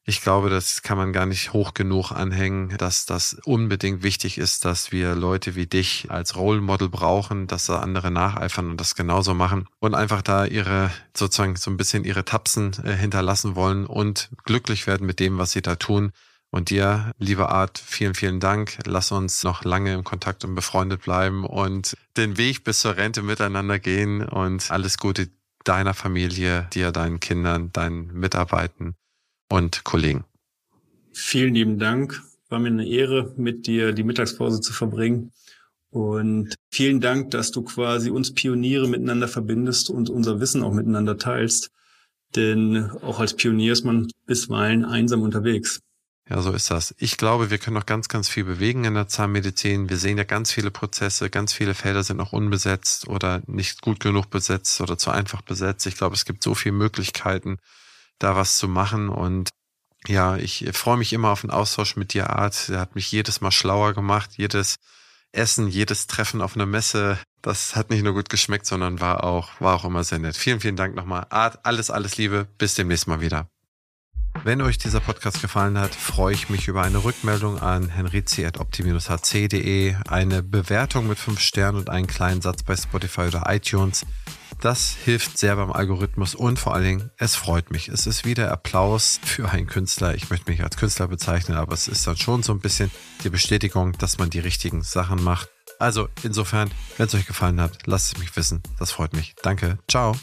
Ich 0.03 0.21
glaube, 0.21 0.49
das 0.49 0.81
kann 0.81 0.97
man 0.97 1.13
gar 1.13 1.27
nicht 1.27 1.53
hoch 1.53 1.75
genug 1.75 2.11
anhängen, 2.11 2.75
dass 2.79 3.05
das 3.05 3.37
unbedingt 3.45 4.01
wichtig 4.01 4.39
ist, 4.39 4.65
dass 4.65 4.91
wir 4.91 5.13
Leute 5.13 5.53
wie 5.53 5.67
dich 5.67 6.09
als 6.09 6.35
Role 6.35 6.59
Model 6.59 6.89
brauchen, 6.89 7.45
dass 7.45 7.67
da 7.67 7.79
andere 7.79 8.09
nacheifern 8.09 8.71
und 8.71 8.81
das 8.81 8.95
genauso 8.95 9.35
machen 9.35 9.67
und 9.79 9.93
einfach 9.93 10.23
da 10.23 10.45
ihre 10.45 10.89
sozusagen 11.15 11.55
so 11.55 11.69
ein 11.69 11.77
bisschen 11.77 12.03
ihre 12.03 12.25
Tapsen 12.25 12.71
äh, 12.83 12.95
hinterlassen 12.95 13.55
wollen 13.55 13.85
und 13.85 14.31
glücklich 14.43 14.87
werden 14.87 15.05
mit 15.05 15.19
dem, 15.19 15.37
was 15.37 15.51
sie 15.51 15.61
da 15.61 15.75
tun. 15.75 16.11
Und 16.49 16.69
dir, 16.69 17.13
liebe 17.17 17.49
Art, 17.49 17.77
vielen, 17.77 18.13
vielen 18.15 18.41
Dank. 18.41 18.79
Lass 18.85 19.11
uns 19.13 19.43
noch 19.43 19.63
lange 19.63 19.93
im 19.93 20.03
Kontakt 20.03 20.43
und 20.43 20.55
befreundet 20.55 21.03
bleiben 21.03 21.45
und 21.45 21.95
den 22.17 22.37
Weg 22.37 22.65
bis 22.65 22.81
zur 22.81 22.97
Rente 22.97 23.21
miteinander 23.21 23.79
gehen 23.79 24.27
und 24.27 24.69
alles 24.69 24.97
Gute 24.97 25.29
deiner 25.63 25.93
Familie, 25.93 26.67
dir, 26.73 26.91
deinen 26.91 27.19
Kindern, 27.19 27.71
deinen 27.71 28.07
Mitarbeitern 28.07 28.95
und 29.51 29.83
Kollegen. 29.83 30.23
Vielen 31.13 31.53
lieben 31.53 31.77
Dank. 31.77 32.21
War 32.49 32.59
mir 32.59 32.69
eine 32.69 32.87
Ehre, 32.87 33.33
mit 33.37 33.67
dir 33.67 33.93
die 33.93 34.03
Mittagspause 34.03 34.61
zu 34.61 34.73
verbringen. 34.73 35.31
Und 35.89 36.55
vielen 36.71 37.01
Dank, 37.01 37.31
dass 37.31 37.51
du 37.51 37.63
quasi 37.63 38.09
uns 38.09 38.33
Pioniere 38.33 38.87
miteinander 38.87 39.27
verbindest 39.27 39.89
und 39.89 40.09
unser 40.09 40.39
Wissen 40.39 40.63
auch 40.63 40.73
miteinander 40.73 41.17
teilst. 41.17 41.69
Denn 42.35 42.89
auch 43.01 43.19
als 43.19 43.35
Pionier 43.35 43.73
ist 43.73 43.83
man 43.83 44.07
bisweilen 44.25 44.85
einsam 44.85 45.21
unterwegs. 45.21 45.81
Ja, 46.29 46.41
so 46.41 46.53
ist 46.53 46.71
das. 46.71 46.95
Ich 46.97 47.17
glaube, 47.17 47.51
wir 47.51 47.57
können 47.57 47.73
noch 47.73 47.85
ganz, 47.85 48.07
ganz 48.07 48.29
viel 48.29 48.45
bewegen 48.45 48.85
in 48.85 48.93
der 48.93 49.09
Zahnmedizin. 49.09 49.89
Wir 49.89 49.97
sehen 49.97 50.17
ja 50.17 50.23
ganz 50.23 50.53
viele 50.53 50.71
Prozesse, 50.71 51.29
ganz 51.29 51.51
viele 51.51 51.73
Felder 51.73 52.03
sind 52.03 52.15
noch 52.15 52.31
unbesetzt 52.31 53.09
oder 53.09 53.41
nicht 53.47 53.81
gut 53.81 53.99
genug 53.99 54.29
besetzt 54.29 54.79
oder 54.79 54.97
zu 54.97 55.11
einfach 55.11 55.41
besetzt. 55.41 55.85
Ich 55.87 55.97
glaube, 55.97 56.15
es 56.15 56.23
gibt 56.23 56.41
so 56.41 56.55
viele 56.55 56.75
Möglichkeiten, 56.75 57.57
da 58.23 58.35
was 58.35 58.57
zu 58.57 58.67
machen. 58.67 59.09
Und 59.09 59.49
ja, 60.07 60.37
ich 60.37 60.67
freue 60.73 60.97
mich 60.97 61.13
immer 61.13 61.29
auf 61.29 61.41
den 61.41 61.51
Austausch 61.51 61.95
mit 61.95 62.13
dir, 62.13 62.29
Art. 62.29 62.69
Der 62.69 62.79
hat 62.79 62.95
mich 62.95 63.11
jedes 63.11 63.41
Mal 63.41 63.51
schlauer 63.51 63.93
gemacht. 63.93 64.31
Jedes 64.37 64.77
Essen, 65.31 65.67
jedes 65.67 66.07
Treffen 66.07 66.41
auf 66.41 66.55
einer 66.55 66.65
Messe, 66.65 67.17
das 67.41 67.75
hat 67.75 67.89
nicht 67.89 68.03
nur 68.03 68.13
gut 68.13 68.29
geschmeckt, 68.29 68.65
sondern 68.65 68.99
war 68.99 69.23
auch, 69.23 69.49
war 69.59 69.75
auch 69.75 69.85
immer 69.85 70.03
sehr 70.03 70.19
nett. 70.19 70.35
Vielen, 70.35 70.59
vielen 70.59 70.75
Dank 70.75 70.95
nochmal. 70.95 71.25
Art, 71.29 71.65
alles, 71.65 71.89
alles 71.89 72.17
Liebe. 72.17 72.47
Bis 72.57 72.75
demnächst 72.75 73.07
mal 73.07 73.21
wieder. 73.21 73.47
Wenn 74.43 74.61
euch 74.61 74.77
dieser 74.77 74.99
Podcast 74.99 75.41
gefallen 75.41 75.77
hat, 75.77 75.93
freue 75.93 76.33
ich 76.33 76.49
mich 76.49 76.67
über 76.67 76.81
eine 76.83 77.03
Rückmeldung 77.03 77.59
an 77.59 77.89
henrizi.opti-hc.de, 77.89 79.95
eine 80.07 80.41
Bewertung 80.41 81.07
mit 81.07 81.19
fünf 81.19 81.41
Sternen 81.41 81.77
und 81.77 81.89
einen 81.89 82.07
kleinen 82.07 82.41
Satz 82.41 82.63
bei 82.63 82.75
Spotify 82.75 83.23
oder 83.23 83.43
iTunes. 83.47 84.05
Das 84.61 84.91
hilft 84.91 85.39
sehr 85.39 85.55
beim 85.55 85.71
Algorithmus 85.71 86.35
und 86.35 86.59
vor 86.59 86.75
allen 86.75 86.83
Dingen, 86.83 87.11
es 87.17 87.35
freut 87.35 87.71
mich. 87.71 87.87
Es 87.87 88.05
ist 88.05 88.25
wieder 88.25 88.51
Applaus 88.51 89.19
für 89.23 89.49
einen 89.49 89.65
Künstler. 89.65 90.13
Ich 90.13 90.29
möchte 90.29 90.51
mich 90.51 90.63
als 90.63 90.77
Künstler 90.77 91.07
bezeichnen, 91.07 91.57
aber 91.57 91.73
es 91.73 91.87
ist 91.87 92.05
dann 92.05 92.15
schon 92.15 92.43
so 92.43 92.53
ein 92.53 92.59
bisschen 92.59 92.91
die 93.23 93.31
Bestätigung, 93.31 93.93
dass 93.97 94.19
man 94.19 94.29
die 94.29 94.37
richtigen 94.37 94.83
Sachen 94.83 95.23
macht. 95.23 95.49
Also 95.79 96.09
insofern, 96.21 96.69
wenn 96.97 97.07
es 97.07 97.15
euch 97.15 97.25
gefallen 97.25 97.59
hat, 97.59 97.87
lasst 97.87 98.13
es 98.13 98.19
mich 98.19 98.35
wissen. 98.35 98.61
Das 98.77 98.91
freut 98.91 99.13
mich. 99.13 99.33
Danke. 99.41 99.79
Ciao. 99.89 100.15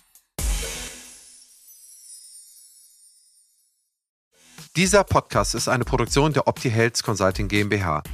Dieser 4.77 5.03
Podcast 5.03 5.57
ist 5.57 5.67
eine 5.67 5.85
Produktion 5.85 6.33
der 6.33 6.47
Opti 6.47 6.71
Health 6.71 7.03
Consulting 7.03 7.49
GmbH. 7.49 8.05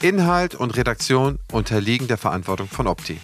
Inhalt 0.00 0.54
und 0.54 0.78
Redaktion 0.78 1.40
unterliegen 1.52 2.08
der 2.08 2.16
Verantwortung 2.16 2.68
von 2.68 2.86
Opti. 2.86 3.20